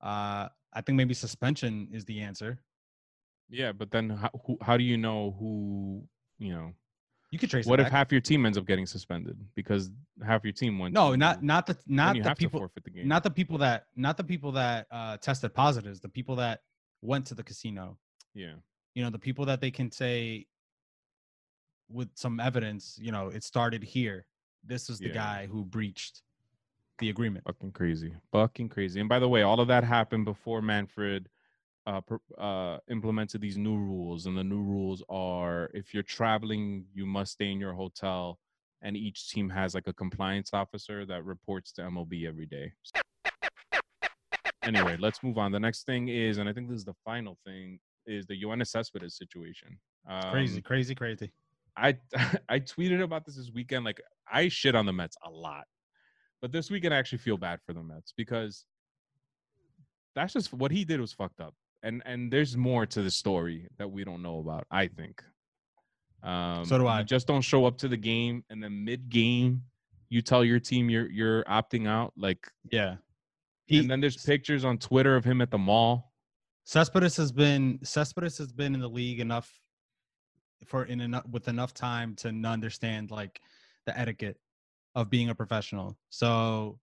Uh, 0.00 0.48
I 0.72 0.80
think 0.84 0.96
maybe 0.96 1.14
suspension 1.14 1.88
is 1.92 2.04
the 2.04 2.20
answer. 2.20 2.58
Yeah, 3.50 3.72
but 3.72 3.90
then 3.90 4.10
how, 4.10 4.30
who, 4.46 4.58
how 4.62 4.76
do 4.76 4.84
you 4.84 4.96
know 4.96 5.36
who, 5.38 6.02
you 6.38 6.52
know, 6.52 6.72
You 7.30 7.38
could 7.38 7.50
trace. 7.50 7.66
what 7.66 7.78
if 7.80 7.84
back. 7.86 7.92
half 7.92 8.12
your 8.12 8.20
team 8.20 8.46
ends 8.46 8.56
up 8.58 8.66
getting 8.66 8.86
suspended 8.86 9.36
because 9.54 9.90
half 10.24 10.44
your 10.44 10.52
team 10.52 10.78
went 10.78 10.94
No, 10.94 11.10
to- 11.12 11.16
not 11.16 11.42
not 11.42 11.66
the 11.66 11.76
not 11.86 12.14
the 12.16 12.22
have 12.22 12.38
to 12.38 12.44
people. 12.44 12.60
forfeit 12.60 12.84
the 12.84 12.90
game. 12.90 13.06
Not 13.08 13.22
the 13.22 13.30
people 13.30 13.58
that 13.58 13.86
not 13.96 14.16
the 14.16 14.24
people 14.24 14.52
that 14.52 14.86
uh, 14.90 15.16
tested 15.18 15.52
positives. 15.54 16.00
The 16.00 16.08
people 16.08 16.36
that 16.36 16.60
went 17.02 17.26
to 17.26 17.34
the 17.34 17.42
casino. 17.42 17.98
yeah. 18.34 18.54
You 18.94 19.02
know, 19.02 19.10
the 19.10 19.18
people 19.18 19.44
that 19.46 19.60
they 19.60 19.72
can 19.72 19.90
say 19.90 20.46
with 21.90 22.08
some 22.14 22.38
evidence. 22.40 22.98
You 23.00 23.12
know, 23.12 23.28
it 23.28 23.42
started 23.44 23.82
here. 23.82 24.26
This 24.64 24.88
is 24.88 24.98
the 24.98 25.08
Yeah. 25.08 25.14
guy 25.14 25.46
who 25.46 25.64
breached 25.64 26.22
the 26.98 27.10
agreement. 27.10 27.44
Fucking 27.46 27.72
crazy. 27.72 28.12
Fucking 28.32 28.68
crazy. 28.68 29.00
And 29.00 29.08
by 29.08 29.18
the 29.18 29.28
way, 29.28 29.42
all 29.42 29.60
of 29.60 29.68
that 29.68 29.84
happened 29.84 30.24
before 30.24 30.62
Manfred 30.62 31.28
uh, 31.86 32.00
uh, 32.38 32.78
implemented 32.90 33.40
these 33.40 33.56
new 33.56 33.76
rules. 33.76 34.26
And 34.26 34.36
the 34.36 34.44
new 34.44 34.62
rules 34.62 35.02
are 35.08 35.70
if 35.74 35.92
you're 35.92 36.02
traveling, 36.02 36.86
you 36.94 37.06
must 37.06 37.32
stay 37.32 37.50
in 37.50 37.60
your 37.60 37.74
hotel. 37.74 38.38
And 38.82 38.96
each 38.96 39.30
team 39.30 39.48
has 39.50 39.74
like 39.74 39.86
a 39.86 39.92
compliance 39.92 40.50
officer 40.52 41.06
that 41.06 41.24
reports 41.24 41.72
to 41.72 41.82
MLB 41.82 42.26
every 42.26 42.46
day. 42.46 42.72
Anyway, 44.62 44.96
let's 44.98 45.22
move 45.22 45.38
on. 45.38 45.52
The 45.52 45.60
next 45.60 45.84
thing 45.84 46.08
is, 46.08 46.38
and 46.38 46.48
I 46.48 46.52
think 46.52 46.68
this 46.68 46.78
is 46.78 46.84
the 46.84 46.94
final 47.04 47.38
thing, 47.44 47.78
is 48.06 48.26
the 48.26 48.40
Yoenis 48.40 48.68
Cespedes 48.68 49.16
situation. 49.16 49.78
Um, 50.08 50.30
Crazy, 50.30 50.60
crazy, 50.60 50.94
crazy. 50.94 51.32
I 51.76 51.96
I 52.48 52.60
tweeted 52.60 53.02
about 53.02 53.24
this 53.24 53.36
this 53.36 53.50
weekend. 53.52 53.84
Like 53.84 54.00
I 54.30 54.48
shit 54.48 54.74
on 54.74 54.86
the 54.86 54.92
Mets 54.92 55.16
a 55.24 55.30
lot, 55.30 55.64
but 56.44 56.52
this 56.52 56.70
weekend 56.70 56.92
I 56.92 56.98
actually 56.98 57.16
feel 57.16 57.38
bad 57.38 57.58
for 57.64 57.72
the 57.72 57.82
Mets 57.82 58.12
because 58.14 58.66
that's 60.14 60.34
just 60.34 60.52
what 60.52 60.70
he 60.70 60.84
did 60.84 61.00
was 61.00 61.10
fucked 61.10 61.40
up. 61.40 61.54
And 61.82 62.02
and 62.04 62.30
there's 62.30 62.54
more 62.54 62.84
to 62.84 63.00
the 63.00 63.10
story 63.10 63.66
that 63.78 63.90
we 63.90 64.04
don't 64.04 64.20
know 64.20 64.40
about. 64.40 64.66
I 64.70 64.88
think. 64.88 65.22
Um, 66.22 66.66
So 66.66 66.76
do 66.76 66.86
I. 66.86 67.02
Just 67.02 67.26
don't 67.26 67.40
show 67.40 67.64
up 67.64 67.78
to 67.78 67.88
the 67.88 67.96
game, 67.96 68.44
and 68.50 68.62
then 68.62 68.84
mid 68.84 69.08
game, 69.08 69.62
you 70.10 70.20
tell 70.20 70.44
your 70.44 70.60
team 70.60 70.90
you're 70.90 71.10
you're 71.10 71.44
opting 71.44 71.88
out. 71.88 72.12
Like, 72.14 72.46
Yeah. 72.70 72.96
He, 73.64 73.78
and 73.78 73.90
then 73.90 74.02
there's 74.02 74.22
pictures 74.22 74.66
on 74.66 74.76
Twitter 74.76 75.16
of 75.16 75.24
him 75.24 75.40
at 75.40 75.50
the 75.50 75.56
mall. 75.56 76.12
Cespedes 76.64 77.16
has 77.16 77.32
been 77.32 77.78
Cespedes 77.82 78.36
has 78.36 78.52
been 78.52 78.74
in 78.74 78.82
the 78.82 78.90
league 78.90 79.20
enough 79.20 79.50
for 80.66 80.84
in 80.84 81.00
enough 81.00 81.26
with 81.26 81.48
enough 81.48 81.72
time 81.72 82.14
to 82.16 82.28
understand 82.28 83.10
like 83.10 83.40
the 83.86 83.98
etiquette 83.98 84.36
of 84.94 85.10
being 85.10 85.28
a 85.30 85.34
professional. 85.34 85.98
So 86.10 86.80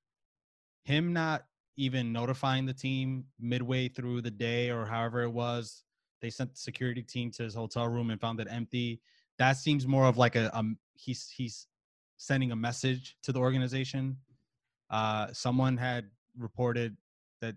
him 0.83 1.13
not 1.13 1.45
even 1.77 2.11
notifying 2.11 2.65
the 2.65 2.73
team 2.73 3.25
midway 3.39 3.87
through 3.87 4.21
the 4.21 4.31
day 4.31 4.69
or 4.69 4.85
however 4.85 5.23
it 5.23 5.29
was, 5.29 5.83
they 6.21 6.29
sent 6.29 6.51
the 6.51 6.57
security 6.59 7.01
team 7.01 7.31
to 7.31 7.43
his 7.43 7.55
hotel 7.55 7.87
room 7.87 8.09
and 8.11 8.19
found 8.19 8.39
it 8.39 8.47
empty. 8.49 9.01
That 9.37 9.53
seems 9.53 9.87
more 9.87 10.05
of 10.05 10.17
like 10.17 10.35
a 10.35 10.55
um 10.57 10.77
he's 10.93 11.29
he's 11.29 11.67
sending 12.17 12.51
a 12.51 12.55
message 12.55 13.17
to 13.23 13.31
the 13.31 13.39
organization. 13.39 14.17
Uh, 14.89 15.31
someone 15.33 15.77
had 15.77 16.11
reported 16.37 16.97
that 17.39 17.55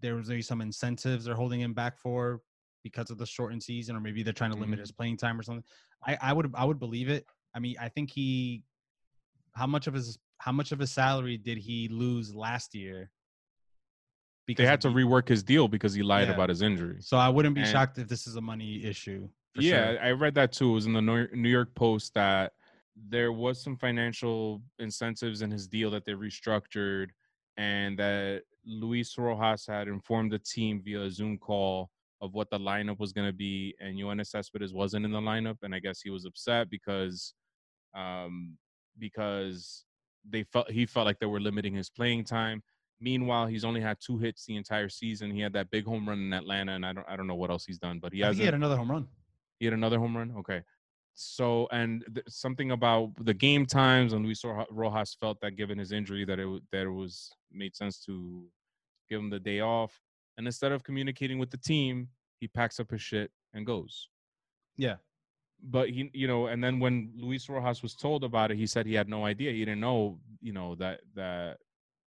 there 0.00 0.14
was 0.14 0.28
maybe 0.28 0.42
some 0.42 0.60
incentives 0.60 1.24
they're 1.24 1.34
holding 1.34 1.60
him 1.60 1.74
back 1.74 1.98
for 1.98 2.42
because 2.82 3.10
of 3.10 3.18
the 3.18 3.26
shortened 3.26 3.62
season, 3.62 3.94
or 3.96 4.00
maybe 4.00 4.22
they're 4.22 4.32
trying 4.32 4.52
to 4.52 4.56
limit 4.58 4.78
Mhm. 4.78 4.82
his 4.82 4.92
playing 4.92 5.16
time 5.16 5.38
or 5.38 5.42
something. 5.42 5.64
I, 6.06 6.16
I 6.20 6.32
would 6.32 6.52
I 6.54 6.64
would 6.64 6.78
believe 6.78 7.08
it. 7.08 7.26
I 7.54 7.58
mean, 7.60 7.76
I 7.80 7.88
think 7.88 8.10
he 8.10 8.64
how 9.54 9.66
much 9.66 9.86
of 9.86 9.94
his 9.94 10.18
how 10.38 10.50
much 10.52 10.72
of 10.72 10.78
his 10.80 10.90
salary 10.90 11.36
did 11.36 11.58
he 11.58 11.88
lose 11.88 12.34
last 12.34 12.74
year? 12.74 13.10
Because 14.46 14.64
They 14.64 14.68
had 14.68 14.80
to 14.80 14.88
the- 14.88 14.94
rework 14.94 15.28
his 15.28 15.42
deal 15.44 15.68
because 15.68 15.94
he 15.94 16.02
lied 16.02 16.26
Yeah. 16.28 16.34
about 16.34 16.48
his 16.48 16.62
injury. 16.62 17.00
So 17.00 17.16
I 17.16 17.28
wouldn't 17.28 17.54
be 17.54 17.60
and- 17.60 17.70
shocked 17.70 17.98
if 17.98 18.08
this 18.08 18.26
is 18.26 18.34
a 18.36 18.40
money 18.40 18.82
issue. 18.84 19.28
yeah, 19.54 19.92
sure. 19.92 20.02
I 20.02 20.10
read 20.12 20.34
that 20.34 20.52
too. 20.52 20.70
It 20.70 20.74
was 20.74 20.86
in 20.86 20.94
the 20.94 21.00
New 21.02 21.48
York 21.48 21.74
Post 21.74 22.14
that 22.14 22.54
there 22.96 23.32
was 23.32 23.62
some 23.62 23.76
financial 23.76 24.62
incentives 24.80 25.42
in 25.42 25.50
his 25.50 25.68
deal 25.68 25.90
that 25.92 26.04
they 26.04 26.12
restructured, 26.12 27.10
and 27.56 27.96
that 27.98 28.42
Luis 28.64 29.16
Rojas 29.16 29.66
had 29.66 29.86
informed 29.88 30.32
the 30.32 30.38
team 30.38 30.82
via 30.82 31.02
a 31.02 31.10
Zoom 31.10 31.38
call 31.38 31.90
of 32.20 32.34
what 32.34 32.50
the 32.50 32.58
lineup 32.58 32.98
was 32.98 33.12
going 33.12 33.28
to 33.28 33.32
be, 33.32 33.74
and 33.80 33.96
Yoenis 33.96 34.28
Cespedes 34.28 34.72
wasn't 34.74 35.04
in 35.04 35.12
the 35.12 35.20
lineup, 35.20 35.58
and 35.62 35.74
I 35.74 35.78
guess 35.80 36.00
he 36.00 36.10
was 36.10 36.24
upset 36.24 36.68
because, 36.70 37.34
um, 37.94 38.56
because 38.98 39.84
they 40.28 40.42
felt 40.44 40.70
he 40.70 40.86
felt 40.86 41.06
like 41.06 41.18
they 41.18 41.26
were 41.26 41.40
limiting 41.40 41.74
his 41.74 41.90
playing 41.90 42.24
time. 42.24 42.62
Meanwhile, 43.00 43.46
he's 43.48 43.64
only 43.64 43.80
had 43.80 43.98
two 44.00 44.18
hits 44.18 44.46
the 44.46 44.54
entire 44.56 44.88
season. 44.88 45.30
He 45.32 45.40
had 45.40 45.52
that 45.54 45.70
big 45.70 45.84
home 45.84 46.08
run 46.08 46.18
in 46.20 46.32
Atlanta, 46.32 46.72
and 46.72 46.86
I 46.86 46.92
don't 46.92 47.08
I 47.08 47.16
don't 47.16 47.26
know 47.26 47.34
what 47.34 47.50
else 47.50 47.64
he's 47.66 47.78
done, 47.78 47.98
but 47.98 48.12
he 48.12 48.20
has 48.20 48.36
he 48.38 48.44
had 48.44 48.54
another 48.54 48.76
home 48.76 48.90
run. 48.90 49.08
he 49.58 49.66
had 49.66 49.74
another 49.74 49.98
home 49.98 50.16
run. 50.16 50.32
Okay. 50.38 50.62
So 51.14 51.68
and 51.72 52.04
th- 52.14 52.26
something 52.28 52.70
about 52.70 53.10
the 53.24 53.34
game 53.34 53.66
times 53.66 54.12
and 54.14 54.24
we 54.24 54.34
saw 54.34 54.64
Rojas 54.70 55.14
felt 55.20 55.40
that 55.42 55.56
given 55.56 55.78
his 55.78 55.92
injury 55.92 56.24
that 56.24 56.38
it 56.38 56.44
w- 56.44 56.62
that 56.70 56.82
it 56.86 56.90
was 56.90 57.30
made 57.52 57.74
sense 57.76 57.98
to 58.06 58.46
give 59.10 59.20
him 59.20 59.28
the 59.28 59.40
day 59.40 59.60
off. 59.60 60.00
And 60.38 60.46
instead 60.46 60.72
of 60.72 60.82
communicating 60.84 61.38
with 61.38 61.50
the 61.50 61.58
team, 61.58 62.08
he 62.40 62.48
packs 62.48 62.80
up 62.80 62.90
his 62.90 63.02
shit 63.02 63.30
and 63.52 63.66
goes. 63.66 64.08
Yeah. 64.78 64.96
But 65.62 65.90
he, 65.90 66.10
you 66.12 66.26
know, 66.26 66.46
and 66.46 66.62
then 66.62 66.80
when 66.80 67.12
Luis 67.16 67.48
Rojas 67.48 67.82
was 67.82 67.94
told 67.94 68.24
about 68.24 68.50
it, 68.50 68.56
he 68.56 68.66
said 68.66 68.84
he 68.84 68.94
had 68.94 69.08
no 69.08 69.24
idea. 69.24 69.52
He 69.52 69.60
didn't 69.60 69.80
know, 69.80 70.18
you 70.40 70.52
know, 70.52 70.74
that 70.76 71.00
that 71.14 71.58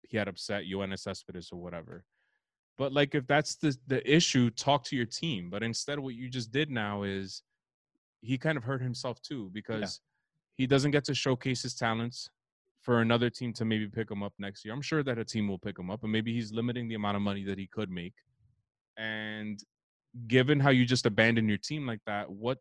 he 0.01 0.17
had 0.17 0.27
upset 0.27 0.63
Yoenis 0.63 0.99
Cespedes 0.99 1.49
or 1.51 1.61
whatever. 1.61 2.03
But 2.77 2.93
like, 2.93 3.13
if 3.13 3.27
that's 3.27 3.55
the 3.55 3.77
the 3.87 4.01
issue, 4.11 4.49
talk 4.49 4.83
to 4.85 4.95
your 4.95 5.05
team. 5.05 5.49
But 5.51 5.61
instead, 5.61 5.99
what 5.99 6.15
you 6.15 6.29
just 6.29 6.51
did 6.51 6.71
now 6.71 7.03
is 7.03 7.43
he 8.21 8.37
kind 8.37 8.57
of 8.57 8.63
hurt 8.63 8.81
himself 8.81 9.21
too 9.21 9.51
because 9.53 9.99
he 10.55 10.65
doesn't 10.65 10.91
get 10.91 11.03
to 11.05 11.13
showcase 11.13 11.61
his 11.61 11.75
talents 11.75 12.29
for 12.81 13.01
another 13.01 13.29
team 13.29 13.53
to 13.53 13.65
maybe 13.65 13.87
pick 13.87 14.09
him 14.09 14.23
up 14.23 14.33
next 14.39 14.65
year. 14.65 14.73
I'm 14.73 14.81
sure 14.81 15.03
that 15.03 15.17
a 15.17 15.25
team 15.25 15.47
will 15.47 15.59
pick 15.59 15.77
him 15.77 15.91
up, 15.91 16.03
and 16.03 16.11
maybe 16.11 16.33
he's 16.33 16.51
limiting 16.51 16.87
the 16.87 16.95
amount 16.95 17.15
of 17.15 17.21
money 17.21 17.43
that 17.43 17.57
he 17.57 17.67
could 17.67 17.89
make. 17.89 18.13
And 18.97 19.59
given 20.27 20.59
how 20.59 20.69
you 20.69 20.85
just 20.85 21.05
abandon 21.05 21.47
your 21.47 21.57
team 21.57 21.87
like 21.87 22.01
that, 22.05 22.29
what 22.29 22.59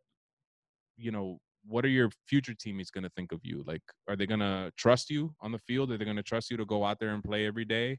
you 0.96 1.10
know, 1.10 1.38
what 1.66 1.84
are 1.84 1.88
your 1.88 2.10
future 2.26 2.54
teammates 2.54 2.90
going 2.90 3.04
to 3.04 3.10
think 3.10 3.32
of 3.32 3.40
you? 3.44 3.62
Like, 3.66 3.82
are 4.08 4.16
they 4.16 4.26
going 4.26 4.40
to 4.40 4.72
trust 4.76 5.10
you 5.10 5.34
on 5.40 5.52
the 5.52 5.58
field? 5.58 5.92
Are 5.92 5.98
they 5.98 6.04
going 6.04 6.16
to 6.16 6.22
trust 6.22 6.50
you 6.50 6.56
to 6.56 6.64
go 6.64 6.84
out 6.84 6.98
there 6.98 7.10
and 7.10 7.22
play 7.22 7.46
every 7.46 7.64
day? 7.64 7.98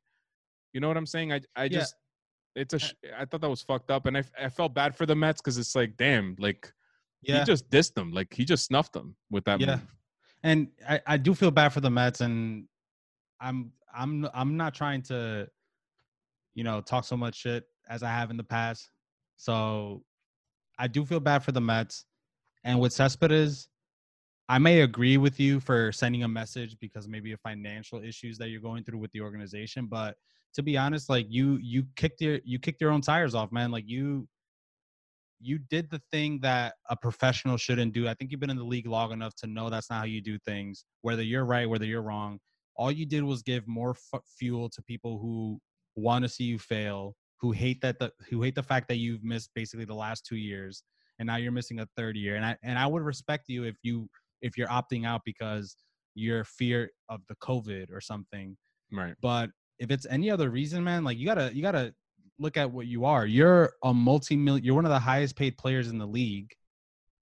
You 0.74 0.82
know 0.82 0.88
what 0.88 0.98
I'm 0.98 1.06
saying? 1.06 1.32
I 1.32 1.42
I 1.56 1.64
Yeah. 1.66 1.80
just 1.80 1.96
it's 2.56 2.74
a 2.74 2.78
uh 2.78 2.80
sh- 2.80 2.94
I 3.18 3.26
thought 3.26 3.42
that 3.42 3.50
was 3.50 3.62
fucked 3.62 3.90
up, 3.90 4.06
and 4.06 4.18
i, 4.18 4.24
I 4.40 4.50
felt 4.50 4.74
bad 4.74 4.96
for 4.96 5.06
the 5.06 5.16
Mets 5.16 5.42
because 5.42 5.58
it's 5.58 5.76
like, 5.76 5.98
damn, 5.98 6.36
like 6.40 6.72
Yeah. 7.22 7.40
he 7.40 7.46
just 7.46 7.70
dissed 7.70 7.94
them, 7.96 8.12
like 8.12 8.34
he 8.34 8.46
just 8.46 8.66
snuffed 8.66 8.94
them 8.94 9.16
with 9.32 9.44
that 9.46 9.60
Yeah. 9.60 9.76
move. 9.78 9.96
and 10.44 10.68
I, 10.88 11.02
I 11.08 11.18
do 11.18 11.34
feel 11.34 11.52
bad 11.52 11.70
for 11.74 11.80
the 11.82 11.90
Mets, 11.90 12.22
and 12.22 12.68
I'm 13.40 13.72
I'm 13.96 14.28
I'm 14.34 14.58
not 14.58 14.74
trying 14.74 15.02
to, 15.04 15.48
you 16.54 16.64
know, 16.64 16.82
talk 16.82 17.06
so 17.06 17.16
much 17.18 17.36
shit 17.36 17.64
as 17.90 18.04
I 18.04 18.10
have 18.10 18.30
in 18.32 18.38
the 18.38 18.44
past. 18.44 18.90
So 19.38 20.04
I 20.78 20.88
do 20.88 21.06
feel 21.06 21.20
bad 21.20 21.44
for 21.44 21.52
the 21.52 21.62
Mets, 21.62 22.06
and 22.64 22.80
with 22.80 22.94
Cespedes, 22.94 23.68
I 24.50 24.58
may 24.58 24.82
agree 24.82 25.18
with 25.18 25.40
you 25.40 25.60
for 25.60 25.92
sending 25.92 26.24
a 26.24 26.28
message 26.28 26.78
because 26.80 27.08
maybe 27.08 27.32
of 27.32 27.40
financial 27.42 28.04
issues 28.04 28.38
that 28.38 28.50
you're 28.50 28.62
going 28.62 28.84
through 28.84 29.00
with 29.00 29.12
the 29.12 29.22
organization. 29.22 29.88
But 29.88 30.16
to 30.56 30.64
be 30.64 30.78
honest, 30.78 31.10
like 31.10 31.28
you 31.30 31.58
you 31.62 31.86
kicked 31.96 32.22
your 32.22 32.40
you 32.44 32.60
kicked 32.60 32.82
your 32.82 32.92
own 32.92 33.02
tires 33.02 33.36
off, 33.36 33.52
man. 33.52 33.72
Like 33.72 33.86
you 33.88 34.28
you 35.40 35.60
did 35.60 35.90
the 35.90 36.02
thing 36.12 36.40
that 36.42 36.76
a 36.90 36.96
professional 36.96 37.58
shouldn't 37.58 37.94
do. 37.94 38.08
I 38.08 38.14
think 38.14 38.32
you've 38.32 38.40
been 38.40 38.50
in 38.50 38.58
the 38.58 38.64
league 38.64 38.88
long 38.88 39.12
enough 39.12 39.36
to 39.38 39.48
know 39.48 39.70
that's 39.70 39.90
not 39.90 40.00
how 40.00 40.06
you 40.06 40.22
do 40.22 40.38
things. 40.40 40.86
Whether 41.02 41.24
you're 41.24 41.46
right, 41.46 41.70
whether 41.70 41.86
you're 41.86 42.02
wrong, 42.02 42.40
all 42.76 42.92
you 42.92 43.06
did 43.06 43.24
was 43.24 43.42
give 43.42 43.68
more 43.68 43.96
f- 44.14 44.22
fuel 44.38 44.70
to 44.70 44.82
people 44.84 45.20
who 45.20 45.60
want 45.96 46.24
to 46.24 46.30
see 46.30 46.46
you 46.46 46.60
fail, 46.60 47.16
who 47.40 47.52
hate 47.52 47.82
that 47.82 48.00
the 48.00 48.12
who 48.30 48.42
hate 48.42 48.56
the 48.56 48.64
fact 48.64 48.88
that 48.88 48.98
you've 48.98 49.24
missed 49.24 49.50
basically 49.54 49.86
the 49.86 49.94
last 49.94 50.26
two 50.26 50.38
years, 50.38 50.84
and 51.24 51.28
now 51.28 51.38
you're 51.38 51.54
missing 51.54 51.80
a 51.80 51.88
third 51.96 52.18
year. 52.18 52.36
And 52.36 52.46
I 52.46 52.58
and 52.64 52.78
I 52.78 52.86
would 52.86 53.02
respect 53.02 53.48
you 53.48 53.64
if 53.64 53.78
you 53.82 54.10
if 54.42 54.58
you're 54.58 54.68
opting 54.68 55.06
out 55.06 55.22
because 55.24 55.78
you're 56.16 56.44
fear 56.44 56.92
of 57.08 57.22
the 57.30 57.36
COVID 57.36 57.88
or 57.94 58.02
something. 58.02 58.58
Right. 58.92 59.16
But 59.22 59.50
if 59.80 59.90
it's 59.90 60.06
any 60.10 60.30
other 60.30 60.50
reason, 60.50 60.84
man, 60.84 61.06
like 61.06 61.18
you 61.18 61.26
gotta 61.26 61.50
you 61.56 61.62
gotta 61.62 61.94
look 62.40 62.58
at 62.58 62.70
what 62.70 62.88
you 62.88 63.06
are. 63.06 63.26
You're 63.26 63.72
a 63.86 63.94
multi-million. 63.94 64.66
You're 64.66 64.76
one 64.76 64.84
of 64.84 64.92
the 64.92 65.00
highest 65.00 65.38
paid 65.38 65.58
players 65.58 65.88
in 65.88 65.98
the 65.98 66.06
league, 66.06 66.52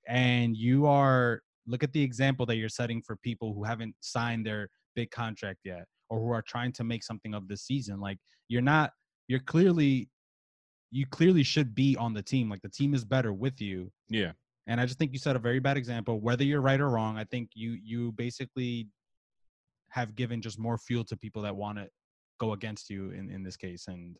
and 0.07 0.57
you 0.57 0.87
are. 0.87 1.41
Look 1.67 1.83
at 1.83 1.93
the 1.93 2.01
example 2.01 2.47
that 2.47 2.55
you're 2.55 2.69
setting 2.69 3.03
for 3.03 3.17
people 3.17 3.53
who 3.53 3.63
haven't 3.63 3.93
signed 3.99 4.47
their 4.47 4.67
big 4.95 5.11
contract 5.11 5.59
yet, 5.63 5.85
or 6.09 6.19
who 6.19 6.31
are 6.31 6.41
trying 6.41 6.73
to 6.73 6.83
make 6.83 7.03
something 7.03 7.35
of 7.35 7.47
this 7.47 7.61
season. 7.61 7.99
Like 7.99 8.17
you're 8.47 8.63
not. 8.63 8.91
You're 9.27 9.41
clearly. 9.41 10.09
You 10.91 11.05
clearly 11.07 11.43
should 11.43 11.73
be 11.73 11.95
on 11.97 12.13
the 12.13 12.21
team. 12.21 12.49
Like 12.49 12.61
the 12.61 12.69
team 12.69 12.93
is 12.93 13.03
better 13.05 13.31
with 13.33 13.61
you. 13.61 13.91
Yeah. 14.09 14.33
And 14.67 14.79
I 14.79 14.85
just 14.85 14.99
think 14.99 15.13
you 15.13 15.19
set 15.19 15.35
a 15.35 15.39
very 15.39 15.59
bad 15.59 15.77
example. 15.77 16.19
Whether 16.19 16.43
you're 16.43 16.61
right 16.61 16.79
or 16.79 16.89
wrong, 16.89 17.17
I 17.17 17.23
think 17.23 17.49
you 17.55 17.77
you 17.83 18.11
basically 18.13 18.87
have 19.89 20.15
given 20.15 20.41
just 20.41 20.59
more 20.59 20.77
fuel 20.77 21.03
to 21.05 21.17
people 21.17 21.41
that 21.41 21.55
want 21.55 21.77
to 21.77 21.87
go 22.39 22.53
against 22.53 22.89
you 22.89 23.11
in 23.11 23.29
in 23.29 23.43
this 23.43 23.57
case. 23.57 23.87
And 23.87 24.17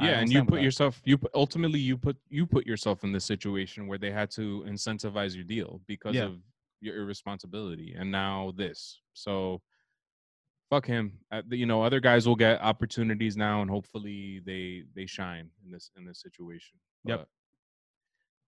Yeah, 0.00 0.18
and 0.20 0.30
you 0.30 0.44
put 0.44 0.56
that. 0.56 0.62
yourself 0.62 1.00
you 1.04 1.16
put, 1.18 1.30
ultimately 1.34 1.80
you 1.80 1.96
put 1.96 2.16
you 2.28 2.46
put 2.46 2.66
yourself 2.66 3.04
in 3.04 3.12
this 3.12 3.24
situation 3.24 3.86
where 3.86 3.98
they 3.98 4.10
had 4.10 4.30
to 4.32 4.64
incentivize 4.68 5.34
your 5.34 5.44
deal 5.44 5.80
because 5.86 6.14
Yeah. 6.16 6.24
of 6.26 6.40
your 6.80 6.96
irresponsibility 6.96 7.94
and 7.96 8.10
now 8.10 8.52
this. 8.56 9.00
So 9.14 9.62
fuck 10.72 10.86
him. 10.86 11.12
Uh, 11.30 11.42
you 11.50 11.66
know, 11.66 11.82
other 11.82 12.00
guys 12.00 12.26
will 12.26 12.34
get 12.34 12.58
opportunities 12.62 13.36
now 13.36 13.60
and 13.60 13.70
hopefully 13.70 14.40
they 14.46 14.84
they 14.96 15.04
shine 15.04 15.50
in 15.62 15.70
this 15.70 15.90
in 15.98 16.06
this 16.06 16.22
situation. 16.22 16.78
Yep. 17.04 17.28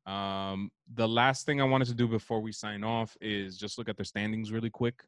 But, 0.06 0.10
um 0.10 0.70
the 0.94 1.06
last 1.06 1.44
thing 1.44 1.60
I 1.60 1.64
wanted 1.64 1.88
to 1.88 1.94
do 1.94 2.08
before 2.08 2.40
we 2.40 2.50
sign 2.50 2.82
off 2.82 3.14
is 3.20 3.58
just 3.58 3.76
look 3.76 3.90
at 3.90 3.98
the 3.98 4.06
standings 4.06 4.52
really 4.52 4.70
quick. 4.70 5.04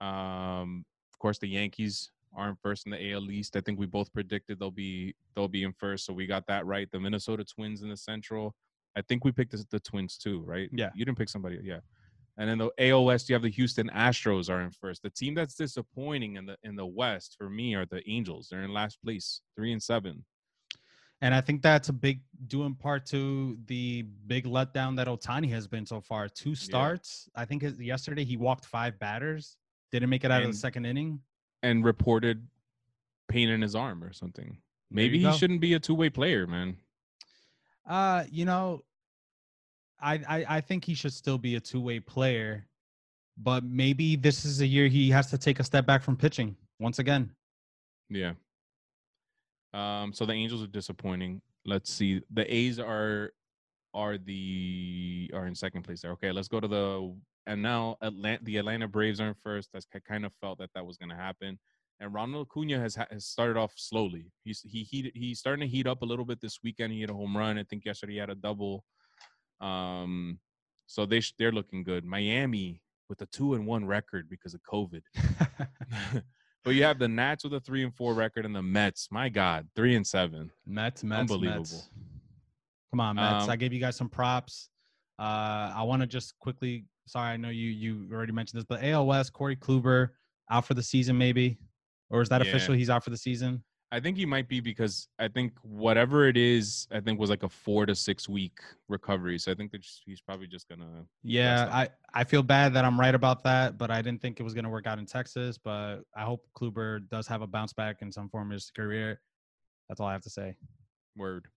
Um 0.00 0.84
of 1.12 1.18
course 1.18 1.38
the 1.38 1.48
Yankees 1.48 2.12
aren't 2.34 2.60
first 2.60 2.86
in 2.86 2.92
the 2.92 3.12
AL 3.12 3.28
East. 3.32 3.56
I 3.56 3.60
think 3.60 3.80
we 3.80 3.86
both 3.86 4.12
predicted 4.12 4.60
they'll 4.60 4.70
be 4.70 5.16
they'll 5.34 5.48
be 5.48 5.64
in 5.64 5.72
first, 5.72 6.06
so 6.06 6.12
we 6.12 6.26
got 6.28 6.46
that 6.46 6.64
right. 6.64 6.88
The 6.92 7.00
Minnesota 7.00 7.44
Twins 7.44 7.82
in 7.82 7.88
the 7.88 7.96
Central. 7.96 8.54
I 8.94 9.02
think 9.02 9.24
we 9.24 9.32
picked 9.32 9.50
the, 9.52 9.66
the 9.70 9.80
Twins 9.80 10.16
too, 10.16 10.42
right? 10.42 10.68
Yeah. 10.72 10.90
You 10.94 11.04
didn't 11.04 11.18
pick 11.18 11.28
somebody, 11.28 11.58
yeah. 11.62 11.80
And 12.38 12.48
in 12.48 12.58
the 12.58 13.00
West, 13.00 13.28
you 13.28 13.34
have 13.34 13.42
the 13.42 13.50
Houston 13.50 13.90
Astros 13.90 14.48
are 14.48 14.62
in 14.62 14.70
first. 14.70 15.02
The 15.02 15.10
team 15.10 15.34
that's 15.34 15.54
disappointing 15.54 16.36
in 16.36 16.46
the 16.46 16.56
in 16.62 16.76
the 16.76 16.86
West 16.86 17.36
for 17.38 17.50
me 17.50 17.74
are 17.74 17.84
the 17.84 18.02
Angels. 18.08 18.48
They're 18.50 18.62
in 18.62 18.72
last 18.72 19.02
place, 19.02 19.42
three 19.54 19.72
and 19.72 19.82
seven. 19.82 20.24
And 21.20 21.34
I 21.34 21.40
think 21.40 21.62
that's 21.62 21.88
a 21.88 21.92
big 21.92 22.20
due 22.48 22.64
in 22.64 22.74
part 22.74 23.06
to 23.06 23.56
the 23.66 24.02
big 24.26 24.44
letdown 24.44 24.96
that 24.96 25.06
Ohtani 25.06 25.48
has 25.50 25.68
been 25.68 25.86
so 25.86 26.00
far. 26.00 26.28
Two 26.28 26.56
starts. 26.56 27.28
I 27.36 27.44
think 27.44 27.62
his, 27.62 27.78
yesterday 27.78 28.24
he 28.24 28.36
walked 28.36 28.64
five 28.64 28.98
batters, 28.98 29.56
didn't 29.92 30.10
make 30.10 30.24
it 30.24 30.32
out 30.32 30.42
of 30.42 30.48
the 30.48 30.56
second 30.56 30.84
inning. 30.84 31.20
and 31.62 31.84
reported 31.84 32.44
pain 33.28 33.50
in 33.50 33.62
his 33.62 33.76
arm 33.76 34.02
or 34.02 34.12
something. 34.12 34.58
Maybe 34.90 35.18
he 35.18 35.24
go. 35.24 35.32
shouldn't 35.32 35.60
be 35.60 35.74
a 35.74 35.78
two 35.78 35.94
way 35.94 36.10
player, 36.10 36.46
man. 36.46 36.76
Uh, 37.88 38.24
you 38.30 38.44
know, 38.44 38.82
I, 40.02 40.14
I 40.28 40.46
I 40.56 40.60
think 40.60 40.84
he 40.84 40.94
should 40.94 41.12
still 41.12 41.38
be 41.38 41.56
a 41.56 41.60
two 41.60 41.80
way 41.80 42.00
player, 42.00 42.66
but 43.38 43.64
maybe 43.64 44.16
this 44.16 44.44
is 44.44 44.60
a 44.60 44.66
year 44.66 44.88
he 44.88 45.10
has 45.10 45.30
to 45.30 45.38
take 45.38 45.60
a 45.60 45.64
step 45.64 45.86
back 45.86 46.02
from 46.02 46.16
pitching 46.16 46.56
once 46.78 46.98
again. 46.98 47.30
Yeah. 48.10 48.32
Um, 49.74 50.12
so 50.12 50.26
the 50.26 50.32
Angels 50.32 50.62
are 50.62 50.66
disappointing. 50.66 51.40
Let's 51.64 51.90
see. 51.90 52.22
The 52.30 52.52
A's 52.52 52.78
are 52.78 53.32
are 53.94 54.18
the 54.18 55.30
are 55.34 55.46
in 55.46 55.54
second 55.54 55.82
place 55.82 56.02
there. 56.02 56.12
Okay, 56.12 56.32
let's 56.32 56.48
go 56.48 56.60
to 56.60 56.68
the 56.68 57.14
and 57.46 57.62
now 57.62 57.96
Atlanta, 58.02 58.44
the 58.44 58.58
Atlanta 58.58 58.88
Braves 58.88 59.20
are 59.20 59.28
in 59.28 59.34
first. 59.42 59.70
That's 59.72 59.86
I 59.94 59.98
kind 60.00 60.24
of 60.24 60.32
felt 60.34 60.58
that 60.58 60.70
that 60.74 60.84
was 60.84 60.96
going 60.96 61.10
to 61.10 61.16
happen. 61.16 61.58
And 62.00 62.12
Ronald 62.12 62.48
Acuna 62.48 62.80
has 62.80 62.96
has 62.96 63.26
started 63.26 63.56
off 63.56 63.72
slowly. 63.76 64.32
He's 64.44 64.60
he 64.62 64.82
heated, 64.82 65.12
he's 65.14 65.38
starting 65.38 65.68
to 65.68 65.70
heat 65.74 65.86
up 65.86 66.02
a 66.02 66.06
little 66.06 66.24
bit 66.24 66.40
this 66.40 66.58
weekend. 66.62 66.92
He 66.92 67.00
hit 67.00 67.10
a 67.10 67.14
home 67.14 67.36
run. 67.36 67.58
I 67.58 67.64
think 67.64 67.84
yesterday 67.84 68.14
he 68.14 68.18
had 68.18 68.30
a 68.30 68.34
double. 68.34 68.84
Um, 69.62 70.38
so 70.86 71.06
they 71.06 71.20
sh- 71.20 71.34
they're 71.38 71.52
looking 71.52 71.84
good. 71.84 72.04
Miami 72.04 72.82
with 73.08 73.22
a 73.22 73.26
two 73.26 73.54
and 73.54 73.66
one 73.66 73.84
record 73.86 74.28
because 74.28 74.54
of 74.54 74.60
COVID. 74.62 75.02
but 76.64 76.74
you 76.74 76.82
have 76.82 76.98
the 76.98 77.08
Nats 77.08 77.44
with 77.44 77.54
a 77.54 77.60
three 77.60 77.84
and 77.84 77.94
four 77.94 78.14
record, 78.14 78.44
and 78.44 78.54
the 78.54 78.62
Mets. 78.62 79.08
My 79.10 79.28
God, 79.28 79.66
three 79.76 79.94
and 79.94 80.06
seven. 80.06 80.50
Mets, 80.66 81.04
Mets, 81.04 81.20
Unbelievable. 81.20 81.60
Mets. 81.60 81.88
Come 82.92 83.00
on, 83.00 83.16
Mets. 83.16 83.44
Um, 83.44 83.50
I 83.50 83.56
gave 83.56 83.72
you 83.72 83.80
guys 83.80 83.96
some 83.96 84.08
props. 84.08 84.68
Uh, 85.18 85.72
I 85.74 85.82
want 85.84 86.02
to 86.02 86.06
just 86.06 86.38
quickly. 86.38 86.84
Sorry, 87.06 87.30
I 87.32 87.36
know 87.36 87.48
you 87.48 87.68
you 87.70 88.08
already 88.12 88.32
mentioned 88.32 88.58
this, 88.60 88.66
but 88.68 88.82
ALS 88.82 89.30
Corey 89.30 89.56
Kluber 89.56 90.10
out 90.50 90.66
for 90.66 90.74
the 90.74 90.82
season, 90.82 91.16
maybe, 91.16 91.58
or 92.10 92.20
is 92.22 92.28
that 92.28 92.42
Yeah. 92.44 92.50
official? 92.50 92.74
He's 92.74 92.90
out 92.90 93.02
for 93.04 93.10
the 93.10 93.16
season. 93.16 93.62
I 93.92 94.00
think 94.00 94.16
he 94.16 94.24
might 94.24 94.48
be 94.48 94.60
because 94.60 95.06
I 95.18 95.28
think 95.28 95.52
whatever 95.60 96.26
it 96.26 96.38
is, 96.38 96.88
I 96.90 97.00
think 97.00 97.20
was 97.20 97.28
like 97.28 97.42
a 97.42 97.48
four 97.48 97.84
to 97.84 97.94
six 97.94 98.26
week 98.26 98.58
recovery. 98.88 99.38
So 99.38 99.52
I 99.52 99.54
think 99.54 99.70
that 99.72 99.84
he's 100.06 100.22
probably 100.22 100.46
just 100.46 100.66
gonna. 100.66 101.04
Yeah. 101.22 101.68
I 101.70 101.90
I 102.14 102.24
feel 102.24 102.42
bad 102.42 102.72
that 102.72 102.86
I'm 102.86 102.98
right 102.98 103.14
about 103.14 103.44
that, 103.44 103.76
but 103.76 103.90
I 103.90 104.00
didn't 104.00 104.22
think 104.22 104.40
it 104.40 104.44
was 104.44 104.54
going 104.54 104.64
to 104.64 104.70
work 104.70 104.86
out 104.86 104.98
in 104.98 105.04
Texas. 105.04 105.58
But 105.58 105.98
I 106.16 106.22
hope 106.22 106.46
Kluber 106.56 107.06
does 107.10 107.26
have 107.26 107.42
a 107.42 107.46
bounce 107.46 107.74
back 107.74 108.00
in 108.00 108.10
some 108.10 108.30
form 108.30 108.50
of 108.50 108.54
his 108.54 108.70
career. 108.70 109.20
That's 109.90 110.00
all 110.00 110.06
I 110.06 110.12
have 110.12 110.22
to 110.22 110.30
say. 110.30 110.56
Word. 111.14 111.48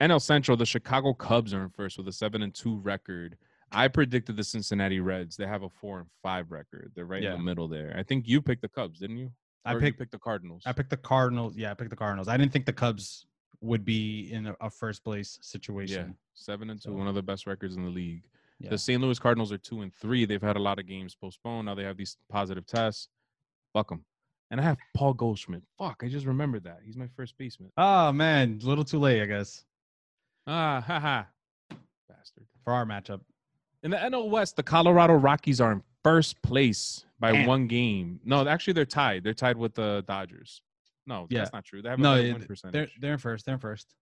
NL 0.00 0.22
Central, 0.22 0.56
the 0.56 0.64
Chicago 0.64 1.12
Cubs 1.12 1.52
are 1.52 1.62
in 1.62 1.68
first 1.68 1.98
with 1.98 2.08
a 2.08 2.12
seven 2.12 2.42
and 2.42 2.54
two 2.54 2.78
record. 2.78 3.36
I 3.70 3.88
predicted 3.88 4.36
the 4.36 4.44
Cincinnati 4.44 5.00
Reds. 5.00 5.36
They 5.36 5.46
have 5.46 5.62
a 5.64 5.68
four 5.68 5.98
and 6.00 6.08
five 6.22 6.50
record. 6.50 6.92
They're 6.94 7.04
right 7.04 7.22
Yeah. 7.22 7.32
in 7.32 7.38
the 7.38 7.44
middle 7.44 7.68
there. 7.68 7.94
I 7.96 8.02
think 8.02 8.26
you 8.26 8.40
picked 8.40 8.62
the 8.62 8.68
Cubs, 8.68 8.98
didn't 9.00 9.18
you? 9.18 9.30
I 9.64 9.74
picked 9.78 9.98
picked 9.98 10.12
the 10.12 10.18
Cardinals. 10.18 10.62
I 10.66 10.72
picked 10.72 10.90
the 10.90 10.96
Cardinals. 10.96 11.56
Yeah, 11.56 11.70
I 11.70 11.74
picked 11.74 11.90
the 11.90 11.96
Cardinals. 11.96 12.28
I 12.28 12.36
didn't 12.36 12.52
think 12.52 12.66
the 12.66 12.72
Cubs 12.72 13.26
would 13.60 13.84
be 13.84 14.32
in 14.32 14.46
a, 14.48 14.56
a 14.60 14.68
first 14.70 15.04
place 15.04 15.38
situation. 15.40 16.06
yeah, 16.08 16.12
seven 16.34 16.70
and 16.70 16.80
two, 16.82 16.90
So- 16.90 16.94
one 16.94 17.06
of 17.06 17.14
the 17.14 17.22
best 17.22 17.46
records 17.46 17.76
in 17.76 17.84
the 17.84 17.90
league. 17.90 18.24
Yeah. 18.58 18.70
The 18.70 18.78
St. 18.78 19.00
Louis 19.02 19.18
Cardinals 19.18 19.50
are 19.52 19.58
two 19.58 19.80
and 19.82 19.92
three. 19.94 20.24
They've 20.24 20.40
had 20.42 20.56
a 20.56 20.60
lot 20.60 20.78
of 20.78 20.86
games 20.86 21.16
postponed. 21.16 21.66
Now 21.66 21.74
they 21.74 21.82
have 21.82 21.96
these 21.96 22.16
positive 22.28 22.64
tests. 22.66 23.08
Fuck 23.72 23.88
them. 23.88 24.04
And 24.52 24.60
I 24.60 24.64
have 24.64 24.76
Paul 24.94 25.14
Goldschmidt. 25.14 25.62
Fuck, 25.78 26.02
I 26.04 26.08
just 26.08 26.26
remembered 26.26 26.62
that. 26.64 26.80
He's 26.84 26.96
my 26.96 27.08
first 27.16 27.36
baseman. 27.38 27.70
Oh 27.76 28.12
man, 28.12 28.60
a 28.62 28.66
little 28.66 28.84
too 28.84 28.98
late, 28.98 29.22
I 29.22 29.26
guess, 29.26 29.64
Ah, 30.46 30.80
ha 30.86 31.00
ha, 31.00 31.26
Bastard. 32.08 32.46
for 32.64 32.72
our 32.72 32.84
matchup. 32.84 33.20
In 33.82 33.90
the 33.90 33.96
NL 33.96 34.28
West, 34.28 34.56
the 34.56 34.62
Colorado 34.62 35.14
Rockies 35.14 35.60
are 35.60 35.72
in 35.72 35.82
first 36.04 36.40
place 36.42 37.04
by 37.22 37.32
Damn. 37.32 37.46
one 37.46 37.66
game. 37.68 38.20
No, 38.24 38.46
actually, 38.46 38.72
they're 38.74 38.84
tied. 38.84 39.22
They're 39.22 39.32
tied 39.32 39.56
with 39.56 39.74
the 39.74 40.04
Dodgers. 40.06 40.60
No, 41.06 41.26
Yeah. 41.30 41.38
that's 41.38 41.52
not 41.52 41.64
true. 41.64 41.80
They 41.80 41.88
have 41.88 41.98
No, 41.98 42.16
better 42.16 42.20
it- 42.20 42.22
they're 42.72 42.88
they're 43.00 43.12
in 43.12 43.18
first. 43.18 43.44
They're 43.46 43.54
in 43.54 43.60
first. 43.60 43.94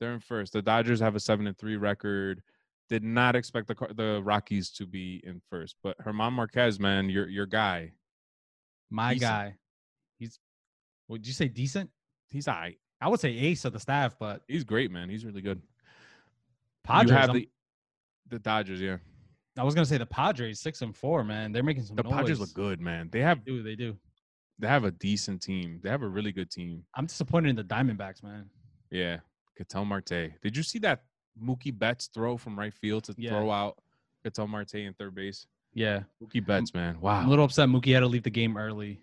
They're 0.00 0.12
in 0.12 0.20
first. 0.20 0.52
The 0.52 0.60
Dodgers 0.60 0.98
have 1.00 1.14
a 1.14 1.20
seven 1.20 1.46
and 1.46 1.56
three 1.56 1.76
record. 1.76 2.42
Did 2.90 3.02
not 3.04 3.34
expect 3.36 3.68
the 3.68 3.74
the 3.94 4.20
Rockies 4.22 4.70
to 4.72 4.86
be 4.86 5.20
in 5.24 5.40
first, 5.48 5.76
but 5.82 5.96
German 6.04 6.34
Marquez, 6.34 6.78
man, 6.80 7.08
your 7.08 7.28
your 7.28 7.46
guy, 7.46 7.92
My 8.90 9.14
guy. 9.14 9.56
He's. 10.18 10.38
Would 11.08 11.26
you 11.26 11.32
say 11.32 11.48
decent? 11.48 11.90
he's 12.30 12.48
all 12.48 12.54
right. 12.56 12.78
I 13.00 13.08
would 13.08 13.20
say 13.20 13.30
ace 13.30 13.64
of 13.64 13.72
the 13.72 13.78
staff, 13.80 14.18
but 14.18 14.42
He's 14.48 14.64
great, 14.64 14.90
man. 14.90 15.08
He's 15.08 15.24
really 15.24 15.42
good. 15.42 15.62
Padres. 16.82 17.10
you 17.10 17.16
have 17.16 17.32
the 17.32 17.48
the 18.28 18.38
Dodgers, 18.38 18.80
yeah. 18.80 18.96
I 19.56 19.62
was 19.62 19.74
gonna 19.74 19.86
say 19.86 19.98
the 19.98 20.06
Padres 20.06 20.60
six 20.60 20.82
and 20.82 20.96
four, 20.96 21.22
man. 21.24 21.52
They're 21.52 21.62
making 21.62 21.84
some 21.84 21.96
The 21.96 22.02
noise. 22.02 22.12
Padres 22.12 22.40
look 22.40 22.52
good, 22.54 22.80
man. 22.80 23.08
They 23.12 23.20
have 23.20 23.44
They 23.44 23.50
do 23.52 23.62
they 23.62 23.76
do? 23.76 23.96
they 24.58 24.66
have 24.68 24.84
a 24.84 24.90
decent 24.90 25.42
team. 25.42 25.80
They 25.82 25.90
have 25.90 26.02
a 26.02 26.08
really 26.08 26.32
good 26.32 26.50
team. 26.50 26.84
I'm 26.94 27.06
disappointed 27.06 27.50
in 27.50 27.56
the 27.56 27.64
Diamondbacks, 27.64 28.22
man. 28.22 28.50
Yeah. 28.90 29.18
Ketel 29.56 29.84
Marte. 29.84 30.32
Did 30.42 30.56
you 30.56 30.62
see 30.62 30.78
that 30.80 31.04
Mookie 31.40 31.76
Betts 31.76 32.08
throw 32.12 32.36
from 32.36 32.58
right 32.58 32.72
field 32.74 33.04
to 33.04 33.14
Yeah. 33.16 33.30
throw 33.30 33.50
out 33.50 33.78
Ketel 34.24 34.46
Marte 34.48 34.74
in 34.74 34.94
third 34.94 35.14
base? 35.14 35.46
Yeah, 35.72 36.04
Mookie 36.22 36.44
Betts, 36.44 36.72
man. 36.74 36.96
I'm 36.96 37.00
Wow. 37.00 37.26
a 37.26 37.28
little 37.28 37.44
upset. 37.44 37.68
Mookie 37.68 37.92
had 37.94 38.00
to 38.00 38.06
leave 38.06 38.22
the 38.22 38.30
game 38.30 38.56
early. 38.56 39.00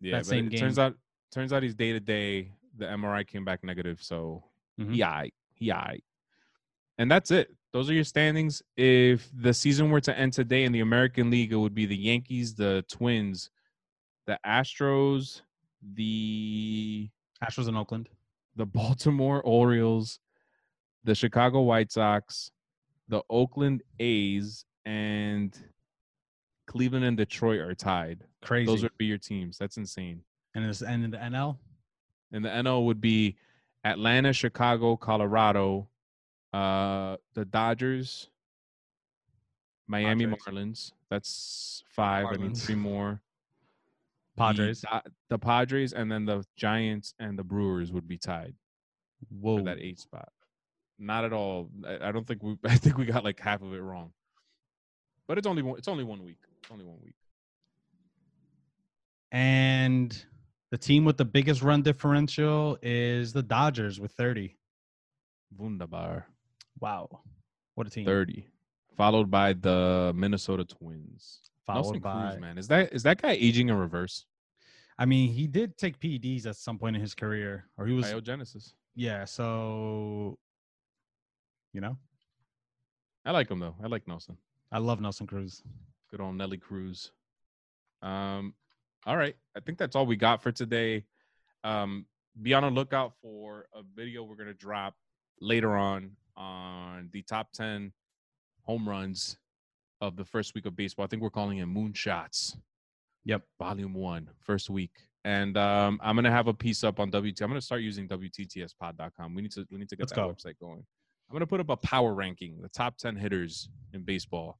yeah, 0.00 0.18
that 0.18 0.26
same 0.26 0.46
it 0.52 0.58
turns 0.58 0.78
out 0.78 0.96
turns 1.30 1.52
out 1.52 1.62
he's 1.62 1.74
day 1.74 1.92
to 1.92 2.00
day. 2.00 2.52
The 2.76 2.86
MRI 2.86 3.24
came 3.24 3.44
back 3.44 3.62
negative, 3.64 4.02
so 4.02 4.44
Mhm. 4.78 4.92
he 4.94 5.00
aight. 5.00 5.32
He 5.54 5.68
aight. 5.68 6.02
And 6.98 7.10
that's 7.10 7.30
it. 7.30 7.54
Those 7.74 7.90
are 7.90 7.92
your 7.92 8.04
standings. 8.04 8.62
If 8.76 9.28
the 9.34 9.52
season 9.52 9.90
were 9.90 10.00
to 10.02 10.16
end 10.16 10.32
today 10.32 10.62
in 10.62 10.70
the 10.70 10.78
American 10.78 11.28
League, 11.28 11.52
it 11.52 11.56
would 11.56 11.74
be 11.74 11.86
the 11.86 11.96
Yankees, 11.96 12.54
the 12.54 12.84
Twins, 12.88 13.50
the 14.28 14.38
Astros, 14.46 15.42
the 15.94 17.10
Astros 17.42 17.68
in 17.68 17.74
Oakland. 17.74 18.08
the 18.54 18.64
Baltimore 18.64 19.42
Orioles, 19.42 20.20
the 21.02 21.16
Chicago 21.16 21.62
White 21.62 21.90
Sox, 21.90 22.52
the 23.08 23.22
Oakland 23.28 23.82
A's, 23.98 24.64
and 24.84 25.58
Cleveland 26.68 27.04
and 27.04 27.16
Detroit 27.16 27.58
are 27.58 27.74
tied. 27.74 28.22
Crazy. 28.40 28.66
Those 28.66 28.84
would 28.84 28.96
be 28.98 29.06
your 29.06 29.18
teams. 29.18 29.58
That's 29.58 29.78
insane. 29.78 30.22
and 30.54 30.68
this 30.68 30.80
and 30.80 31.02
in 31.02 31.10
the 31.10 31.16
NL. 31.16 31.58
And 32.30 32.44
the 32.44 32.50
NL 32.50 32.86
would 32.86 33.00
be 33.00 33.36
Atlanta, 33.82 34.32
Chicago, 34.32 34.96
Colorado, 34.96 35.88
uh, 36.54 37.16
the 37.34 37.44
Dodgers, 37.44 38.28
Miami 39.88 40.26
Padres. 40.26 40.42
Marlins. 40.46 40.92
That's 41.10 41.82
five. 41.88 42.26
I 42.26 42.36
need 42.36 42.52
Marlins. 42.52 42.64
three 42.64 42.74
more. 42.76 43.20
The 44.36 44.42
Padres. 44.42 44.80
Do- 44.80 45.10
the 45.30 45.38
Padres, 45.38 45.92
and 45.92 46.10
then 46.10 46.24
the 46.24 46.44
Giants 46.56 47.14
and 47.20 47.38
the 47.38 47.44
Brewers 47.44 47.92
would 47.92 48.08
be 48.08 48.18
tied. 48.18 48.54
Whoa. 49.28 49.58
for 49.58 49.64
that 49.64 49.78
eight 49.78 50.00
spot. 50.00 50.28
Not 50.98 51.24
at 51.24 51.32
all. 51.32 51.70
I, 51.86 52.08
I 52.08 52.12
don't 52.12 52.26
think 52.26 52.42
we. 52.42 52.56
I 52.64 52.76
think 52.76 52.98
we 52.98 53.04
got 53.04 53.22
like 53.22 53.38
half 53.38 53.62
of 53.62 53.72
it 53.72 53.80
wrong. 53.80 54.12
But 55.28 55.38
it's 55.38 55.46
only 55.46 55.62
one. 55.62 55.78
It's 55.78 55.86
only 55.86 56.02
one 56.02 56.24
week. 56.24 56.38
It's 56.60 56.70
only 56.72 56.84
one 56.84 56.98
week. 57.00 57.14
And 59.30 60.24
the 60.72 60.78
team 60.78 61.04
with 61.04 61.16
the 61.16 61.24
biggest 61.24 61.62
run 61.62 61.82
differential 61.82 62.76
is 62.82 63.32
the 63.32 63.42
Dodgers 63.42 64.00
with 64.00 64.10
30. 64.12 64.56
Wunderbar. 65.56 66.26
Wow. 66.80 67.20
What 67.74 67.86
a 67.86 67.90
team. 67.90 68.04
Thirty, 68.04 68.46
followed 68.96 69.30
by 69.30 69.52
the 69.52 70.12
Minnesota 70.14 70.64
Twins. 70.64 71.40
Followed 71.66 71.82
Nelson 71.82 72.00
by 72.00 72.30
Cruz, 72.30 72.40
man, 72.40 72.58
is 72.58 72.68
that 72.68 72.92
is 72.92 73.02
that 73.04 73.20
guy 73.20 73.32
aging 73.32 73.68
in 73.68 73.76
reverse? 73.76 74.26
I 74.98 75.06
mean, 75.06 75.32
he 75.32 75.46
did 75.46 75.76
take 75.76 75.98
PEDs 75.98 76.46
at 76.46 76.56
some 76.56 76.78
point 76.78 76.94
in 76.94 77.02
his 77.02 77.14
career, 77.14 77.66
or 77.76 77.86
he 77.86 77.94
was 77.94 78.06
Biogenesis. 78.06 78.74
yeah. 78.94 79.24
So, 79.24 80.38
you 81.72 81.80
know, 81.80 81.96
I 83.24 83.32
like 83.32 83.50
him 83.50 83.58
though. 83.58 83.74
I 83.82 83.86
like 83.88 84.06
Nelson. 84.06 84.36
I 84.70 84.78
love 84.78 85.00
Nelson 85.00 85.26
Cruz. 85.26 85.62
Good 86.10 86.20
on 86.20 86.36
Nelly 86.36 86.58
Cruz. 86.58 87.10
Um, 88.02 88.54
all 89.06 89.16
right. 89.16 89.34
I 89.56 89.60
think 89.60 89.78
that's 89.78 89.96
all 89.96 90.06
we 90.06 90.16
got 90.16 90.42
for 90.42 90.52
today. 90.52 91.04
Um, 91.64 92.06
be 92.40 92.54
on 92.54 92.62
the 92.62 92.70
lookout 92.70 93.14
for 93.22 93.66
a 93.74 93.82
video 93.96 94.22
we're 94.22 94.36
gonna 94.36 94.52
drop 94.54 94.94
later 95.40 95.76
on 95.76 96.10
on 96.36 97.08
the 97.12 97.22
top 97.22 97.52
ten 97.52 97.92
home 98.62 98.88
runs 98.88 99.36
of 100.00 100.16
the 100.16 100.24
first 100.24 100.54
week 100.54 100.66
of 100.66 100.76
baseball. 100.76 101.04
I 101.04 101.08
think 101.08 101.22
we're 101.22 101.30
calling 101.30 101.58
it 101.58 101.68
moonshots. 101.68 102.56
Yep. 103.24 103.42
Volume 103.58 103.94
one, 103.94 104.28
first 104.40 104.68
week. 104.68 104.92
And 105.24 105.56
um, 105.56 105.98
I'm 106.02 106.14
gonna 106.16 106.30
have 106.30 106.48
a 106.48 106.54
piece 106.54 106.84
up 106.84 107.00
on 107.00 107.08
WT. 107.08 107.40
I'm 107.40 107.48
gonna 107.48 107.60
start 107.60 107.80
using 107.80 108.06
WTTSpod.com. 108.06 109.34
We 109.34 109.42
need 109.42 109.52
to 109.52 109.66
we 109.70 109.78
need 109.78 109.88
to 109.88 109.96
get 109.96 110.02
Let's 110.02 110.12
that 110.12 110.20
go. 110.20 110.28
website 110.28 110.58
going. 110.60 110.84
I'm 111.28 111.32
gonna 111.32 111.46
put 111.46 111.60
up 111.60 111.70
a 111.70 111.76
power 111.76 112.12
ranking, 112.12 112.60
the 112.60 112.68
top 112.68 112.98
10 112.98 113.16
hitters 113.16 113.70
in 113.94 114.02
baseball, 114.02 114.58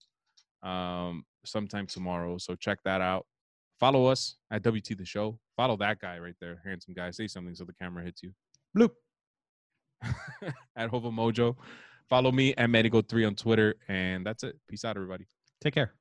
um, 0.63 1.25
sometime 1.45 1.87
tomorrow. 1.87 2.39
So 2.39 2.55
check 2.55 2.79
that 2.85 3.03
out. 3.03 3.27
Follow 3.79 4.07
us 4.07 4.37
at 4.51 4.63
WT 4.63 4.97
the 4.97 5.05
show. 5.05 5.39
Follow 5.57 5.77
that 5.77 6.01
guy 6.01 6.19
right 6.19 6.35
there, 6.41 6.63
handsome 6.65 6.95
guy. 6.95 7.11
Say 7.11 7.27
something 7.27 7.55
so 7.55 7.65
the 7.65 7.75
camera 7.75 8.03
hits 8.03 8.23
you. 8.23 8.33
Bloop. 8.77 8.91
at 10.77 10.91
Hova 10.91 11.11
Mojo. 11.11 11.57
Follow 12.09 12.33
me 12.33 12.55
at 12.57 12.69
Medigo3 12.69 13.27
on 13.27 13.35
Twitter. 13.35 13.75
And 13.89 14.25
that's 14.27 14.45
it. 14.45 14.57
Peace 14.69 14.85
out, 14.85 14.97
everybody. 14.97 15.27
Take 15.61 15.75
care. 15.75 15.95